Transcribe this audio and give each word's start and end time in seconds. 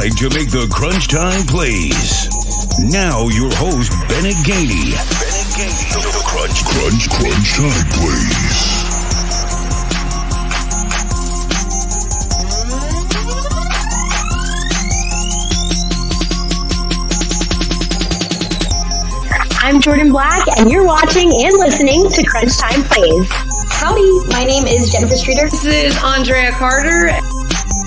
decide 0.00 0.16
to 0.16 0.28
make 0.36 0.50
the 0.50 0.68
crunch 0.70 1.08
time 1.08 1.44
plays. 1.46 2.28
Now 2.92 3.28
your 3.28 3.50
host, 3.54 3.92
Bennett 4.08 4.36
Gainey. 4.46 4.94
Bennett 4.94 5.48
Gainey. 5.58 5.90
The 5.92 6.22
crunch, 6.24 6.64
crunch, 6.64 7.08
crunch 7.10 7.52
time 7.56 7.88
plays. 7.98 8.78
I'm 19.60 19.80
Jordan 19.80 20.10
Black, 20.10 20.46
and 20.58 20.70
you're 20.70 20.86
watching 20.86 21.30
and 21.30 21.58
listening 21.58 22.08
to 22.10 22.24
Crunch 22.24 22.56
Time 22.56 22.82
Plays. 22.84 23.28
Howdy, 23.70 24.26
my 24.28 24.44
name 24.44 24.66
is 24.66 24.90
Jennifer 24.90 25.16
Streeter. 25.16 25.44
This 25.44 25.64
is 25.64 25.96
Andrea 26.02 26.52
Carter. 26.52 27.10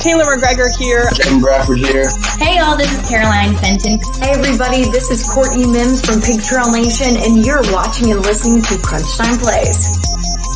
Taylor 0.01 0.25
McGregor 0.25 0.67
here. 0.79 1.07
Jim 1.13 1.39
Bradford 1.39 1.77
here. 1.77 2.09
Hey 2.39 2.57
y'all, 2.57 2.75
this 2.75 2.91
is 2.91 3.07
Caroline 3.07 3.55
Fenton. 3.57 3.99
Hey 4.19 4.31
everybody, 4.31 4.89
this 4.89 5.11
is 5.11 5.29
Courtney 5.29 5.67
Mims 5.67 6.03
from 6.03 6.19
Pig 6.21 6.41
Trail 6.41 6.71
Nation, 6.71 7.15
and 7.17 7.45
you're 7.45 7.61
watching 7.71 8.09
and 8.11 8.19
listening 8.21 8.63
to 8.63 8.77
Crunch 8.81 9.15
Time 9.15 9.37
Plays. 9.37 10.01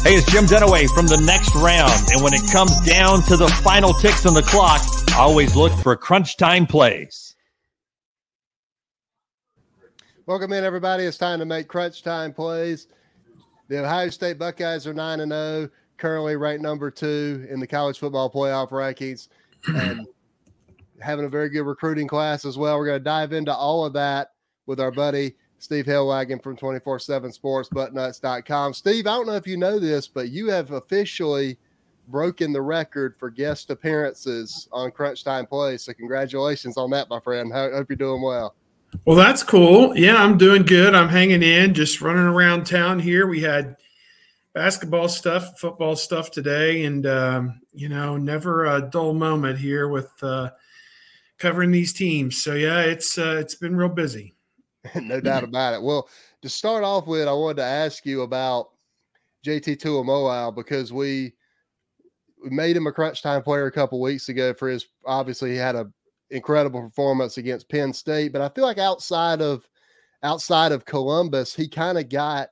Hey, 0.02 0.16
it's 0.16 0.32
Jim 0.32 0.46
Dunaway 0.46 0.90
from 0.90 1.06
the 1.06 1.22
next 1.22 1.54
round. 1.56 1.94
And 2.12 2.24
when 2.24 2.34
it 2.34 2.42
comes 2.52 2.76
down 2.82 3.22
to 3.24 3.38
the 3.38 3.48
final 3.64 3.94
ticks 3.94 4.26
on 4.26 4.34
the 4.34 4.42
clock, 4.42 4.82
I 5.10 5.20
always 5.20 5.56
look 5.56 5.74
for 5.74 5.96
crunch 5.96 6.38
time 6.38 6.66
plays. 6.66 7.36
Welcome 10.26 10.54
in, 10.54 10.64
everybody. 10.64 11.04
It's 11.04 11.20
time 11.20 11.38
to 11.38 11.46
make 11.46 11.68
crunch 11.68 12.02
time 12.02 12.34
plays. 12.34 12.88
The 13.68 13.84
Ohio 13.84 14.10
State 14.10 14.40
Buckeyes 14.40 14.88
are 14.88 14.94
9 14.94 15.20
and 15.20 15.32
0, 15.32 15.70
currently 15.98 16.36
ranked 16.36 16.62
number 16.64 16.92
two 16.92 17.46
in 17.50 17.60
the 17.60 17.68
college 17.68 18.00
football 18.00 18.30
playoff 18.30 18.70
rankings, 18.70 19.30
and 19.68 20.08
having 21.02 21.26
a 21.26 21.30
very 21.30 21.50
good 21.50 21.64
recruiting 21.64 22.08
class 22.08 22.46
as 22.46 22.58
well. 22.58 22.78
We're 22.78 22.88
going 22.88 23.00
to 23.00 23.04
dive 23.04 23.34
into 23.34 23.54
all 23.54 23.86
of 23.86 23.94
that 23.94 24.32
with 24.66 24.80
our 24.80 24.92
buddy 24.92 25.36
Steve 25.60 25.86
Helwagen 25.86 26.42
from 26.42 26.56
24 26.56 27.00
7 27.00 27.32
Sports, 27.32 27.70
Bucknuts.com. 27.70 28.74
Steve, 28.74 29.08
I 29.08 29.12
don't 29.12 29.28
know 29.28 29.34
if 29.34 29.48
you 29.48 29.58
know 29.58 29.80
this, 29.80 30.08
but 30.08 30.30
you 30.30 30.50
have 30.50 30.72
officially 30.72 31.58
broken 32.08 32.54
the 32.54 32.62
record 32.62 33.18
for 33.18 33.30
guest 33.30 33.72
appearances 33.72 34.68
on 34.72 34.92
Crunch 34.92 35.24
Time 35.24 35.46
Plays. 35.48 35.84
So, 35.84 35.94
congratulations 35.94 36.78
on 36.78 36.92
that, 36.92 37.10
my 37.10 37.20
friend. 37.20 37.52
I 37.54 37.72
hope 37.72 37.90
you're 37.90 37.98
doing 37.98 38.22
well. 38.22 38.56
Well, 39.06 39.18
that's 39.18 39.44
cool. 39.44 39.98
Yeah, 39.98 40.24
I'm 40.24 40.38
doing 40.38 40.64
good. 40.64 40.96
I'm 40.96 41.10
hanging 41.10 41.44
in, 41.44 41.74
just 41.74 42.02
running 42.02 42.24
around 42.24 42.66
town 42.66 43.00
here. 43.00 43.28
We 43.28 43.42
had 43.42 43.76
basketball 44.56 45.10
stuff, 45.10 45.60
football 45.60 45.96
stuff 45.96 46.32
today, 46.32 46.86
and 46.86 47.06
um, 47.06 47.62
you 47.74 47.90
know, 47.90 48.18
never 48.18 48.66
a 48.66 48.82
dull 48.82 49.14
moment 49.14 49.60
here 49.60 49.90
with 49.90 50.12
uh, 50.24 50.50
covering 51.38 51.70
these 51.70 51.94
teams. 51.94 52.42
So 52.42 52.56
yeah, 52.56 52.80
it's 52.80 53.20
uh, 53.20 53.38
it's 53.40 53.56
been 53.56 53.76
real 53.76 53.90
busy. 53.90 54.34
no 54.96 55.20
doubt 55.20 55.44
about 55.44 55.74
it. 55.74 55.82
Well, 55.82 56.10
to 56.42 56.50
start 56.50 56.84
off 56.84 57.06
with, 57.06 57.28
I 57.28 57.34
wanted 57.34 57.58
to 57.58 57.64
ask 57.64 58.06
you 58.06 58.22
about 58.22 58.70
JT 59.46 59.78
Tuimoloau 59.78 60.56
because 60.56 60.92
we 60.92 61.34
we 62.42 62.50
made 62.50 62.78
him 62.78 62.88
a 62.88 62.92
crunch 62.92 63.22
time 63.22 63.44
player 63.44 63.66
a 63.66 63.72
couple 63.72 64.02
weeks 64.02 64.30
ago 64.30 64.54
for 64.54 64.70
his 64.70 64.88
obviously 65.06 65.52
he 65.52 65.58
had 65.58 65.76
a 65.76 65.92
incredible 66.32 66.82
performance 66.82 67.38
against 67.38 67.70
Penn 67.70 67.94
State, 67.94 68.32
but 68.32 68.42
I 68.42 68.50
feel 68.50 68.64
like 68.64 68.78
outside 68.78 69.42
of 69.42 69.68
outside 70.24 70.72
of 70.72 70.86
Columbus, 70.86 71.54
he 71.54 71.68
kind 71.68 71.98
of 71.98 72.10
got 72.10 72.50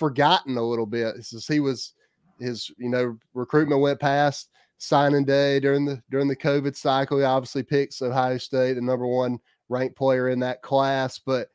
forgotten 0.00 0.56
a 0.56 0.62
little 0.62 0.86
bit. 0.86 1.22
Since 1.24 1.46
he 1.46 1.60
was 1.60 1.92
his, 2.40 2.70
you 2.78 2.88
know, 2.88 3.16
recruitment 3.34 3.82
went 3.82 4.00
past 4.00 4.48
signing 4.78 5.26
day 5.26 5.60
during 5.60 5.84
the 5.84 6.02
during 6.10 6.26
the 6.26 6.34
COVID 6.34 6.74
cycle. 6.74 7.18
He 7.18 7.24
obviously 7.24 7.62
picks 7.62 8.02
Ohio 8.02 8.38
State, 8.38 8.74
the 8.74 8.80
number 8.80 9.06
one 9.06 9.38
ranked 9.68 9.96
player 9.96 10.30
in 10.30 10.40
that 10.40 10.62
class. 10.62 11.20
But 11.20 11.48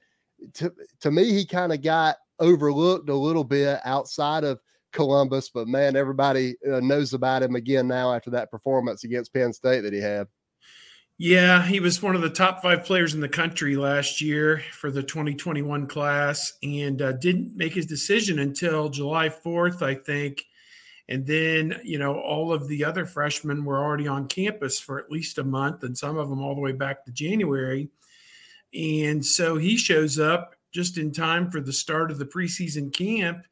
to 0.53 0.71
to 1.01 1.11
me, 1.11 1.33
he 1.33 1.45
kind 1.45 1.73
of 1.73 1.81
got 1.81 2.17
overlooked 2.39 3.09
a 3.09 3.15
little 3.15 3.43
bit 3.43 3.79
outside 3.83 4.43
of 4.43 4.59
Columbus. 4.91 5.49
But 5.49 5.67
man, 5.67 5.95
everybody 5.95 6.55
uh, 6.71 6.79
knows 6.79 7.13
about 7.13 7.43
him 7.43 7.55
again 7.55 7.87
now 7.87 8.13
after 8.13 8.29
that 8.29 8.51
performance 8.51 9.03
against 9.03 9.33
Penn 9.33 9.51
State 9.51 9.81
that 9.81 9.93
he 9.93 9.99
had. 9.99 10.27
Yeah, 11.17 11.65
he 11.65 11.79
was 11.79 12.01
one 12.01 12.15
of 12.15 12.21
the 12.21 12.29
top 12.29 12.61
five 12.61 12.83
players 12.83 13.13
in 13.13 13.21
the 13.21 13.29
country 13.29 13.77
last 13.77 14.19
year 14.19 14.61
for 14.73 14.91
the 14.91 15.01
2021 15.01 15.87
class 15.87 16.51
and 16.61 17.01
uh, 17.01 17.13
didn't 17.13 17.55
make 17.55 17.73
his 17.73 17.85
decision 17.85 18.37
until 18.37 18.89
July 18.89 19.29
4th, 19.29 19.81
I 19.81 19.95
think. 19.95 20.43
And 21.07 21.25
then, 21.25 21.79
you 21.85 21.99
know, 21.99 22.19
all 22.19 22.51
of 22.51 22.67
the 22.67 22.83
other 22.83 23.05
freshmen 23.05 23.63
were 23.63 23.81
already 23.81 24.09
on 24.09 24.27
campus 24.27 24.77
for 24.77 24.99
at 24.99 25.09
least 25.09 25.37
a 25.37 25.43
month, 25.43 25.83
and 25.83 25.97
some 25.97 26.17
of 26.17 26.29
them 26.29 26.41
all 26.41 26.53
the 26.55 26.61
way 26.61 26.73
back 26.73 27.05
to 27.05 27.11
January. 27.11 27.87
And 28.73 29.25
so 29.25 29.57
he 29.57 29.77
shows 29.77 30.19
up 30.19 30.55
just 30.73 30.97
in 30.97 31.13
time 31.13 31.49
for 31.49 31.61
the 31.61 31.71
start 31.71 32.11
of 32.11 32.19
the 32.19 32.25
preseason 32.25 32.91
camp. 32.91 33.45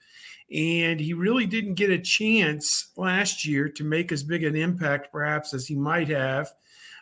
And 0.52 1.00
he 1.00 1.14
really 1.14 1.46
didn't 1.46 1.76
get 1.76 1.92
a 1.92 1.98
chance 1.98 2.92
last 2.98 3.46
year 3.46 3.70
to 3.70 3.86
make 3.86 4.12
as 4.12 4.22
big 4.22 4.44
an 4.44 4.58
impact, 4.58 5.14
perhaps, 5.14 5.54
as 5.54 5.66
he 5.66 5.76
might 5.76 6.10
have 6.10 6.52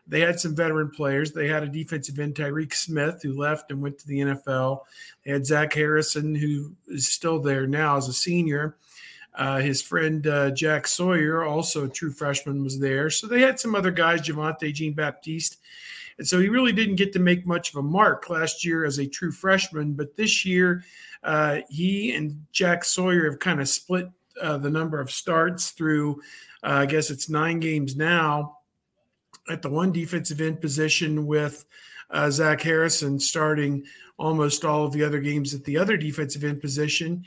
they 0.07 0.19
had 0.19 0.39
some 0.39 0.55
veteran 0.55 0.89
players. 0.89 1.31
They 1.31 1.47
had 1.47 1.63
a 1.63 1.67
defensive 1.67 2.19
end, 2.19 2.35
Tyreke 2.35 2.73
Smith, 2.73 3.21
who 3.21 3.37
left 3.37 3.71
and 3.71 3.81
went 3.81 3.99
to 3.99 4.07
the 4.07 4.19
NFL. 4.19 4.81
They 5.23 5.31
had 5.31 5.45
Zach 5.45 5.73
Harrison, 5.73 6.35
who 6.35 6.73
is 6.87 7.07
still 7.07 7.39
there 7.39 7.67
now 7.67 7.97
as 7.97 8.07
a 8.07 8.13
senior. 8.13 8.75
Uh, 9.33 9.59
his 9.59 9.81
friend 9.81 10.27
uh, 10.27 10.51
Jack 10.51 10.87
Sawyer, 10.87 11.45
also 11.45 11.85
a 11.85 11.89
true 11.89 12.11
freshman, 12.11 12.63
was 12.63 12.79
there. 12.79 13.09
So 13.09 13.27
they 13.27 13.41
had 13.41 13.59
some 13.59 13.75
other 13.75 13.91
guys, 13.91 14.21
Javontae 14.21 14.73
Jean 14.73 14.93
Baptiste. 14.93 15.57
And 16.17 16.27
so 16.27 16.39
he 16.39 16.49
really 16.49 16.73
didn't 16.73 16.97
get 16.97 17.13
to 17.13 17.19
make 17.19 17.45
much 17.45 17.69
of 17.69 17.77
a 17.77 17.83
mark 17.83 18.29
last 18.29 18.65
year 18.65 18.83
as 18.83 18.99
a 18.99 19.07
true 19.07 19.31
freshman. 19.31 19.93
But 19.93 20.15
this 20.17 20.45
year, 20.45 20.83
uh, 21.23 21.59
he 21.69 22.13
and 22.13 22.45
Jack 22.51 22.83
Sawyer 22.83 23.29
have 23.29 23.39
kind 23.39 23.61
of 23.61 23.69
split 23.69 24.09
uh, 24.41 24.57
the 24.57 24.69
number 24.69 24.99
of 24.99 25.11
starts 25.11 25.71
through, 25.71 26.21
uh, 26.63 26.81
I 26.81 26.85
guess 26.85 27.09
it's 27.09 27.29
nine 27.29 27.59
games 27.59 27.95
now 27.95 28.57
at 29.49 29.61
the 29.61 29.69
one 29.69 29.91
defensive 29.91 30.41
end 30.41 30.61
position 30.61 31.25
with 31.25 31.65
uh, 32.09 32.29
Zach 32.29 32.61
Harrison 32.61 33.19
starting 33.19 33.85
almost 34.17 34.63
all 34.63 34.85
of 34.85 34.93
the 34.93 35.03
other 35.03 35.19
games 35.19 35.53
at 35.53 35.63
the 35.63 35.77
other 35.77 35.97
defensive 35.97 36.43
end 36.43 36.61
position. 36.61 37.23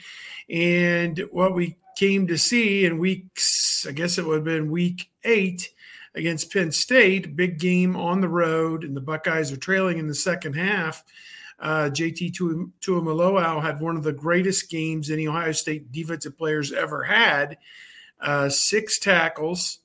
And 0.48 1.24
what 1.32 1.54
we 1.54 1.76
came 1.96 2.26
to 2.28 2.38
see 2.38 2.84
in 2.84 2.98
weeks, 2.98 3.86
I 3.88 3.92
guess 3.92 4.18
it 4.18 4.26
would 4.26 4.36
have 4.36 4.44
been 4.44 4.70
week 4.70 5.10
eight 5.24 5.72
against 6.14 6.52
Penn 6.52 6.70
State, 6.70 7.36
big 7.36 7.58
game 7.58 7.96
on 7.96 8.20
the 8.20 8.28
road, 8.28 8.84
and 8.84 8.96
the 8.96 9.00
Buckeyes 9.00 9.50
are 9.50 9.56
trailing 9.56 9.98
in 9.98 10.06
the 10.06 10.14
second 10.14 10.54
half. 10.54 11.02
Uh, 11.58 11.88
JT 11.90 12.34
Tuimoloau 12.80 13.62
had 13.62 13.80
one 13.80 13.96
of 13.96 14.02
the 14.02 14.12
greatest 14.12 14.70
games 14.70 15.10
any 15.10 15.26
Ohio 15.26 15.52
State 15.52 15.90
defensive 15.92 16.36
players 16.36 16.72
ever 16.72 17.02
had. 17.04 17.58
Uh, 18.20 18.48
six 18.48 18.98
tackles, 18.98 19.80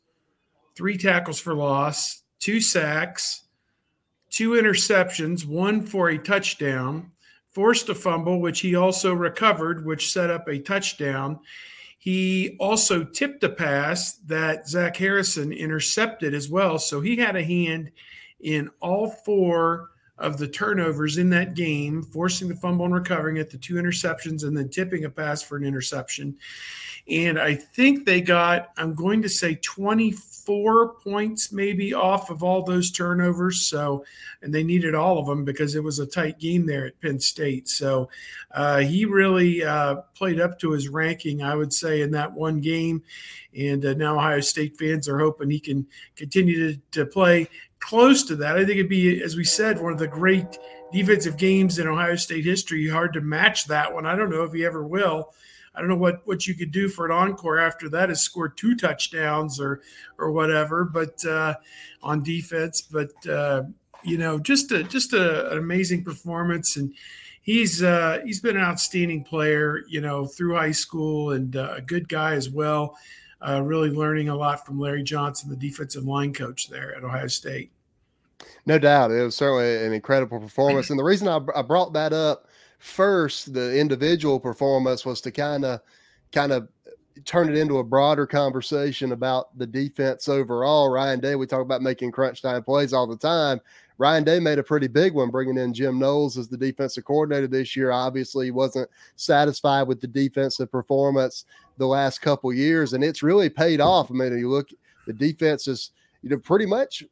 three 0.80 0.98
tackles 0.98 1.42
for 1.42 1.54
loss, 1.54 2.24
two 2.40 2.62
sacks, 2.62 3.44
two 4.30 4.52
interceptions, 4.52 5.46
one 5.46 5.86
for 5.86 6.08
a 6.08 6.18
touchdown, 6.18 7.12
forced 7.52 7.90
a 7.90 7.94
fumble, 7.94 8.40
which 8.40 8.62
he 8.62 8.76
also 8.76 9.14
recovered, 9.14 9.86
which 9.86 10.14
set 10.14 10.30
up 10.30 10.48
a 10.48 10.58
touchdown. 10.58 11.38
He 11.98 12.56
also 12.62 13.04
tipped 13.04 13.44
a 13.44 13.50
pass 13.50 14.14
that 14.28 14.70
Zach 14.70 14.96
Harrison 14.96 15.52
intercepted 15.52 16.34
as 16.34 16.48
well. 16.48 16.80
So 16.80 17.02
he 17.02 17.18
had 17.18 17.36
a 17.36 17.44
hand 17.44 17.92
in 18.40 18.70
all 18.80 19.10
four 19.10 19.90
of 20.20 20.38
the 20.38 20.48
turnovers 20.48 21.18
in 21.18 21.30
that 21.30 21.54
game, 21.54 22.04
forcing 22.04 22.50
the 22.50 22.56
fumble 22.56 22.86
and 22.86 22.94
recovering 22.94 23.38
it, 23.38 23.50
the 23.50 23.58
two 23.58 23.76
interceptions, 23.76 24.44
and 24.44 24.56
then 24.56 24.70
tipping 24.70 25.06
a 25.06 25.10
pass 25.10 25.42
for 25.42 25.56
an 25.56 25.64
interception. 25.64 26.38
And 27.10 27.40
I 27.40 27.56
think 27.56 28.06
they 28.06 28.22
got, 28.22 28.70
I'm 28.78 28.94
going 28.94 29.24
to 29.24 29.30
say 29.30 29.56
24 29.56 30.96
points 30.96 31.52
maybe 31.52 31.94
off 31.94 32.30
of 32.30 32.44
all 32.44 32.62
those 32.62 32.92
turnovers. 32.92 33.66
So, 33.68 34.06
and 34.44 34.54
they 34.54 34.64
needed 34.64 34.94
all 34.94 35.18
of 35.18 35.26
them 35.26 35.44
because 35.44 35.74
it 35.74 35.84
was 35.84 35.98
a 35.98 36.06
tight 36.06 36.38
game 36.38 36.68
there 36.68 36.86
at 36.86 37.02
Penn 37.02 37.20
State. 37.20 37.68
So 37.68 38.10
uh, 38.52 38.80
he 38.80 39.06
really 39.06 39.64
uh, 39.64 39.96
played 40.14 40.40
up 40.40 40.60
to 40.60 40.72
his 40.72 40.88
ranking, 40.88 41.42
I 41.42 41.56
would 41.56 41.74
say, 41.74 42.02
in 42.02 42.12
that 42.12 42.34
one 42.34 42.60
game. 42.60 43.02
And 43.58 43.84
uh, 43.84 43.94
now 43.94 44.18
Ohio 44.18 44.42
State 44.42 44.78
fans 44.78 45.10
are 45.10 45.20
hoping 45.20 45.50
he 45.50 45.60
can 45.60 45.88
continue 46.16 46.74
to, 46.74 46.82
to 46.92 47.06
play 47.08 47.48
close 47.80 48.24
to 48.26 48.36
that. 48.38 48.58
I 48.58 48.66
think 48.66 48.78
it'd 48.78 48.90
be, 48.90 49.22
as 49.22 49.36
we 49.36 49.44
said, 49.44 49.82
one 49.82 49.94
of 49.94 50.00
the 50.00 50.08
great 50.08 50.58
defensive 50.92 51.38
games 51.38 51.80
in 51.80 51.88
Ohio 51.88 52.16
State 52.16 52.46
history. 52.46 52.88
Hard 52.88 53.14
to 53.14 53.22
match 53.22 53.66
that 53.68 53.94
one. 53.94 54.06
I 54.06 54.16
don't 54.16 54.30
know 54.30 54.44
if 54.44 54.54
he 54.54 54.66
ever 54.66 54.86
will. 54.86 55.34
I 55.76 55.80
don't 55.80 55.90
know 55.90 55.96
what 55.96 56.26
what 56.26 56.48
you 56.48 56.56
could 56.56 56.72
do 56.72 56.90
for 56.90 57.06
an 57.06 57.12
encore 57.12 57.60
after 57.60 57.90
that 57.90 58.10
is 58.10 58.22
score 58.22 58.50
two 58.50 58.76
touchdowns 58.76 59.60
or 59.60 59.82
or 60.18 60.32
whatever, 60.32 60.84
but 60.84 61.24
uh, 61.26 61.56
on 62.04 62.24
defense. 62.24 62.82
But 62.82 63.12
uh, 63.28 63.64
you 64.04 64.18
know, 64.18 64.40
just 64.40 64.72
a 64.72 64.84
just 64.84 65.14
a, 65.14 65.52
an 65.52 65.58
amazing 65.58 66.04
performance, 66.04 66.76
and 66.76 66.94
he's 67.42 67.84
uh, 67.84 68.20
he's 68.26 68.42
been 68.42 68.58
an 68.58 68.64
outstanding 68.64 69.24
player, 69.24 69.84
you 69.88 70.02
know, 70.02 70.26
through 70.26 70.56
high 70.56 70.72
school 70.72 71.32
and 71.32 71.56
uh, 71.56 71.76
a 71.78 71.82
good 71.82 72.10
guy 72.10 72.34
as 72.34 72.50
well. 72.50 72.98
Uh, 73.42 73.62
really 73.62 73.90
learning 73.90 74.28
a 74.28 74.36
lot 74.36 74.66
from 74.66 74.80
Larry 74.80 75.04
Johnson, 75.04 75.50
the 75.50 75.56
defensive 75.56 76.04
line 76.04 76.34
coach 76.34 76.70
there 76.70 76.96
at 76.96 77.04
Ohio 77.04 77.28
State. 77.28 77.72
No 78.66 78.78
doubt, 78.78 79.12
it 79.12 79.24
was 79.24 79.36
certainly 79.36 79.86
an 79.86 79.94
incredible 79.94 80.40
performance. 80.40 80.90
And 80.90 81.00
the 81.00 81.04
reason 81.04 81.28
I, 81.28 81.40
I 81.56 81.62
brought 81.62 81.94
that 81.94 82.12
up 82.14 82.48
first, 82.80 83.54
the 83.54 83.78
individual 83.78 84.40
performance, 84.40 85.06
was 85.06 85.22
to 85.22 85.32
kind 85.32 85.64
of, 85.64 85.80
kind 86.32 86.52
of 86.52 86.68
turn 87.26 87.50
it 87.50 87.58
into 87.58 87.80
a 87.80 87.84
broader 87.84 88.26
conversation 88.26 89.12
about 89.12 89.58
the 89.58 89.68
defense 89.68 90.30
overall. 90.30 90.90
Ryan 90.90 91.20
Day, 91.20 91.36
we 91.36 91.48
talk 91.48 91.62
about 91.62 91.82
making 91.82 92.12
crunch 92.12 92.42
time 92.42 92.64
plays 92.64 92.94
all 92.94 93.08
the 93.08 93.18
time. 93.18 93.60
Ryan 93.98 94.24
Day 94.24 94.40
made 94.40 94.60
a 94.60 94.64
pretty 94.64 94.88
big 94.88 95.14
one, 95.14 95.30
bringing 95.30 95.58
in 95.58 95.74
Jim 95.74 96.00
Knowles 96.00 96.38
as 96.38 96.48
the 96.48 96.56
defensive 96.56 97.04
coordinator 97.04 97.48
this 97.48 97.76
year. 97.76 97.92
Obviously, 97.92 98.46
he 98.46 98.52
wasn't 98.52 98.90
satisfied 99.18 99.84
with 99.84 100.00
the 100.00 100.08
defensive 100.08 100.72
performance 100.72 101.44
the 101.80 101.88
last 101.88 102.20
couple 102.22 102.54
years, 102.54 102.94
and 102.94 103.04
it's 103.04 103.24
really 103.24 103.50
paid 103.50 103.82
off. 103.82 104.12
I 104.12 104.14
mean, 104.14 104.38
you 104.38 104.50
look, 104.50 104.70
the 105.08 105.14
defense 105.14 105.68
is 105.68 105.92
you 106.22 106.30
know 106.30 106.38
pretty 106.38 106.68
much 106.68 107.04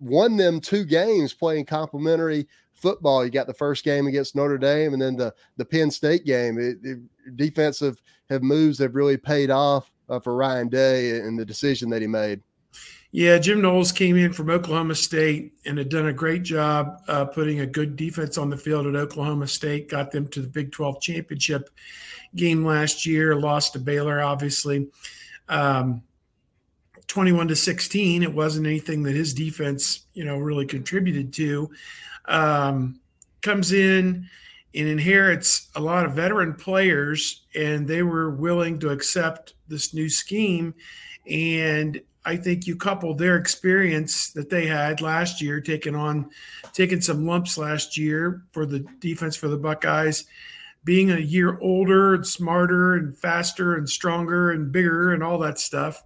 won 0.00 0.36
them 0.36 0.60
two 0.60 0.84
games 0.84 1.32
playing 1.32 1.64
complementary 1.64 2.46
football. 2.74 3.24
You 3.24 3.30
got 3.30 3.46
the 3.46 3.54
first 3.54 3.84
game 3.84 4.08
against 4.08 4.34
Notre 4.36 4.58
Dame, 4.58 4.92
and 4.92 5.00
then 5.00 5.16
the 5.16 5.32
the 5.56 5.64
Penn 5.64 5.90
State 5.90 6.26
game. 6.26 6.58
It, 6.58 6.78
it, 6.82 6.98
defensive 7.36 8.02
have 8.28 8.42
moves 8.42 8.78
have 8.80 8.96
really 8.96 9.16
paid 9.16 9.50
off 9.50 9.92
uh, 10.08 10.18
for 10.18 10.34
Ryan 10.34 10.68
Day 10.68 11.20
and 11.20 11.38
the 11.38 11.46
decision 11.46 11.88
that 11.90 12.02
he 12.02 12.08
made. 12.08 12.42
Yeah, 13.14 13.36
Jim 13.36 13.60
Knowles 13.60 13.92
came 13.92 14.16
in 14.16 14.32
from 14.32 14.48
Oklahoma 14.48 14.94
State 14.94 15.52
and 15.66 15.76
had 15.76 15.90
done 15.90 16.06
a 16.06 16.14
great 16.14 16.42
job 16.42 17.02
uh, 17.08 17.26
putting 17.26 17.60
a 17.60 17.66
good 17.66 17.94
defense 17.94 18.38
on 18.38 18.48
the 18.48 18.56
field 18.56 18.86
at 18.86 18.96
Oklahoma 18.96 19.46
State. 19.46 19.90
Got 19.90 20.10
them 20.10 20.26
to 20.28 20.40
the 20.40 20.48
Big 20.48 20.72
12 20.72 20.98
championship 21.02 21.68
game 22.34 22.64
last 22.64 23.04
year. 23.04 23.36
Lost 23.36 23.74
to 23.74 23.78
Baylor, 23.78 24.22
obviously. 24.22 24.88
Um, 25.50 26.02
21 27.06 27.48
to 27.48 27.56
16. 27.56 28.22
It 28.22 28.32
wasn't 28.32 28.66
anything 28.66 29.02
that 29.02 29.14
his 29.14 29.34
defense, 29.34 30.06
you 30.14 30.24
know, 30.24 30.38
really 30.38 30.64
contributed 30.64 31.34
to. 31.34 31.70
Um, 32.24 32.98
comes 33.42 33.72
in 33.72 34.26
and 34.74 34.88
inherits 34.88 35.68
a 35.74 35.80
lot 35.80 36.06
of 36.06 36.14
veteran 36.14 36.54
players, 36.54 37.42
and 37.54 37.86
they 37.86 38.02
were 38.02 38.30
willing 38.30 38.78
to 38.78 38.88
accept 38.88 39.52
this 39.68 39.92
new 39.92 40.08
scheme. 40.08 40.72
And 41.28 42.00
I 42.24 42.36
think 42.36 42.66
you 42.66 42.76
couple 42.76 43.14
their 43.14 43.36
experience 43.36 44.30
that 44.32 44.48
they 44.48 44.66
had 44.66 45.00
last 45.00 45.42
year, 45.42 45.60
taking 45.60 45.96
on, 45.96 46.30
taking 46.72 47.00
some 47.00 47.26
lumps 47.26 47.58
last 47.58 47.96
year 47.96 48.44
for 48.52 48.64
the 48.64 48.80
defense 49.00 49.34
for 49.34 49.48
the 49.48 49.56
Buckeyes, 49.56 50.24
being 50.84 51.10
a 51.10 51.18
year 51.18 51.58
older 51.60 52.14
and 52.14 52.26
smarter 52.26 52.94
and 52.94 53.16
faster 53.16 53.74
and 53.74 53.88
stronger 53.88 54.50
and 54.50 54.72
bigger 54.72 55.12
and 55.12 55.22
all 55.22 55.38
that 55.38 55.58
stuff 55.58 56.04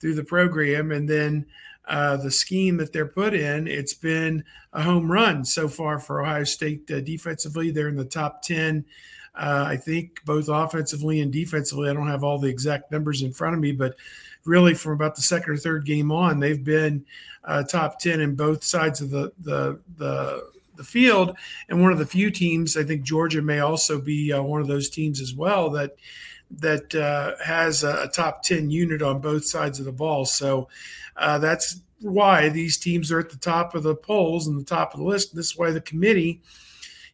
through 0.00 0.14
the 0.14 0.24
program, 0.24 0.92
and 0.92 1.08
then 1.08 1.46
uh, 1.88 2.16
the 2.16 2.30
scheme 2.30 2.76
that 2.78 2.92
they're 2.92 3.06
put 3.06 3.34
in, 3.34 3.68
it's 3.68 3.94
been 3.94 4.44
a 4.72 4.82
home 4.82 5.10
run 5.10 5.44
so 5.44 5.68
far 5.68 5.98
for 5.98 6.20
Ohio 6.20 6.44
State 6.44 6.90
uh, 6.90 7.00
defensively. 7.00 7.70
They're 7.70 7.88
in 7.88 7.96
the 7.96 8.04
top 8.04 8.42
10, 8.42 8.84
uh, 9.34 9.64
I 9.68 9.76
think, 9.76 10.20
both 10.24 10.48
offensively 10.48 11.20
and 11.20 11.32
defensively. 11.32 11.88
I 11.88 11.92
don't 11.92 12.08
have 12.08 12.24
all 12.24 12.38
the 12.38 12.48
exact 12.48 12.90
numbers 12.90 13.22
in 13.22 13.32
front 13.32 13.54
of 13.54 13.60
me, 13.60 13.72
but 13.72 13.96
really 14.46 14.74
from 14.74 14.92
about 14.92 15.16
the 15.16 15.22
second 15.22 15.52
or 15.52 15.56
third 15.56 15.84
game 15.84 16.10
on, 16.12 16.40
they've 16.40 16.64
been 16.64 17.04
uh, 17.44 17.62
top 17.62 17.98
10 17.98 18.20
in 18.20 18.34
both 18.34 18.64
sides 18.64 19.00
of 19.00 19.10
the, 19.10 19.32
the, 19.38 19.80
the, 19.96 20.50
the 20.76 20.84
field. 20.84 21.36
And 21.68 21.82
one 21.82 21.92
of 21.92 21.98
the 21.98 22.06
few 22.06 22.30
teams, 22.30 22.76
I 22.76 22.84
think 22.84 23.02
Georgia 23.02 23.42
may 23.42 23.60
also 23.60 24.00
be 24.00 24.32
uh, 24.32 24.42
one 24.42 24.60
of 24.60 24.66
those 24.66 24.88
teams 24.88 25.20
as 25.20 25.34
well 25.34 25.70
that 25.70 25.96
that 26.48 26.94
uh, 26.94 27.32
has 27.44 27.82
a, 27.82 28.04
a, 28.04 28.08
top 28.08 28.42
10 28.44 28.70
unit 28.70 29.02
on 29.02 29.20
both 29.20 29.44
sides 29.44 29.80
of 29.80 29.84
the 29.84 29.90
ball. 29.90 30.24
So 30.24 30.68
uh, 31.16 31.38
that's 31.38 31.80
why 32.00 32.48
these 32.48 32.78
teams 32.78 33.10
are 33.10 33.18
at 33.18 33.30
the 33.30 33.36
top 33.36 33.74
of 33.74 33.82
the 33.82 33.96
polls 33.96 34.46
and 34.46 34.58
the 34.58 34.64
top 34.64 34.94
of 34.94 35.00
the 35.00 35.06
list. 35.06 35.34
This 35.34 35.46
is 35.46 35.56
why 35.56 35.72
the 35.72 35.80
committee, 35.80 36.40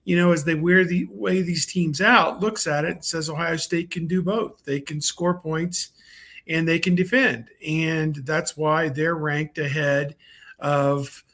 you 0.05 0.17
know, 0.17 0.33
as 0.33 0.45
they 0.45 0.55
wear 0.55 0.85
the 0.85 1.07
way 1.11 1.41
these 1.41 1.65
teams 1.65 2.01
out, 2.01 2.41
looks 2.41 2.67
at 2.67 2.85
it 2.85 2.91
and 2.91 3.05
says 3.05 3.31
Ohio 3.31 3.57
State 3.57 3.91
can 3.91 4.07
do 4.07 4.23
both. 4.23 4.63
They 4.65 4.81
can 4.81 5.01
score 5.01 5.41
points 5.41 5.93
and 6.49 6.67
they 6.67 6.79
can 6.79 6.95
defend. 6.95 7.49
And 7.67 8.17
that's 8.17 8.57
why 8.57 8.89
they're 8.89 9.15
ranked 9.15 9.59
ahead 9.59 10.17
of 10.59 11.25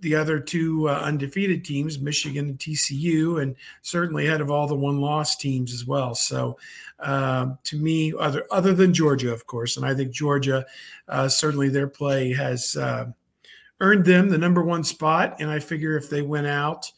the 0.00 0.14
other 0.16 0.40
two 0.40 0.88
uh, 0.88 0.94
undefeated 0.94 1.64
teams, 1.64 2.00
Michigan 2.00 2.50
and 2.50 2.58
TCU, 2.58 3.40
and 3.40 3.56
certainly 3.82 4.26
ahead 4.26 4.40
of 4.40 4.50
all 4.50 4.66
the 4.66 4.74
one 4.74 5.00
loss 5.00 5.36
teams 5.36 5.72
as 5.72 5.86
well. 5.86 6.14
So, 6.14 6.58
uh, 6.98 7.54
to 7.64 7.76
me, 7.76 8.12
other 8.18 8.44
other 8.50 8.74
than 8.74 8.92
Georgia, 8.92 9.32
of 9.32 9.46
course, 9.46 9.76
and 9.76 9.86
I 9.86 9.94
think 9.94 10.12
Georgia 10.12 10.66
uh, 11.08 11.28
certainly 11.28 11.68
their 11.68 11.88
play 11.88 12.32
has 12.32 12.76
uh, 12.76 13.06
earned 13.80 14.04
them 14.04 14.28
the 14.28 14.38
number 14.38 14.62
one 14.62 14.84
spot. 14.84 15.36
And 15.40 15.50
I 15.50 15.60
figure 15.60 15.96
if 15.96 16.10
they 16.10 16.22
went 16.22 16.48
out, 16.48 16.90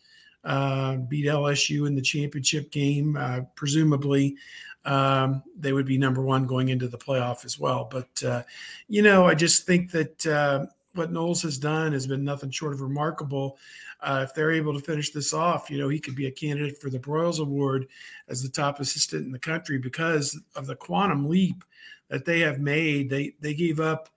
uh, 0.43 0.96
beat 0.96 1.26
LSU 1.26 1.87
in 1.87 1.94
the 1.94 2.02
championship 2.02 2.70
game, 2.70 3.16
uh, 3.16 3.40
presumably. 3.55 4.37
Um, 4.84 5.42
they 5.58 5.72
would 5.72 5.86
be 5.86 5.98
number 5.98 6.22
one 6.22 6.46
going 6.46 6.69
into 6.69 6.88
the 6.88 6.98
playoff 6.98 7.44
as 7.44 7.58
well. 7.58 7.88
But, 7.90 8.22
uh, 8.22 8.42
you 8.88 9.02
know, 9.02 9.26
I 9.26 9.34
just 9.34 9.66
think 9.66 9.90
that 9.92 10.26
uh, 10.26 10.66
what 10.94 11.12
Knowles 11.12 11.42
has 11.42 11.58
done 11.58 11.92
has 11.92 12.06
been 12.06 12.25
nothing 12.25 12.50
short 12.50 12.72
of 12.72 12.81
remarkable. 12.81 13.58
Uh, 14.00 14.26
if 14.28 14.34
they're 14.34 14.52
able 14.52 14.75
to 14.75 14.84
finish 14.84 15.10
this 15.10 15.32
off, 15.32 15.70
you 15.70 15.78
know, 15.78 15.88
he 15.88 15.98
could 15.98 16.14
be 16.14 16.26
a 16.26 16.31
candidate 16.31 16.81
for 16.81 16.90
the 16.90 16.98
Broyles 16.98 17.40
Award 17.40 17.88
as 18.28 18.42
the 18.42 18.48
top 18.48 18.81
assistant 18.81 19.25
in 19.25 19.32
the 19.32 19.38
country 19.38 19.78
because 19.78 20.38
of 20.54 20.66
the 20.66 20.76
quantum 20.76 21.28
leap 21.28 21.64
that 22.08 22.25
they 22.25 22.40
have 22.40 22.60
made. 22.60 23.08
They 23.08 23.34
they 23.40 23.54
gave 23.54 23.80
up 23.80 24.10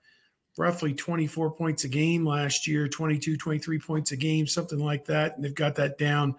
roughly 0.57 0.93
24 0.93 1.51
points 1.51 1.83
a 1.83 1.87
game 1.87 2.25
last 2.25 2.67
year, 2.67 2.87
22, 2.87 3.37
23 3.37 3.79
points 3.79 4.11
a 4.11 4.17
game, 4.17 4.47
something 4.47 4.79
like 4.79 5.05
that. 5.05 5.35
And 5.35 5.43
they've 5.43 5.53
got 5.53 5.75
that 5.75 5.97
down. 5.97 6.35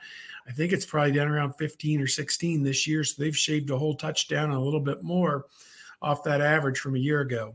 I 0.46 0.52
think 0.52 0.72
it's 0.72 0.86
probably 0.86 1.12
down 1.12 1.28
around 1.28 1.54
15 1.54 2.00
or 2.00 2.06
16 2.06 2.62
this 2.62 2.86
year. 2.86 3.04
So 3.04 3.22
they've 3.22 3.36
shaved 3.36 3.70
a 3.70 3.78
whole 3.78 3.94
touchdown 3.94 4.46
and 4.46 4.54
a 4.54 4.60
little 4.60 4.80
bit 4.80 5.02
more 5.02 5.46
off 6.02 6.24
that 6.24 6.40
average 6.40 6.78
from 6.78 6.94
a 6.94 6.98
year 6.98 7.20
ago. 7.20 7.54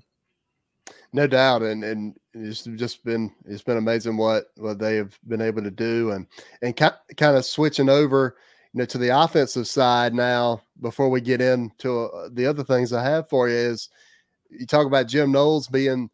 No 1.13 1.27
doubt, 1.27 1.61
and 1.61 1.83
and 1.83 2.15
it's 2.33 2.63
just 2.63 3.05
been 3.05 3.31
it's 3.45 3.61
been 3.61 3.77
amazing 3.77 4.17
what 4.17 4.45
what 4.57 4.79
they 4.79 4.95
have 4.95 5.17
been 5.27 5.41
able 5.41 5.61
to 5.61 5.71
do, 5.71 6.11
and 6.11 6.25
and 6.63 6.75
kind 6.75 7.37
of 7.37 7.45
switching 7.45 7.87
over, 7.87 8.35
you 8.73 8.79
know, 8.79 8.85
to 8.85 8.97
the 8.97 9.09
offensive 9.09 9.67
side 9.67 10.13
now. 10.13 10.61
Before 10.81 11.09
we 11.09 11.21
get 11.21 11.39
into 11.39 12.05
uh, 12.05 12.29
the 12.33 12.47
other 12.47 12.63
things 12.63 12.91
I 12.91 13.03
have 13.03 13.29
for 13.29 13.47
you 13.47 13.55
is, 13.55 13.89
you 14.49 14.65
talk 14.65 14.87
about 14.87 15.07
Jim 15.07 15.31
Knowles 15.31 15.67
being 15.67 16.09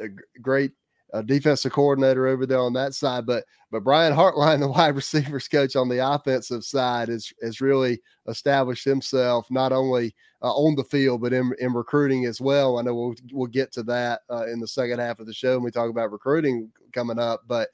a 0.00 0.40
great 0.40 0.72
uh, 1.12 1.22
defensive 1.22 1.72
coordinator 1.72 2.26
over 2.26 2.46
there 2.46 2.60
on 2.60 2.72
that 2.74 2.94
side, 2.94 3.26
but 3.26 3.44
but 3.70 3.84
Brian 3.84 4.14
Hartline, 4.14 4.60
the 4.60 4.68
wide 4.68 4.94
receivers 4.94 5.48
coach 5.48 5.76
on 5.76 5.88
the 5.88 6.06
offensive 6.06 6.64
side, 6.64 7.08
is 7.08 7.32
has 7.42 7.60
really 7.60 8.00
established 8.28 8.84
himself 8.84 9.50
not 9.50 9.72
only 9.72 10.14
uh, 10.42 10.52
on 10.52 10.74
the 10.76 10.84
field 10.84 11.20
but 11.20 11.32
in, 11.32 11.52
in 11.60 11.72
recruiting 11.72 12.26
as 12.26 12.40
well. 12.40 12.78
I 12.78 12.82
know 12.82 12.94
we'll 12.94 13.14
we'll 13.32 13.46
get 13.46 13.72
to 13.72 13.82
that 13.84 14.20
uh, 14.30 14.46
in 14.46 14.60
the 14.60 14.68
second 14.68 14.98
half 14.98 15.18
of 15.18 15.26
the 15.26 15.34
show 15.34 15.54
when 15.54 15.64
we 15.64 15.70
talk 15.70 15.90
about 15.90 16.12
recruiting 16.12 16.70
coming 16.92 17.18
up, 17.18 17.42
but 17.46 17.68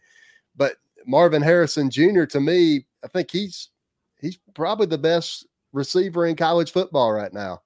but 0.57 0.77
Marvin 1.07 1.43
Harrison 1.43 1.91
Jr. 1.91 2.25
to 2.25 2.41
me, 2.41 2.87
I 3.05 3.09
think 3.09 3.31
he's 3.31 3.71
he's 4.21 4.39
probably 4.55 4.87
the 4.87 4.99
best 4.99 5.47
receiver 5.73 6.27
in 6.27 6.37
college 6.37 6.71
football 6.71 7.13
right 7.13 7.33
now. 7.33 7.61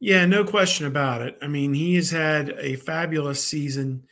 Yeah, 0.00 0.26
no 0.26 0.44
question 0.44 0.86
about 0.86 1.22
it. 1.22 1.36
I 1.42 1.48
mean, 1.48 1.74
he 1.74 1.96
has 1.96 2.10
had 2.10 2.50
a 2.58 2.76
fabulous 2.76 3.44
season. 3.44 4.04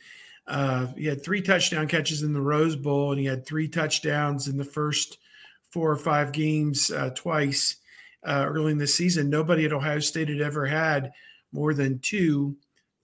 Uh, 0.45 0.87
he 0.97 1.05
had 1.05 1.23
three 1.23 1.41
touchdown 1.41 1.87
catches 1.87 2.23
in 2.23 2.33
the 2.33 2.41
Rose 2.41 2.75
Bowl, 2.75 3.11
and 3.11 3.19
he 3.19 3.25
had 3.25 3.45
three 3.45 3.69
touchdowns 3.69 4.47
in 4.47 4.57
the 4.57 4.65
first 4.65 5.17
four 5.71 5.89
or 5.89 5.97
five 5.97 6.31
games 6.31 6.91
uh, 6.91 7.11
twice 7.15 7.77
uh, 8.25 8.45
early 8.47 8.73
in 8.73 8.77
the 8.77 8.87
season. 8.87 9.29
Nobody 9.29 9.65
at 9.65 9.73
Ohio 9.73 9.99
State 9.99 10.27
had 10.27 10.41
ever 10.41 10.65
had 10.65 11.11
more 11.53 11.73
than 11.73 11.99
two, 11.99 12.57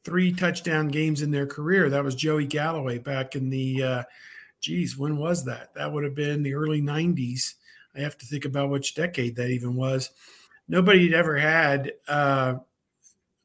three 0.04 0.34
touchdown 0.34 0.90
games 0.90 1.22
in 1.22 1.32
their 1.32 1.48
career. 1.48 1.90
That 1.90 2.04
was 2.04 2.16
Joey 2.16 2.46
Galloway 2.46 2.98
back 2.98 3.36
in 3.36 3.50
the, 3.50 3.84
uh, 3.84 4.04
geez, 4.60 4.98
when 4.98 5.18
was 5.18 5.46
that? 5.46 5.74
That 5.76 5.92
would 5.92 6.04
have 6.04 6.16
been 6.16 6.44
the 6.44 6.56
early 6.56 6.82
90s. 6.82 7.54
I 7.96 8.02
have 8.02 8.18
to 8.18 8.26
think 8.26 8.44
about 8.44 8.70
which 8.70 8.96
decade 8.96 9.38
that 9.38 9.50
even 9.50 9.76
was. 9.76 10.10
Nobody 10.68 11.06
had 11.06 11.14
ever 11.14 11.38
had 11.38 11.94
uh, 12.08 12.56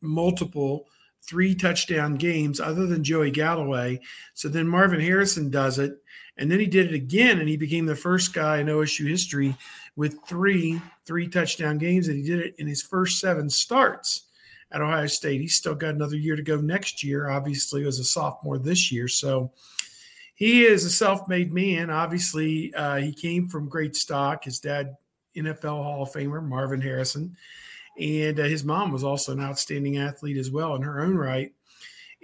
multiple 0.01 0.87
three 1.23 1.55
touchdown 1.55 2.15
games 2.15 2.61
other 2.61 2.87
than 2.87 3.05
Joey 3.05 3.31
Galloway. 3.31 4.01
So 4.35 4.49
then 4.49 4.67
Marvin 4.67 5.01
Harrison 5.01 5.51
does 5.51 5.79
it. 5.79 6.03
And 6.39 6.51
then 6.51 6.61
he 6.61 6.67
did 6.67 6.87
it 6.87 6.95
again, 6.95 7.41
and 7.41 7.49
he 7.49 7.57
became 7.57 7.85
the 7.85 7.97
first 7.97 8.33
guy 8.33 8.59
in 8.59 8.69
OSU 8.69 9.09
history 9.09 9.57
with 9.97 10.25
three 10.27 10.81
three 11.05 11.27
touchdown 11.27 11.79
games, 11.79 12.07
and 12.07 12.17
he 12.17 12.23
did 12.23 12.39
it 12.39 12.55
in 12.59 12.67
his 12.67 12.83
first 12.83 13.19
seven 13.19 13.51
starts 13.51 14.25
at 14.71 14.81
Ohio 14.81 15.07
State. 15.07 15.41
He's 15.41 15.57
still 15.57 15.75
got 15.75 15.95
another 15.95 16.17
year 16.17 16.37
to 16.37 16.43
go 16.43 16.57
next 16.59 17.03
year, 17.03 17.29
obviously, 17.29 17.87
as 17.87 17.99
a 17.99 18.05
sophomore 18.05 18.59
this 18.59 18.93
year. 18.93 19.09
So 19.09 19.51
he 20.35 20.65
is 20.65 20.85
a 20.85 20.91
self-made 20.91 21.53
man. 21.53 21.91
Obviously, 21.91 22.73
uh, 22.75 22.97
he 22.97 23.13
came 23.13 23.49
from 23.49 23.69
great 23.69 23.97
stock. 23.97 24.45
His 24.45 24.61
dad, 24.61 24.97
NFL 25.37 25.83
Hall 25.83 26.03
of 26.03 26.13
Famer 26.13 26.45
Marvin 26.45 26.81
Harrison, 26.81 27.37
and 27.99 28.39
uh, 28.39 28.45
his 28.45 28.65
mom 28.65 28.93
was 28.93 29.05
also 29.05 29.33
an 29.33 29.41
outstanding 29.41 29.99
athlete 29.99 30.37
as 30.37 30.51
well 30.51 30.75
in 30.75 30.83
her 30.83 31.01
own 31.01 31.17
right. 31.17 31.53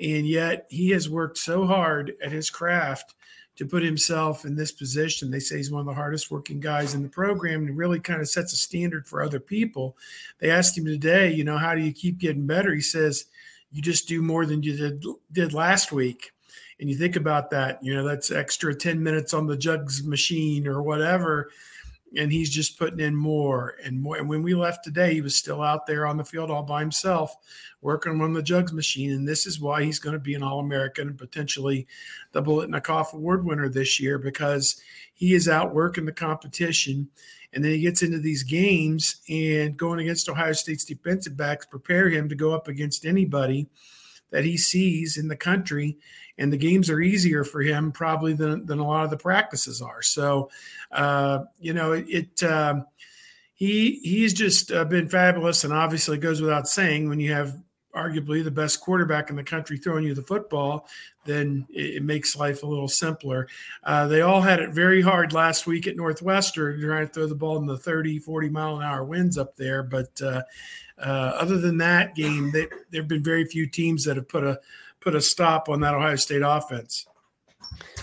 And 0.00 0.26
yet 0.26 0.66
he 0.71 0.90
has 0.90 1.09
worked 1.09 1.38
so 1.38 1.66
hard 1.66 2.14
at 2.23 2.33
his 2.33 2.50
craft 2.50 3.14
to 3.57 3.66
put 3.66 3.83
himself 3.83 4.45
in 4.45 4.57
this 4.57 4.73
position. 4.73 5.31
They 5.31 5.38
say 5.38 5.59
he's 5.59 5.71
one 5.71 5.81
of 5.81 5.87
the 5.87 5.95
hardest 5.95 6.31
working 6.31 6.59
guys 6.59 6.95
in 6.95 7.02
the 7.02 7.09
program 7.09 7.66
and 7.66 7.76
really 7.76 8.00
kind 8.00 8.21
of 8.21 8.28
sets 8.28 8.52
a 8.52 8.57
standard 8.57 9.07
for 9.07 9.23
other 9.23 9.38
people. 9.38 9.97
They 10.40 10.50
asked 10.50 10.76
him 10.76 10.85
today, 10.85 11.33
you 11.33 11.45
know, 11.45 11.59
how 11.59 11.75
do 11.75 11.81
you 11.81 11.93
keep 11.93 12.19
getting 12.19 12.47
better? 12.47 12.75
He 12.75 12.81
says, 12.81 13.26
you 13.71 13.81
just 13.81 14.09
do 14.09 14.23
more 14.23 14.47
than 14.47 14.62
you 14.62 14.76
did, 14.76 15.04
did 15.31 15.52
last 15.52 15.93
week. 15.93 16.33
And 16.81 16.90
you 16.90 16.97
think 16.97 17.14
about 17.14 17.50
that, 17.50 17.78
you 17.83 17.95
know, 17.95 18.04
that's 18.04 18.33
extra 18.33 18.75
10 18.75 19.00
minutes 19.00 19.33
on 19.33 19.47
the 19.47 19.57
jugs 19.57 20.02
machine 20.02 20.66
or 20.66 20.83
whatever 20.83 21.50
and 22.16 22.33
he's 22.33 22.50
just 22.50 22.78
putting 22.78 23.00
in 23.00 23.14
more 23.14 23.76
and 23.85 24.00
more. 24.00 24.16
And 24.16 24.28
when 24.28 24.42
we 24.42 24.54
left 24.54 24.85
today, 24.85 25.14
he 25.14 25.21
was 25.21 25.37
still 25.37 25.62
out 25.62 25.87
there 25.87 26.06
on 26.06 26.16
the 26.16 26.25
field 26.25 26.50
all 26.50 26.62
by 26.62 26.80
himself, 26.80 27.37
working 27.80 28.21
on 28.21 28.33
the 28.33 28.42
jugs 28.42 28.73
machine. 28.73 29.12
And 29.12 29.26
this 29.26 29.47
is 29.47 29.61
why 29.61 29.83
he's 29.83 29.99
going 29.99 30.14
to 30.14 30.21
be 30.21 30.35
an 30.35 30.42
All 30.42 30.61
American 30.61 31.09
and 31.09 31.18
potentially 31.18 31.87
the 32.33 32.42
Biletnikoff 32.42 33.12
Award 33.12 33.44
winner 33.44 33.68
this 33.68 33.99
year 34.00 34.18
because 34.18 34.80
he 35.12 35.35
is 35.35 35.49
out 35.49 35.75
working 35.75 36.04
the 36.04 36.12
competition. 36.12 37.09
And 37.52 37.64
then 37.64 37.73
he 37.73 37.80
gets 37.80 38.02
into 38.02 38.18
these 38.18 38.42
games 38.42 39.16
and 39.28 39.76
going 39.76 40.00
against 40.00 40.28
Ohio 40.28 40.52
State's 40.52 40.85
defensive 40.85 41.37
backs 41.37 41.66
prepare 41.66 42.09
him 42.09 42.28
to 42.28 42.35
go 42.35 42.52
up 42.52 42.68
against 42.68 43.04
anybody 43.04 43.68
that 44.30 44.44
he 44.44 44.56
sees 44.56 45.16
in 45.16 45.28
the 45.28 45.37
country 45.37 45.97
and 46.38 46.53
the 46.53 46.57
games 46.57 46.91
are 46.91 47.00
easier 47.00 47.45
for 47.45 47.62
him 47.62 47.93
probably 47.93 48.33
than, 48.33 48.67
than 48.67 48.79
a 48.79 48.87
lot 48.87 49.05
of 49.05 49.11
the 49.11 49.17
practices 49.17 49.81
are. 49.81 50.03
So, 50.03 50.50
uh, 50.91 51.45
you 51.61 51.73
know, 51.73 51.93
it, 51.93 52.07
it 52.09 52.43
um, 52.43 52.87
he 53.55 54.00
he's 54.03 54.35
just 54.35 54.73
uh, 54.73 54.85
been 54.85 55.09
fabulous, 55.09 55.64
and 55.64 55.73
obviously 55.73 56.19
goes 56.19 56.41
without 56.41 56.69
saying 56.69 57.09
when 57.09 57.21
you 57.21 57.33
have 57.33 57.57
arguably 57.95 58.43
the 58.43 58.50
best 58.50 58.81
quarterback 58.81 59.31
in 59.31 59.37
the 59.37 59.45
country 59.45 59.79
throwing 59.79 60.05
you 60.05 60.14
the 60.14 60.23
football, 60.23 60.87
then 61.25 61.67
it, 61.71 62.03
makes 62.03 62.37
life 62.37 62.62
a 62.62 62.67
little 62.67 62.88
simpler. 62.88 63.49
Uh, 63.85 64.07
they 64.07 64.21
all 64.21 64.41
had 64.41 64.61
it 64.61 64.71
very 64.71 65.00
hard 65.00 65.33
last 65.33 65.67
week 65.67 65.87
at 65.87 65.97
Northwestern 65.97 66.81
trying 66.81 67.07
to 67.07 67.12
throw 67.12 67.26
the 67.26 67.35
ball 67.35 67.57
in 67.57 67.67
the 67.67 67.79
30, 67.79 68.19
40 68.19 68.49
mile 68.50 68.76
an 68.76 68.83
hour 68.83 69.05
winds 69.05 69.38
up 69.38 69.57
there. 69.57 69.83
But 69.83 70.21
uh, 70.21 70.43
uh, 70.99 71.37
other 71.38 71.59
than 71.59 71.79
that 71.79 72.14
game, 72.14 72.50
they, 72.50 72.67
there 72.91 73.03
have 73.03 73.09
been 73.09 73.23
very 73.23 73.45
few 73.47 73.67
teams 73.67 74.05
that 74.05 74.17
have 74.17 74.29
put 74.29 74.45
a 74.45 74.59
put 75.04 75.14
a 75.14 75.20
stop 75.20 75.68
on 75.68 75.80
that 75.80 75.94
Ohio 75.94 76.16
State 76.16 76.42
offense. 76.44 77.06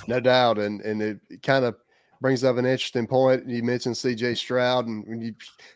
No 0.07 0.19
doubt, 0.19 0.59
and 0.59 0.81
and 0.81 1.01
it 1.01 1.19
kind 1.43 1.65
of 1.65 1.75
brings 2.21 2.43
up 2.43 2.57
an 2.57 2.65
interesting 2.65 3.07
point. 3.07 3.47
You 3.47 3.63
mentioned 3.63 3.97
C.J. 3.97 4.35
Stroud, 4.35 4.87
and 4.87 5.05
when 5.07 5.21
you 5.21 5.33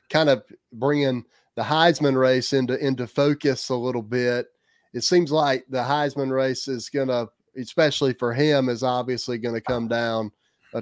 kind 0.10 0.30
of 0.30 0.44
bring 0.72 1.02
in 1.02 1.26
the 1.56 1.64
Heisman 1.64 2.18
race 2.18 2.54
into 2.54 2.78
into 2.86 3.08
focus 3.08 3.70
a 3.70 3.76
little 3.76 4.04
bit, 4.04 4.48
it 4.94 5.04
seems 5.04 5.32
like 5.32 5.66
the 5.70 5.84
Heisman 5.84 6.32
race 6.32 6.68
is 6.68 6.90
gonna, 6.90 7.28
especially 7.58 8.14
for 8.14 8.34
him, 8.34 8.70
is 8.70 8.84
obviously 8.84 9.38
going 9.38 9.56
to 9.56 9.62
come 9.62 9.88
down 9.88 10.32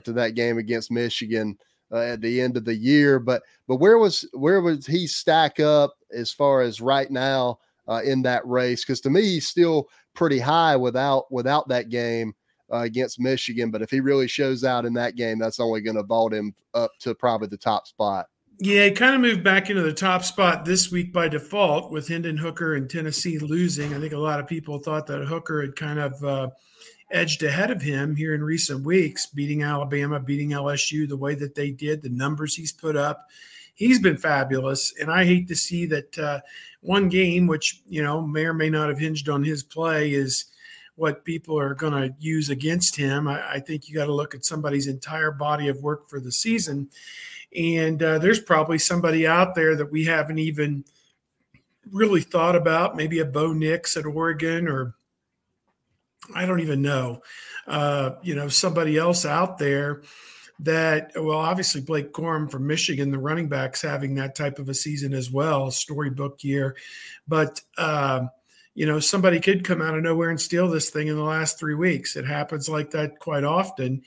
to 0.04 0.14
that 0.14 0.36
game 0.36 0.58
against 0.58 0.92
Michigan. 0.92 1.58
Uh, 1.92 2.00
at 2.00 2.22
the 2.22 2.42
end 2.42 2.58
of 2.58 2.66
the 2.66 2.74
year, 2.74 3.20
but 3.20 3.44
but 3.68 3.76
where 3.76 4.00
was 4.00 4.28
where 4.34 4.62
was 4.62 4.84
he 4.84 5.06
stack 5.06 5.60
up 5.60 5.94
as 6.12 6.32
far 6.32 6.62
as 6.62 6.82
right 6.82 7.12
now 7.12 7.60
uh, 7.88 8.02
in 8.04 8.24
that 8.24 8.44
race? 8.48 8.84
Because 8.84 9.00
to 9.02 9.12
me, 9.12 9.22
he's 9.22 9.48
still 9.48 9.88
pretty 10.14 10.40
high 10.40 10.76
without 10.76 11.32
without 11.32 11.68
that 11.70 11.90
game 11.90 12.34
uh, 12.72 12.80
against 12.80 13.20
Michigan. 13.20 13.72
But 13.72 13.82
if 13.82 13.90
he 13.90 14.00
really 14.00 14.28
shows 14.28 14.64
out 14.64 14.86
in 14.86 14.94
that 14.94 15.16
game, 15.16 15.40
that's 15.40 15.60
only 15.60 15.82
going 15.82 15.98
to 15.98 16.04
vault 16.04 16.34
him 16.34 16.54
up 16.74 16.92
to 17.00 17.16
probably 17.16 17.48
the 17.48 17.58
top 17.58 17.88
spot. 17.88 18.28
Yeah, 18.60 18.86
he 18.86 18.92
kind 18.92 19.16
of 19.16 19.22
moved 19.22 19.44
back 19.44 19.70
into 19.70 19.82
the 19.82 19.94
top 19.94 20.24
spot 20.24 20.64
this 20.64 20.92
week 20.92 21.12
by 21.12 21.28
default 21.28 21.92
with 21.92 22.08
Hendon 22.08 22.38
Hooker 22.38 22.76
and 22.76 22.90
Tennessee 22.90 23.40
losing. 23.40 23.94
I 23.94 24.00
think 24.00 24.14
a 24.14 24.18
lot 24.18 24.40
of 24.40 24.48
people 24.48 24.80
thought 24.80 25.08
that 25.08 25.26
Hooker 25.26 25.62
had 25.62 25.76
kind 25.76 26.00
of 26.00 26.24
uh, 26.24 26.50
edged 27.12 27.42
ahead 27.44 27.72
of 27.72 27.82
him 27.82 28.16
here 28.16 28.36
in 28.36 28.44
recent 28.44 28.86
weeks, 28.86 29.26
beating 29.26 29.64
Alabama, 29.64 30.20
beating 30.20 30.52
LSU 30.52 31.08
the 31.08 31.18
way 31.18 31.36
that 31.36 31.56
they 31.56 31.72
did, 31.72 32.02
the 32.02 32.10
numbers 32.10 32.56
he's 32.56 32.72
put 32.72 32.96
up. 32.96 33.28
He's 33.76 34.00
been 34.00 34.18
fabulous, 34.18 34.94
and 35.00 35.12
I 35.12 35.26
hate 35.26 35.48
to 35.48 35.56
see 35.56 35.86
that 35.88 36.18
uh, 36.18 36.40
one 36.82 37.10
game, 37.10 37.48
which 37.48 37.82
you 37.88 38.04
know 38.04 38.22
may 38.22 38.46
or 38.46 38.54
may 38.54 38.70
not 38.70 38.90
have 38.90 39.00
hinged 39.00 39.30
on 39.30 39.44
his 39.44 39.64
play, 39.64 40.12
is 40.14 40.46
what 40.96 41.26
people 41.26 41.58
are 41.58 41.74
going 41.74 41.94
to 41.94 42.16
use 42.20 42.50
against 42.50 42.96
him. 42.96 43.28
I, 43.28 43.54
I 43.54 43.60
think 43.60 43.90
you 43.90 43.96
got 43.96 44.06
to 44.06 44.14
look 44.14 44.36
at 44.36 44.46
somebody's 44.46 44.88
entire 44.88 45.32
body 45.32 45.68
of 45.68 45.82
work 45.82 46.08
for 46.08 46.20
the 46.20 46.32
season, 46.32 46.90
and 47.56 48.02
uh, 48.02 48.20
there's 48.20 48.40
probably 48.40 48.78
somebody 48.78 49.26
out 49.26 49.56
there 49.56 49.76
that 49.76 49.92
we 49.92 50.06
haven't 50.06 50.40
even 50.40 50.86
really 51.92 52.22
thought 52.22 52.56
about. 52.56 52.96
Maybe 52.96 53.20
a 53.20 53.26
Bo 53.26 53.54
Nix 53.54 53.98
at 53.98 54.06
Oregon, 54.06 54.68
or 54.68 54.94
I 56.36 56.46
don't 56.46 56.62
even 56.62 56.82
know. 56.82 57.22
Uh, 57.68 58.12
you 58.22 58.36
know, 58.36 58.50
somebody 58.50 58.98
else 58.98 59.26
out 59.26 59.58
there 59.58 60.04
that 60.64 61.12
well 61.16 61.38
obviously 61.38 61.82
blake 61.82 62.12
corum 62.14 62.50
from 62.50 62.66
michigan 62.66 63.12
the 63.12 63.18
running 63.18 63.48
backs 63.48 63.82
having 63.82 64.16
that 64.16 64.34
type 64.34 64.60
of 64.60 64.70
a 64.70 64.74
season 64.74 65.14
as 65.14 65.30
well 65.30 65.70
storybook 65.70 66.44
year 66.44 66.76
but 67.28 67.62
um, 67.78 68.30
you 68.76 68.88
know, 68.88 69.00
somebody 69.00 69.40
could 69.40 69.64
come 69.64 69.82
out 69.82 69.96
of 69.96 70.04
nowhere 70.04 70.30
and 70.30 70.42
steal 70.42 70.68
this 70.68 70.90
thing 70.90 71.08
in 71.08 71.16
the 71.16 71.24
last 71.24 71.60
three 71.60 71.76
weeks. 71.76 72.16
It 72.16 72.26
happens 72.26 72.68
like 72.68 72.92
that 72.92 73.20
quite 73.20 73.44
often. 73.44 74.02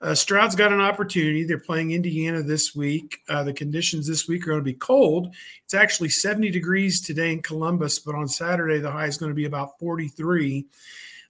Uh, 0.00 0.14
Stroud's 0.14 0.54
got 0.54 0.72
an 0.72 0.80
opportunity. 0.80 1.44
They're 1.44 1.58
playing 1.58 1.92
Indiana 1.92 2.42
this 2.42 2.74
week. 2.74 3.18
Uh, 3.28 3.42
the 3.42 3.52
conditions 3.52 4.06
this 4.06 4.28
week 4.28 4.42
are 4.42 4.50
going 4.50 4.60
to 4.60 4.64
be 4.64 4.74
cold. 4.74 5.34
It's 5.64 5.74
actually 5.74 6.10
70 6.10 6.50
degrees 6.50 7.00
today 7.00 7.32
in 7.32 7.42
Columbus, 7.42 7.98
but 7.98 8.14
on 8.14 8.28
Saturday, 8.28 8.78
the 8.78 8.90
high 8.90 9.06
is 9.06 9.16
going 9.16 9.30
to 9.30 9.36
be 9.36 9.46
about 9.46 9.78
43. 9.80 10.66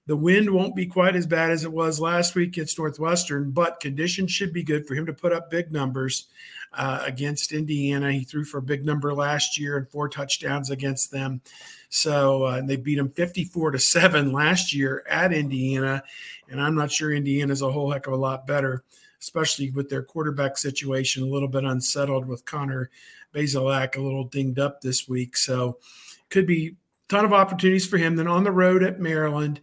The 0.06 0.16
wind 0.16 0.50
won't 0.50 0.76
be 0.76 0.84
quite 0.84 1.16
as 1.16 1.26
bad 1.26 1.50
as 1.50 1.64
it 1.64 1.72
was 1.72 1.98
last 1.98 2.34
week 2.34 2.48
against 2.48 2.78
Northwestern, 2.78 3.52
but 3.52 3.80
conditions 3.80 4.30
should 4.30 4.52
be 4.52 4.62
good 4.62 4.86
for 4.86 4.94
him 4.94 5.06
to 5.06 5.14
put 5.14 5.32
up 5.32 5.50
big 5.50 5.72
numbers 5.72 6.26
uh, 6.74 7.02
against 7.06 7.52
Indiana. 7.52 8.12
He 8.12 8.24
threw 8.24 8.44
for 8.44 8.58
a 8.58 8.62
big 8.62 8.84
number 8.84 9.14
last 9.14 9.58
year 9.58 9.78
and 9.78 9.88
four 9.88 10.10
touchdowns 10.10 10.68
against 10.68 11.10
them. 11.10 11.40
So 11.88 12.42
uh, 12.42 12.62
they 12.62 12.76
beat 12.76 12.98
him 12.98 13.08
54 13.08 13.70
to 13.70 13.78
7 13.78 14.32
last 14.32 14.74
year 14.74 15.04
at 15.08 15.32
Indiana. 15.32 16.02
And 16.50 16.60
I'm 16.60 16.74
not 16.74 16.92
sure 16.92 17.12
Indiana's 17.12 17.62
a 17.62 17.72
whole 17.72 17.90
heck 17.90 18.06
of 18.06 18.12
a 18.12 18.16
lot 18.16 18.46
better, 18.46 18.84
especially 19.22 19.70
with 19.70 19.88
their 19.88 20.02
quarterback 20.02 20.58
situation 20.58 21.22
a 21.22 21.26
little 21.26 21.48
bit 21.48 21.64
unsettled 21.64 22.26
with 22.26 22.44
Connor 22.44 22.90
Bazelak 23.34 23.96
a 23.96 24.02
little 24.02 24.24
dinged 24.24 24.58
up 24.58 24.82
this 24.82 25.08
week. 25.08 25.36
So 25.36 25.78
could 26.28 26.46
be 26.46 26.76
ton 27.08 27.24
of 27.24 27.32
opportunities 27.32 27.86
for 27.86 27.96
him. 27.96 28.16
Then 28.16 28.28
on 28.28 28.44
the 28.44 28.50
road 28.50 28.82
at 28.82 29.00
Maryland, 29.00 29.60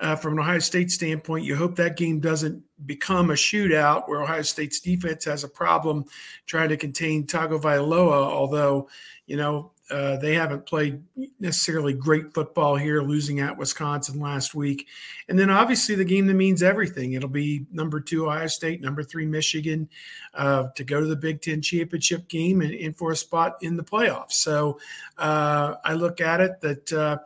uh, 0.00 0.16
from 0.16 0.34
an 0.34 0.40
Ohio 0.40 0.58
State 0.58 0.90
standpoint, 0.90 1.44
you 1.44 1.56
hope 1.56 1.76
that 1.76 1.96
game 1.96 2.20
doesn't 2.20 2.62
become 2.86 3.30
a 3.30 3.34
shootout 3.34 4.08
where 4.08 4.22
Ohio 4.22 4.42
State's 4.42 4.80
defense 4.80 5.24
has 5.24 5.44
a 5.44 5.48
problem 5.48 6.04
trying 6.46 6.70
to 6.70 6.76
contain 6.76 7.26
Tagovailoa. 7.26 8.26
Although, 8.26 8.88
you 9.26 9.36
know, 9.36 9.72
uh, 9.92 10.16
they 10.16 10.34
haven't 10.34 10.64
played 10.64 11.02
necessarily 11.38 11.92
great 11.92 12.32
football 12.32 12.76
here, 12.76 13.02
losing 13.02 13.40
at 13.40 13.58
Wisconsin 13.58 14.18
last 14.20 14.54
week. 14.54 14.86
And 15.28 15.38
then 15.38 15.50
obviously 15.50 15.94
the 15.94 16.04
game 16.04 16.26
that 16.28 16.34
means 16.34 16.62
everything. 16.62 17.12
It'll 17.12 17.28
be 17.28 17.66
number 17.70 18.00
two 18.00 18.26
Ohio 18.26 18.46
State, 18.46 18.80
number 18.80 19.02
three 19.02 19.26
Michigan 19.26 19.90
uh, 20.32 20.68
to 20.76 20.84
go 20.84 21.00
to 21.00 21.06
the 21.06 21.16
Big 21.16 21.42
Ten 21.42 21.60
championship 21.60 22.28
game 22.28 22.62
and, 22.62 22.72
and 22.72 22.96
for 22.96 23.12
a 23.12 23.16
spot 23.16 23.56
in 23.60 23.76
the 23.76 23.84
playoffs. 23.84 24.32
So 24.32 24.80
uh, 25.18 25.74
I 25.84 25.92
look 25.92 26.22
at 26.22 26.40
it 26.40 26.60
that 26.62 26.92
uh, 26.92 27.18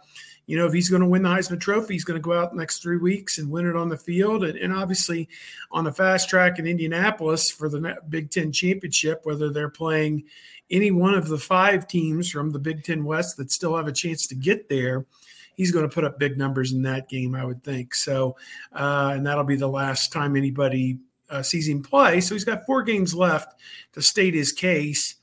you 0.47 0.57
know, 0.57 0.67
if 0.67 0.73
he's 0.73 0.89
going 0.89 1.03
to 1.03 1.09
win 1.09 1.23
the 1.23 1.29
Heisman 1.29 1.61
Trophy, 1.61 1.95
he's 1.95 2.05
going 2.05 2.21
to 2.21 2.25
go 2.25 2.33
out 2.33 2.53
the 2.53 2.57
next 2.57 2.81
three 2.81 2.99
weeks 2.99 3.39
and 3.39 3.51
win 3.51 3.67
it 3.67 3.77
on 3.77 3.89
the 3.89 3.97
field. 3.97 4.45
And, 4.45 4.57
and 4.57 4.73
obviously 4.73 5.29
on 5.73 5.85
the 5.85 5.93
fast 5.93 6.29
track 6.29 6.59
in 6.59 6.67
Indianapolis 6.67 7.51
for 7.51 7.69
the 7.69 7.97
Big 8.09 8.31
Ten 8.31 8.53
championship, 8.53 9.21
whether 9.25 9.51
they're 9.51 9.69
playing 9.69 10.25
any 10.71 10.91
one 10.91 11.15
of 11.15 11.29
the 11.29 11.39
five 11.39 11.87
teams 11.89 12.31
from 12.31 12.51
the 12.51 12.59
Big 12.59 12.85
Ten 12.85 13.05
West 13.05 13.37
that 13.37 13.51
still 13.51 13.77
have 13.77 13.89
a 13.89 13.93
chance 13.93 14.27
to 14.29 14.35
get 14.35 14.69
there, 14.69 15.05
he's 15.57 15.73
going 15.73 15.89
to 15.89 15.95
put 15.95 16.05
up 16.05 16.19
big 16.19 16.39
numbers 16.39 16.73
in 16.73 16.83
that 16.83 17.09
game, 17.09 17.35
I 17.35 17.45
would 17.45 17.65
think. 17.65 17.95
So, 17.95 18.37
uh, 18.73 19.13
and 19.15 19.27
that'll 19.27 19.45
be 19.45 19.57
the 19.57 19.69
last 19.69 20.13
time 20.13 20.37
anybody 20.37 20.99
uh, 21.29 21.43
sees 21.43 21.69
him 21.69 21.83
play. 21.83 22.21
So 22.21 22.35
he's 22.35 22.45
got 22.45 22.67
four 22.67 22.83
games 22.83 23.15
left 23.15 23.59
to 23.95 24.03
state 24.03 24.35
his 24.35 24.53
case. 24.53 25.17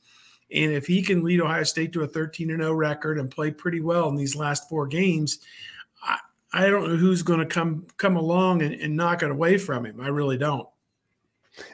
And 0.52 0.72
if 0.72 0.86
he 0.86 1.02
can 1.02 1.24
lead 1.24 1.40
Ohio 1.40 1.64
State 1.64 1.92
to 1.94 2.02
a 2.02 2.06
13 2.06 2.48
0 2.48 2.72
record 2.74 3.18
and 3.18 3.30
play 3.30 3.50
pretty 3.50 3.80
well 3.80 4.08
in 4.08 4.16
these 4.16 4.36
last 4.36 4.68
four 4.68 4.86
games, 4.86 5.38
I, 6.02 6.18
I 6.52 6.68
don't 6.68 6.88
know 6.88 6.96
who's 6.96 7.22
going 7.22 7.40
to 7.40 7.46
come 7.46 7.86
come 7.96 8.16
along 8.16 8.62
and, 8.62 8.74
and 8.74 8.96
knock 8.96 9.22
it 9.22 9.30
away 9.30 9.58
from 9.58 9.86
him. 9.86 10.00
I 10.00 10.08
really 10.08 10.38
don't. 10.38 10.68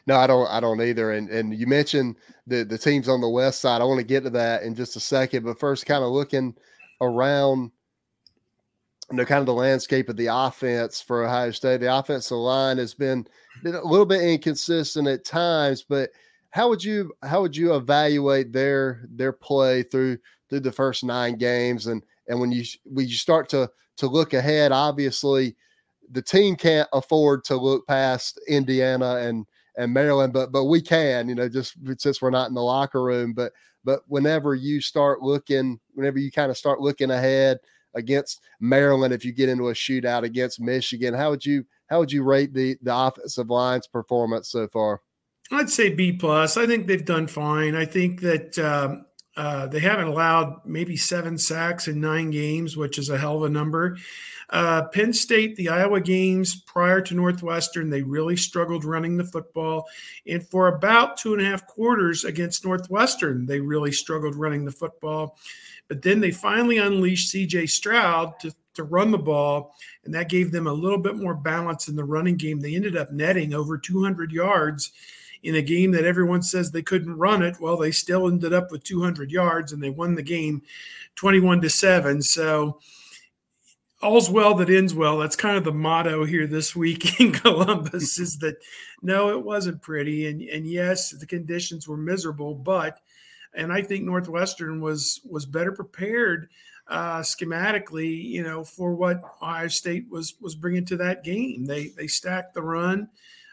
No, 0.06 0.16
I 0.16 0.26
don't. 0.26 0.46
I 0.48 0.60
don't 0.60 0.80
either. 0.80 1.12
And 1.12 1.28
and 1.30 1.54
you 1.54 1.66
mentioned 1.66 2.16
the 2.46 2.64
the 2.64 2.78
teams 2.78 3.08
on 3.08 3.20
the 3.20 3.28
west 3.28 3.60
side. 3.60 3.80
I 3.80 3.84
want 3.84 3.98
to 3.98 4.06
get 4.06 4.24
to 4.24 4.30
that 4.30 4.62
in 4.62 4.74
just 4.74 4.96
a 4.96 5.00
second, 5.00 5.44
but 5.44 5.58
first, 5.58 5.86
kind 5.86 6.04
of 6.04 6.10
looking 6.10 6.54
around, 7.00 7.70
you 9.10 9.16
know, 9.16 9.24
kind 9.24 9.40
of 9.40 9.46
the 9.46 9.54
landscape 9.54 10.08
of 10.08 10.16
the 10.16 10.26
offense 10.26 11.00
for 11.00 11.24
Ohio 11.24 11.50
State. 11.50 11.80
The 11.80 11.96
offensive 11.96 12.36
line 12.36 12.78
has 12.78 12.94
been 12.94 13.26
been 13.62 13.74
a 13.74 13.84
little 13.84 14.06
bit 14.06 14.22
inconsistent 14.22 15.08
at 15.08 15.24
times, 15.24 15.82
but 15.82 16.10
how 16.50 16.68
would 16.68 16.82
you 16.82 17.12
how 17.22 17.40
would 17.42 17.56
you 17.56 17.74
evaluate 17.74 18.52
their 18.52 19.06
their 19.10 19.32
play 19.32 19.82
through 19.82 20.18
through 20.48 20.60
the 20.60 20.72
first 20.72 21.04
nine 21.04 21.36
games 21.36 21.86
and 21.86 22.02
and 22.28 22.40
when 22.40 22.50
you 22.52 22.64
when 22.84 23.06
you 23.06 23.14
start 23.14 23.48
to 23.50 23.70
to 24.00 24.06
look 24.08 24.34
ahead. 24.34 24.72
Obviously, 24.72 25.54
the 26.10 26.22
team 26.22 26.56
can't 26.56 26.88
afford 26.92 27.44
to 27.44 27.56
look 27.56 27.86
past 27.86 28.40
Indiana 28.48 29.16
and 29.16 29.46
and 29.76 29.92
Maryland, 29.94 30.32
but 30.32 30.50
but 30.50 30.64
we 30.64 30.82
can, 30.82 31.28
you 31.28 31.34
know, 31.34 31.48
just 31.48 31.74
since 31.98 32.20
we're 32.20 32.30
not 32.30 32.48
in 32.48 32.54
the 32.54 32.62
locker 32.62 33.02
room. 33.02 33.32
But 33.32 33.52
but 33.84 34.00
whenever 34.08 34.54
you 34.54 34.80
start 34.80 35.22
looking, 35.22 35.78
whenever 35.94 36.18
you 36.18 36.32
kind 36.32 36.50
of 36.50 36.58
start 36.58 36.80
looking 36.80 37.10
ahead 37.10 37.58
against 37.94 38.40
Maryland, 38.58 39.14
if 39.14 39.24
you 39.24 39.32
get 39.32 39.48
into 39.48 39.68
a 39.68 39.74
shootout 39.74 40.24
against 40.24 40.60
Michigan, 40.60 41.14
how 41.14 41.30
would 41.30 41.44
you 41.46 41.64
how 41.88 42.00
would 42.00 42.12
you 42.12 42.24
rate 42.24 42.52
the 42.52 42.76
the 42.82 42.94
offensive 42.94 43.50
line's 43.50 43.86
performance 43.86 44.50
so 44.50 44.66
far? 44.68 45.00
I'd 45.52 45.70
say 45.70 45.90
B 45.90 46.12
plus. 46.12 46.56
I 46.56 46.66
think 46.66 46.86
they've 46.86 47.04
done 47.04 47.26
fine. 47.26 47.74
I 47.74 47.84
think 47.84 48.20
that 48.20 48.58
um, 48.58 49.06
uh, 49.36 49.66
they 49.66 49.80
haven't 49.80 50.08
allowed 50.08 50.60
maybe 50.64 50.96
seven 50.96 51.38
sacks 51.38 51.88
in 51.88 52.00
nine 52.00 52.30
games, 52.30 52.76
which 52.76 52.98
is 52.98 53.08
a 53.08 53.18
hell 53.18 53.38
of 53.38 53.44
a 53.44 53.48
number. 53.48 53.96
Uh, 54.50 54.82
Penn 54.88 55.12
State, 55.12 55.56
the 55.56 55.68
Iowa 55.68 56.00
games 56.00 56.56
prior 56.62 57.00
to 57.02 57.14
Northwestern, 57.14 57.88
they 57.88 58.02
really 58.02 58.36
struggled 58.36 58.84
running 58.84 59.16
the 59.16 59.24
football. 59.24 59.86
And 60.26 60.46
for 60.48 60.68
about 60.68 61.16
two 61.16 61.32
and 61.32 61.42
a 61.42 61.44
half 61.44 61.66
quarters 61.66 62.24
against 62.24 62.64
Northwestern, 62.64 63.46
they 63.46 63.60
really 63.60 63.92
struggled 63.92 64.34
running 64.34 64.64
the 64.64 64.72
football. 64.72 65.38
But 65.86 66.02
then 66.02 66.20
they 66.20 66.32
finally 66.32 66.78
unleashed 66.78 67.32
CJ 67.32 67.70
Stroud 67.70 68.38
to, 68.40 68.54
to 68.74 68.82
run 68.84 69.10
the 69.10 69.18
ball, 69.18 69.74
and 70.04 70.14
that 70.14 70.28
gave 70.28 70.50
them 70.50 70.66
a 70.66 70.72
little 70.72 70.98
bit 70.98 71.16
more 71.16 71.34
balance 71.34 71.88
in 71.88 71.96
the 71.96 72.04
running 72.04 72.36
game. 72.36 72.60
They 72.60 72.74
ended 72.74 72.96
up 72.96 73.12
netting 73.12 73.54
over 73.54 73.78
200 73.78 74.32
yards 74.32 74.92
in 75.42 75.54
a 75.54 75.62
game 75.62 75.92
that 75.92 76.04
everyone 76.04 76.42
says 76.42 76.70
they 76.70 76.82
couldn't 76.82 77.16
run 77.16 77.42
it. 77.42 77.60
Well, 77.60 77.76
they 77.76 77.90
still 77.90 78.28
ended 78.28 78.52
up 78.52 78.70
with 78.70 78.84
200 78.84 79.30
yards 79.30 79.72
and 79.72 79.82
they 79.82 79.90
won 79.90 80.14
the 80.14 80.22
game 80.22 80.62
21 81.16 81.60
to 81.62 81.70
7. 81.70 82.22
So, 82.22 82.80
all's 84.02 84.30
well 84.30 84.54
that 84.54 84.70
ends 84.70 84.94
well. 84.94 85.18
That's 85.18 85.36
kind 85.36 85.56
of 85.56 85.64
the 85.64 85.72
motto 85.72 86.24
here 86.24 86.46
this 86.46 86.74
week 86.74 87.20
in 87.20 87.32
Columbus 87.32 88.18
is 88.18 88.38
that 88.38 88.56
no, 89.02 89.30
it 89.30 89.44
wasn't 89.44 89.82
pretty. 89.82 90.26
And, 90.26 90.42
and 90.42 90.66
yes, 90.66 91.10
the 91.10 91.26
conditions 91.26 91.88
were 91.88 91.96
miserable, 91.96 92.54
but, 92.54 92.98
and 93.54 93.72
I 93.72 93.82
think 93.82 94.04
Northwestern 94.04 94.80
was, 94.80 95.20
was 95.28 95.46
better 95.46 95.72
prepared 95.72 96.48
uh, 96.88 97.20
schematically, 97.20 98.22
you 98.22 98.42
know, 98.42 98.64
for 98.64 98.94
what 98.94 99.22
Ohio 99.42 99.68
State 99.68 100.06
was, 100.10 100.34
was 100.40 100.54
bringing 100.54 100.84
to 100.86 100.96
that 100.98 101.24
game. 101.24 101.64
They, 101.64 101.88
they 101.88 102.06
stacked 102.06 102.54
the 102.54 102.62
run. 102.62 103.08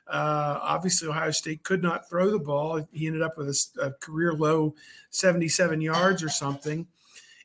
Uh, 0.10 0.60
obviously, 0.62 1.08
Ohio 1.08 1.32
State 1.32 1.64
could 1.64 1.84
not 1.84 2.10
throw 2.10 2.32
the 2.32 2.40
ball. 2.40 2.86
He 2.92 3.08
ended 3.08 3.22
up 3.22 3.38
with 3.38 3.50
a, 3.50 3.88
a 3.88 3.92
career 3.92 4.34
low 4.34 4.76
77 5.12 5.82
yards 5.82 6.24
or 6.24 6.30
something. 6.30 6.88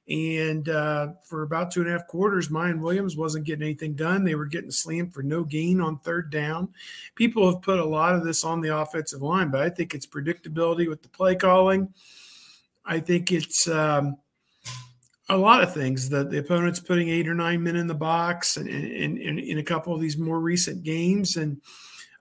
And 0.09 0.69
uh, 0.69 1.09
for 1.25 1.43
about 1.43 1.71
two 1.71 1.81
and 1.81 1.89
a 1.89 1.93
half 1.93 2.09
quarters, 2.09 2.49
Miyan 2.49 2.81
Williams 2.81 3.17
wasn't 3.17 3.47
getting 3.47 3.63
anything 3.63 3.95
done. 3.95 4.25
They 4.25 4.35
were 4.35 4.47
getting 4.47 4.71
slammed 4.71 5.15
for 5.15 5.23
no 5.23 5.45
gain 5.45 5.81
on 5.81 5.99
third 6.01 6.31
down. 6.31 6.69
People 7.15 7.51
have 7.51 7.63
put 7.63 7.79
a 7.79 7.85
lot 7.85 8.15
of 8.15 8.25
this 8.25 8.45
on 8.45 8.61
the 8.61 8.77
offensive 8.77 9.23
line, 9.23 9.51
but 9.51 9.61
I 9.61 9.71
think 9.71 9.95
it's 9.95 10.07
predictability 10.07 10.89
with 10.89 11.03
the 11.03 11.09
play 11.09 11.37
calling. 11.37 11.95
I 12.85 12.99
think 12.99 13.31
it's 13.31 13.69
um, 13.69 14.17
a 15.29 15.37
lot 15.37 15.63
of 15.63 15.73
things 15.73 16.09
that 16.09 16.31
the 16.31 16.39
opponent's 16.39 16.81
putting 16.81 17.09
eight 17.09 17.29
or 17.29 17.35
nine 17.35 17.63
men 17.63 17.77
in 17.77 17.87
the 17.87 17.95
box 17.95 18.57
and 18.57 18.69
in 18.69 19.59
a 19.59 19.63
couple 19.63 19.95
of 19.95 20.01
these 20.01 20.19
more 20.19 20.41
recent 20.41 20.83
games. 20.83 21.37
And 21.37 21.61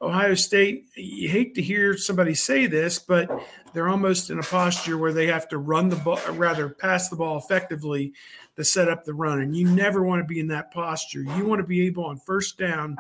Ohio 0.02 0.34
State, 0.34 0.86
you 0.96 1.30
hate 1.30 1.54
to 1.56 1.62
hear 1.62 1.96
somebody 1.96 2.34
say 2.34 2.66
this, 2.66 2.98
but 2.98 3.30
they're 3.74 3.90
almost 3.90 4.32
in 4.32 4.40
a 4.40 4.44
posture 4.44 4.98
where 4.98 5.14
they 5.14 5.28
have 5.28 5.48
to 5.50 5.60
run 5.60 5.90
the 5.90 5.96
ball, 5.98 6.20
rather 6.32 6.70
pass 6.70 7.10
the 7.10 7.16
ball 7.16 7.38
effectively 7.38 8.14
to 8.56 8.64
set 8.64 8.90
up 8.90 9.06
the 9.06 9.14
run. 9.14 9.42
And 9.42 9.56
you 9.56 9.70
never 9.70 10.04
want 10.04 10.20
to 10.22 10.26
be 10.26 10.40
in 10.40 10.48
that 10.48 10.72
posture. 10.72 11.22
You 11.22 11.46
want 11.46 11.60
to 11.60 11.68
be 11.68 11.86
able 11.86 12.06
on 12.06 12.18
first 12.18 12.58
down 12.58 12.98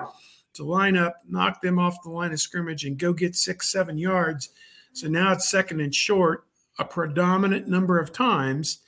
to 0.53 0.63
line 0.63 0.95
up, 0.95 1.15
knock 1.27 1.61
them 1.61 1.79
off 1.79 2.03
the 2.03 2.09
line 2.09 2.33
of 2.33 2.39
scrimmage, 2.39 2.85
and 2.85 2.99
go 2.99 3.13
get 3.13 3.35
six, 3.35 3.71
seven 3.71 3.97
yards. 3.97 4.49
So 4.93 5.07
now 5.07 5.31
it's 5.31 5.49
second 5.49 5.81
and 5.81 5.95
short 5.95 6.45
a 6.77 6.85
predominant 6.85 7.67
number 7.67 7.99
of 7.99 8.13
times 8.13 8.79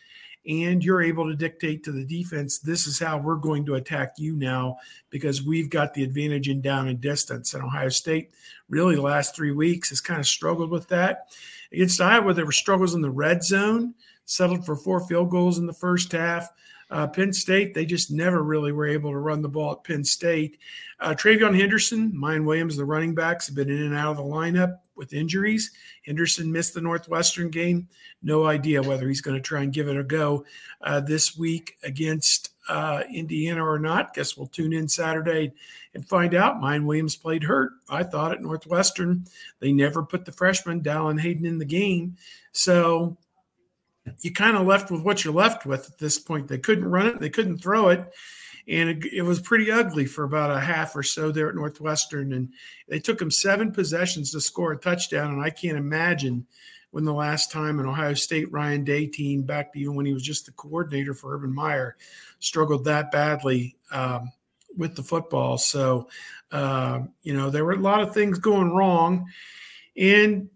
and 0.48 0.84
you're 0.84 1.02
able 1.02 1.26
to 1.28 1.36
dictate 1.36 1.84
to 1.84 1.92
the 1.92 2.06
defense 2.06 2.60
this 2.60 2.86
is 2.86 3.00
how 3.00 3.18
we're 3.18 3.38
going 3.38 3.66
to 3.66 3.76
attack 3.76 4.14
you 4.18 4.36
now 4.36 4.78
because 5.10 5.44
we've 5.44 5.70
got 5.70 5.94
the 5.94 6.04
advantage 6.04 6.50
in 6.50 6.62
down 6.62 6.88
and 6.88 7.00
distance. 7.00 7.54
And 7.54 7.64
ohio 7.64 7.90
state 7.90 8.32
really 8.70 8.96
the 8.96 9.02
last 9.02 9.36
three 9.36 9.52
weeks 9.52 9.90
has 9.90 10.02
kind 10.02 10.20
of 10.20 10.28
struggled 10.28 10.70
with 10.70 10.88
that. 10.90 11.28
Against 11.72 12.02
iowa 12.02 12.34
there 12.34 12.46
were 12.46 12.52
struggles 12.52 12.94
in 12.94 13.02
the 13.02 13.12
red 13.12 13.44
zone 13.44 13.94
settled 14.26 14.66
for 14.66 14.76
four 14.76 15.06
field 15.06 15.30
goals 15.30 15.58
in 15.58 15.66
the 15.66 15.74
first 15.74 16.12
half. 16.12 16.50
Uh, 16.90 17.08
Penn 17.08 17.34
State, 17.34 17.74
they 17.74 17.86
just 17.86 18.12
never 18.12 18.44
really 18.44 18.72
were 18.72 18.86
able 18.86 19.12
to 19.12 19.18
run 19.18 19.42
the 19.42 19.50
ball 19.50 19.72
at 19.72 19.84
Penn 19.84 20.04
State. 20.04 20.60
Uh, 21.00 21.10
TreVeyon 21.10 21.60
Henderson, 21.60 22.12
Miyan 22.12 22.46
Williams, 22.46 22.78
the 22.78 22.86
running 22.86 23.16
backs 23.16 23.48
have 23.48 23.56
been 23.56 23.70
in 23.70 23.82
and 23.82 23.96
out 23.96 24.12
of 24.12 24.18
the 24.18 24.24
lineup 24.24 24.80
with 24.96 25.14
injuries. 25.14 25.72
Henderson 26.06 26.52
missed 26.52 26.74
the 26.74 26.82
Northwestern 26.82 27.50
game. 27.50 27.88
No 28.22 28.46
idea 28.46 28.82
whether 28.82 29.08
he's 29.08 29.22
going 29.22 29.38
to 29.38 29.42
try 29.42 29.62
and 29.62 29.74
give 29.74 29.88
it 29.88 29.98
a 29.98 30.04
go 30.04 30.46
uh, 30.82 31.00
this 31.00 31.38
week 31.38 31.78
against 31.84 32.52
uh, 32.70 33.04
Indiana 33.14 33.66
or 33.66 33.80
not. 33.80 34.14
Guess 34.14 34.38
we'll 34.38 34.48
tune 34.48 34.74
in 34.74 34.88
Saturday 34.88 35.54
and 35.94 36.08
find 36.08 36.34
out. 36.34 36.62
Miyan 36.62 36.86
Williams 36.86 37.16
played 37.16 37.44
hurt. 37.44 37.72
I 37.90 38.04
thought 38.04 38.32
at 38.32 38.42
Northwestern 38.42 39.26
they 39.60 39.72
never 39.72 40.04
put 40.04 40.26
the 40.26 40.32
freshman 40.32 40.82
Dallan 40.82 41.20
Hayden 41.20 41.46
in 41.46 41.58
the 41.58 41.66
game. 41.66 42.18
So 42.52 43.18
you 44.22 44.32
kind 44.32 44.58
of 44.58 44.68
left 44.68 44.92
with 44.92 45.02
what 45.02 45.24
you're 45.24 45.34
left 45.34 45.66
with 45.66 45.90
at 45.90 45.98
this 45.98 46.20
point. 46.20 46.48
They 46.48 46.58
couldn't 46.58 46.90
run 46.90 47.08
it, 47.08 47.20
they 47.20 47.30
couldn't 47.30 47.60
throw 47.60 47.90
it, 47.90 48.14
and 48.68 48.90
it, 48.90 49.14
it, 49.14 49.22
was 49.24 49.42
pretty 49.42 49.70
ugly 49.70 50.06
for 50.06 50.24
about 50.24 50.56
a 50.56 50.60
half 50.60 50.96
or 50.96 51.04
so 51.04 51.32
there 51.32 51.50
at 51.50 51.56
Northwestern. 51.56 52.34
And 52.34 52.54
they 52.88 53.00
took 53.00 53.20
them 53.20 53.32
seven 53.32 53.72
possessions 53.72 54.32
to 54.32 54.42
score 54.42 54.72
a 54.72 54.78
touchdown, 54.78 55.34
and 55.34 55.42
I 55.42 55.50
can't 55.50 55.78
imagine 55.78 56.46
when 56.92 57.06
the 57.06 57.14
last 57.14 57.52
time 57.52 57.80
an 57.80 57.88
Ohio 57.88 58.14
State 58.14 58.52
Ryan 58.52 58.84
Day 58.84 59.08
team, 59.08 59.42
back 59.42 59.74
to 59.74 59.80
even 59.80 59.96
when 59.96 60.06
he 60.06 60.14
was 60.14 60.22
just 60.22 60.46
the 60.46 60.52
coordinator 60.52 61.14
for 61.14 61.34
Urban 61.34 61.54
Meyer, 61.54 61.98
struggled 62.40 62.86
that 62.86 63.12
badly 63.12 63.76
um, 63.92 64.32
with 64.78 64.96
the 64.96 65.02
football. 65.02 65.58
So, 65.58 66.08
uh, 66.52 67.00
you 67.24 67.34
know, 67.34 67.50
there 67.50 67.66
were 67.66 67.74
a 67.74 67.80
lot 67.80 68.02
of 68.02 68.14
things 68.14 68.38
going 68.38 68.74
wrong, 68.74 69.26
and 69.98 70.50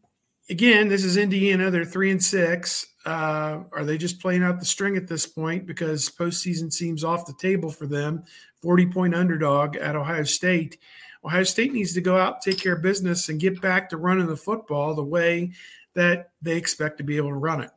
again, 0.50 0.88
this 0.88 1.04
is 1.04 1.18
Indiana. 1.18 1.72
They're 1.72 1.86
three 1.86 2.12
and 2.12 2.24
six. 2.24 2.88
Uh, 3.08 3.64
are 3.72 3.86
they 3.86 3.98
just 3.98 4.20
playing 4.20 4.44
out 4.44 4.60
the 4.60 4.66
string 4.66 4.98
at 4.98 5.08
this 5.08 5.26
point 5.26 5.66
because 5.66 6.10
postseason 6.10 6.72
seems 6.72 7.06
off 7.06 7.26
the 7.26 7.34
table 7.40 7.72
for 7.72 7.88
them? 7.88 8.22
40 8.62 8.88
point 8.88 9.16
underdog 9.16 9.78
at 9.78 9.96
Ohio 9.96 10.24
State. 10.24 10.78
Ohio 11.24 11.44
State 11.44 11.72
needs 11.72 11.94
to 11.94 12.02
go 12.02 12.18
out, 12.18 12.42
take 12.42 12.60
care 12.60 12.74
of 12.74 12.82
business, 12.82 13.30
and 13.30 13.40
get 13.40 13.62
back 13.62 13.90
to 13.90 13.98
running 13.98 14.28
the 14.28 14.36
football 14.36 14.94
the 14.94 15.06
way 15.06 15.54
that 15.94 16.32
they 16.42 16.58
expect 16.58 16.98
to 16.98 17.04
be 17.06 17.16
able 17.16 17.30
to 17.30 17.36
run 17.36 17.62
it. 17.62 17.72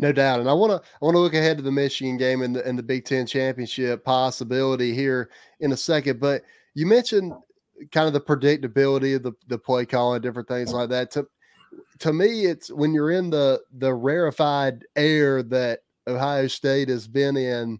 No 0.00 0.10
doubt, 0.10 0.40
and 0.40 0.50
I 0.50 0.52
want 0.52 0.72
to 0.72 0.88
I 1.00 1.04
want 1.04 1.14
to 1.14 1.20
look 1.20 1.34
ahead 1.34 1.56
to 1.58 1.62
the 1.62 1.70
Michigan 1.70 2.16
game 2.16 2.42
and 2.42 2.56
the, 2.56 2.66
and 2.66 2.76
the 2.76 2.82
Big 2.82 3.04
Ten 3.04 3.24
championship 3.24 4.04
possibility 4.04 4.92
here 4.92 5.30
in 5.60 5.70
a 5.70 5.76
second. 5.76 6.18
But 6.18 6.42
you 6.74 6.86
mentioned 6.86 7.34
kind 7.92 8.08
of 8.08 8.12
the 8.14 8.20
predictability 8.20 9.14
of 9.14 9.22
the 9.22 9.32
the 9.46 9.58
play 9.58 9.86
call 9.86 10.14
and 10.14 10.22
different 10.24 10.48
things 10.48 10.72
like 10.72 10.88
that. 10.88 11.12
To 11.12 11.28
to 11.98 12.12
me, 12.12 12.46
it's 12.46 12.70
when 12.70 12.92
you're 12.92 13.10
in 13.10 13.30
the 13.30 13.60
the 13.78 13.94
rarefied 13.94 14.84
air 14.96 15.42
that 15.44 15.80
Ohio 16.06 16.46
State 16.48 16.88
has 16.88 17.06
been 17.06 17.36
in 17.36 17.78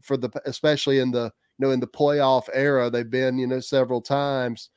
for 0.00 0.16
the 0.16 0.30
especially 0.44 0.98
in 0.98 1.10
the 1.10 1.24
you 1.58 1.66
know 1.66 1.70
in 1.70 1.80
the 1.80 1.86
playoff 1.86 2.48
era, 2.52 2.90
they've 2.90 3.10
been 3.10 3.38
you 3.38 3.46
know 3.46 3.60
several 3.60 4.00
times 4.00 4.70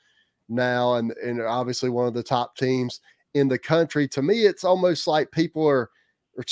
now, 0.50 0.96
and 0.96 1.12
and 1.24 1.42
obviously 1.42 1.90
one 1.90 2.08
of 2.08 2.14
the 2.14 2.24
top 2.24 2.56
teams 2.56 3.00
in 3.34 3.48
the 3.48 3.58
country. 3.58 4.08
To 4.10 4.22
me, 4.22 4.46
it's 4.46 4.64
almost 4.64 5.08
like 5.08 5.32
people 5.32 5.68
are, 5.68 5.90
are 6.38 6.44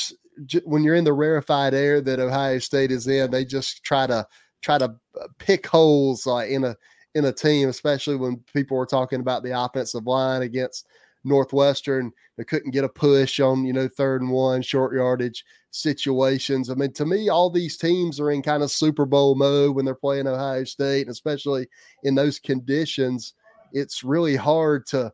when 0.65 0.83
you're 0.83 0.95
in 0.95 1.03
the 1.03 1.13
rarefied 1.13 1.73
air 1.73 2.01
that 2.01 2.19
Ohio 2.19 2.59
State 2.59 2.91
is 2.91 3.07
in, 3.07 3.29
they 3.31 3.45
just 3.45 3.83
try 3.83 4.07
to 4.07 4.25
try 4.61 4.77
to 4.77 4.85
uh, 5.19 5.27
pick 5.37 5.67
holes 5.67 6.25
in 6.25 6.63
a 6.63 6.75
in 7.13 7.25
a 7.25 7.33
team, 7.33 7.69
especially 7.69 8.15
when 8.15 8.37
people 8.53 8.77
were 8.77 8.85
talking 8.85 9.19
about 9.19 9.43
the 9.43 9.59
offensive 9.59 10.07
line 10.07 10.41
against 10.43 10.87
Northwestern. 11.23 12.11
They 12.37 12.43
couldn't 12.43 12.71
get 12.71 12.83
a 12.83 12.89
push 12.89 13.39
on, 13.39 13.65
you 13.65 13.73
know, 13.73 13.87
third 13.87 14.21
and 14.21 14.31
one, 14.31 14.61
short 14.61 14.93
yardage 14.93 15.43
situations. 15.71 16.69
I 16.69 16.75
mean, 16.75 16.93
to 16.93 17.05
me, 17.05 17.29
all 17.29 17.49
these 17.49 17.77
teams 17.77 18.19
are 18.19 18.31
in 18.31 18.41
kind 18.41 18.63
of 18.63 18.71
Super 18.71 19.05
Bowl 19.05 19.35
mode 19.35 19.75
when 19.75 19.85
they're 19.85 19.95
playing 19.95 20.27
Ohio 20.27 20.63
State, 20.63 21.01
and 21.01 21.11
especially 21.11 21.67
in 22.03 22.15
those 22.15 22.39
conditions, 22.39 23.33
it's 23.73 24.03
really 24.03 24.35
hard 24.35 24.85
to 24.87 25.11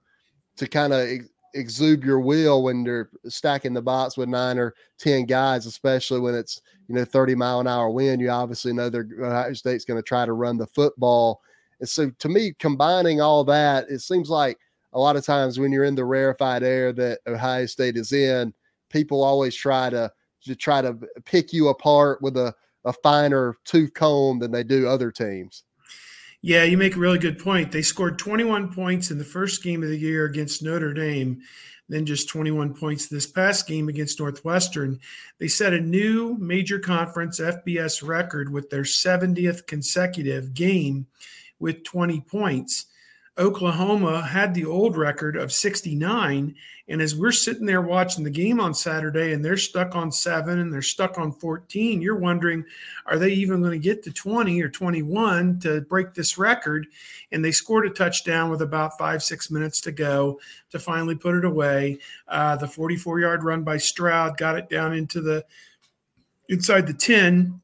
to 0.57 0.67
kind 0.67 0.91
of 0.91 1.07
ex- 1.07 1.29
exude 1.53 2.03
your 2.03 2.19
will 2.19 2.63
when 2.63 2.83
they're 2.83 3.09
stacking 3.27 3.73
the 3.73 3.81
box 3.81 4.17
with 4.17 4.29
nine 4.29 4.57
or 4.57 4.73
ten 4.97 5.25
guys, 5.25 5.65
especially 5.65 6.19
when 6.19 6.35
it's 6.35 6.61
you 6.87 6.95
know 6.95 7.05
30 7.05 7.35
mile 7.35 7.59
an 7.59 7.67
hour 7.67 7.89
wind. 7.89 8.21
You 8.21 8.29
obviously 8.29 8.73
know 8.73 8.89
they're 8.89 9.07
Ohio 9.21 9.53
State's 9.53 9.85
going 9.85 9.99
to 9.99 10.07
try 10.07 10.25
to 10.25 10.33
run 10.33 10.57
the 10.57 10.67
football. 10.67 11.41
And 11.79 11.87
so 11.87 12.09
to 12.09 12.29
me, 12.29 12.53
combining 12.57 13.21
all 13.21 13.43
that, 13.45 13.85
it 13.89 13.99
seems 13.99 14.29
like 14.29 14.57
a 14.93 15.00
lot 15.00 15.15
of 15.15 15.26
times 15.26 15.60
when 15.60 15.71
you're 15.71 15.84
in 15.84 15.95
the 15.95 16.06
rarefied 16.06 16.63
air 16.63 16.93
that 16.93 17.19
Ohio 17.28 17.65
State 17.65 17.97
is 17.97 18.12
in, 18.13 18.54
people 18.89 19.23
always 19.23 19.56
try 19.56 19.89
to 19.89 20.12
to 20.45 20.56
try 20.56 20.82
to 20.82 20.97
pick 21.26 21.52
you 21.52 21.69
apart 21.69 22.21
with 22.21 22.38
a 22.38 22.54
a 22.86 22.93
finer 22.93 23.56
tooth 23.65 23.93
comb 23.93 24.39
than 24.39 24.52
they 24.52 24.63
do 24.63 24.88
other 24.88 25.12
teams. 25.12 25.63
Yeah, 26.41 26.63
you 26.63 26.78
make 26.78 26.95
a 26.95 27.00
really 27.00 27.19
good 27.19 27.39
point. 27.39 27.71
They 27.71 27.82
scored 27.82 28.17
21 28.17 28.73
points 28.73 29.12
in 29.12 29.17
the 29.17 29.26
first 29.26 29.63
game 29.63 29.84
of 29.84 29.89
the 29.89 29.97
year 29.97 30.26
against 30.26 30.63
Notre 30.63 30.93
Dame, 30.93 31.41
then 31.89 32.06
just 32.06 32.30
21 32.30 32.73
points 32.76 33.08
this 33.08 33.26
past 33.26 33.67
game 33.67 33.89
against 33.89 34.19
Northwestern. 34.19 35.00
They 35.39 35.47
set 35.47 35.73
a 35.73 35.82
new 35.82 36.38
major 36.38 36.80
conference 36.80 37.39
FBS 37.39 38.08
record 38.08 38.52
with 38.52 38.69
their 38.69 38.84
70th 38.84 39.67
consecutive 39.67 40.54
game 40.54 41.08
with 41.60 41.84
20 41.84 42.21
points. 42.21 42.86
Oklahoma 43.38 44.26
had 44.26 44.54
the 44.54 44.65
old 44.65 44.97
record 44.97 45.36
of 45.36 45.52
69. 45.52 46.56
And 46.89 47.02
as 47.02 47.15
we're 47.15 47.32
sitting 47.32 47.65
there 47.65 47.82
watching 47.82 48.23
the 48.23 48.30
game 48.30 48.60
on 48.60 48.73
Saturday 48.73 49.34
and 49.34 49.43
they're 49.43 49.58
stuck 49.58 49.95
on 49.95 50.12
seven 50.12 50.60
and 50.60 50.73
they're 50.73 50.82
stuck 50.82 51.19
on 51.19 51.32
14, 51.32 52.02
you're 52.02 52.15
wondering, 52.15 52.65
are 53.06 53.19
they 53.19 53.30
even 53.30 53.62
going 53.62 53.73
to 53.73 53.80
get 53.80 54.04
to 54.04 54.12
20 54.12 54.62
or 54.62 54.69
21 54.69 55.60
to 55.60 55.82
break 55.82 56.13
this 56.13 56.38
record? 56.38 56.88
And 57.32 57.43
they 57.43 57.52
scored 57.52 57.86
a 57.86 57.89
touchdown 57.89 58.50
with 58.50 58.62
about 58.62 58.97
five, 58.97 59.21
six 59.21 59.52
minutes 59.52 59.82
to 59.82 59.91
go 59.91 60.39
to 60.71 60.80
finally 60.80 61.15
put 61.15 61.36
it 61.36 61.45
away. 61.45 62.00
Uh, 62.28 62.56
the 62.56 62.67
44 62.67 63.19
yard 63.19 63.43
run 63.43 63.63
by 63.63 63.78
Stroud 63.78 64.38
got 64.38 64.58
it 64.58 64.69
down 64.69 64.93
into 64.93 65.21
the 65.21 65.45
inside 66.50 66.88
the 66.88 66.93
10. 66.93 67.62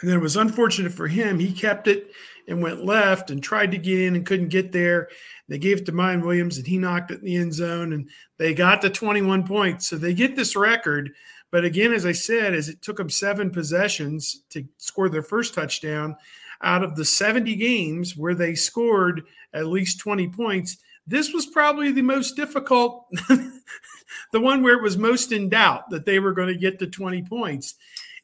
And 0.00 0.10
then 0.10 0.18
it 0.18 0.22
was 0.22 0.36
unfortunate 0.36 0.92
for 0.92 1.08
him. 1.08 1.38
He 1.38 1.52
kept 1.52 1.88
it 1.88 2.12
and 2.48 2.62
went 2.62 2.84
left 2.84 3.30
and 3.30 3.42
tried 3.42 3.70
to 3.72 3.78
get 3.78 4.00
in 4.00 4.16
and 4.16 4.26
couldn't 4.26 4.48
get 4.48 4.72
there. 4.72 5.08
They 5.48 5.58
gave 5.58 5.78
it 5.78 5.86
to 5.86 5.92
Miyan 5.92 6.22
Williams 6.22 6.58
and 6.58 6.66
he 6.66 6.78
knocked 6.78 7.10
it 7.10 7.20
in 7.20 7.24
the 7.24 7.36
end 7.36 7.54
zone 7.54 7.92
and 7.92 8.08
they 8.38 8.54
got 8.54 8.82
the 8.82 8.90
21 8.90 9.46
points. 9.46 9.88
So 9.88 9.96
they 9.96 10.14
get 10.14 10.36
this 10.36 10.56
record. 10.56 11.12
But 11.50 11.64
again, 11.64 11.92
as 11.92 12.04
I 12.04 12.12
said, 12.12 12.54
as 12.54 12.68
it 12.68 12.82
took 12.82 12.96
them 12.96 13.10
seven 13.10 13.50
possessions 13.50 14.42
to 14.50 14.64
score 14.78 15.08
their 15.08 15.22
first 15.22 15.54
touchdown 15.54 16.16
out 16.62 16.82
of 16.82 16.96
the 16.96 17.04
70 17.04 17.54
games 17.56 18.16
where 18.16 18.34
they 18.34 18.54
scored 18.54 19.24
at 19.52 19.66
least 19.66 20.00
20 20.00 20.28
points, 20.30 20.78
this 21.06 21.32
was 21.32 21.46
probably 21.46 21.92
the 21.92 22.02
most 22.02 22.34
difficult, 22.34 23.06
the 23.28 24.40
one 24.40 24.62
where 24.62 24.76
it 24.76 24.82
was 24.82 24.96
most 24.96 25.32
in 25.32 25.48
doubt 25.48 25.90
that 25.90 26.06
they 26.06 26.18
were 26.18 26.32
going 26.32 26.48
to 26.48 26.58
get 26.58 26.78
to 26.78 26.86
20 26.86 27.22
points. 27.22 27.74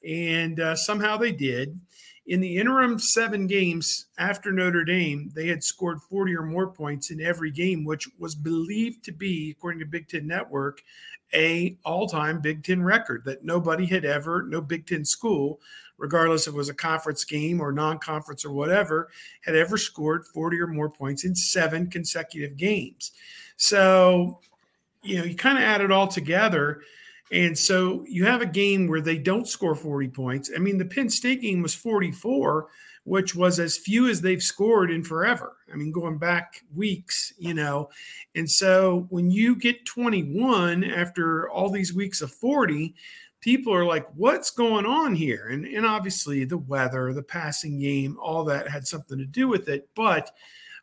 And 0.07 0.59
uh, 0.59 0.77
somehow 0.77 1.17
they 1.19 1.33
did. 1.33 1.79
In 2.31 2.39
the 2.39 2.59
interim 2.59 2.97
seven 3.01 3.49
games 3.49 4.07
after 4.17 4.53
Notre 4.53 4.85
Dame, 4.85 5.33
they 5.35 5.49
had 5.49 5.65
scored 5.65 6.01
40 6.01 6.37
or 6.37 6.45
more 6.45 6.69
points 6.69 7.11
in 7.11 7.21
every 7.21 7.51
game, 7.51 7.85
which 7.85 8.09
was 8.21 8.37
believed 8.37 9.05
to 9.07 9.13
be, 9.13 9.51
according 9.51 9.81
to 9.81 9.85
Big 9.85 10.09
Ten 10.09 10.29
Network, 10.29 10.81
a 11.35 11.77
all-time 11.85 12.41
Big 12.41 12.63
Ten 12.63 12.85
record 12.85 13.25
that 13.25 13.45
nobody 13.45 13.85
had 13.85 14.05
ever, 14.05 14.45
no 14.45 14.61
Big 14.61 14.87
Ten 14.87 15.05
school, 15.05 15.61
regardless 15.99 16.47
if 16.47 16.55
it 16.55 16.57
was 16.57 16.69
a 16.69 16.75
conference 16.75 17.25
game 17.25 17.61
or 17.61 17.73
non-conference 17.73 18.45
or 18.45 18.53
whatever, 18.53 19.11
had 19.45 19.57
ever 19.57 19.77
scored 19.77 20.25
40 20.25 20.61
or 20.61 20.69
more 20.69 20.89
points 20.89 21.25
in 21.25 21.35
seven 21.35 21.91
consecutive 21.91 22.57
games. 22.57 23.11
So, 23.57 24.39
you 25.03 25.19
know, 25.19 25.25
you 25.25 25.35
kind 25.35 25.59
of 25.59 25.65
add 25.65 25.81
it 25.81 25.91
all 25.91 26.07
together 26.07 26.83
and 27.31 27.57
so 27.57 28.05
you 28.09 28.25
have 28.25 28.43
a 28.43 28.47
game 28.47 28.89
where 28.89 29.01
they 29.01 29.19
don't 29.19 29.49
score 29.49 29.75
40 29.75 30.09
points. 30.09 30.51
I 30.55 30.59
mean, 30.59 30.79
the 30.79 30.85
Penn 30.85 31.09
State 31.09 31.43
game 31.43 31.63
was 31.63 31.75
44, 31.75 32.67
which 33.05 33.35
was 33.35 33.61
as 33.61 33.77
few 33.77 34.09
as 34.09 34.21
they've 34.21 34.43
scored 34.43 34.91
in 34.91 35.05
forever. 35.05 35.57
I 35.73 35.77
mean, 35.77 35.93
going 35.93 36.19
back 36.19 36.63
weeks, 36.75 37.33
you 37.39 37.55
know. 37.55 37.91
And 38.35 38.51
so 38.51 39.07
when 39.11 39.31
you 39.31 39.55
get 39.55 39.87
21 39.87 40.83
after 40.83 41.49
all 41.51 41.71
these 41.71 41.95
weeks 41.95 42.21
of 42.21 42.33
40, 42.33 42.95
people 43.41 43.73
are 43.73 43.85
like, 43.85 44.07
what's 44.17 44.51
going 44.51 44.85
on 44.85 45.15
here? 45.15 45.49
And, 45.51 45.65
and 45.65 45.87
obviously 45.87 46.45
the 46.45 46.59
weather, 46.59 47.13
the 47.13 47.23
passing 47.23 47.79
game, 47.79 48.19
all 48.21 48.45
that 48.45 48.69
had 48.69 48.89
something 48.89 49.19
to 49.19 49.25
do 49.25 49.47
with 49.47 49.69
it. 49.69 49.89
But 49.95 50.33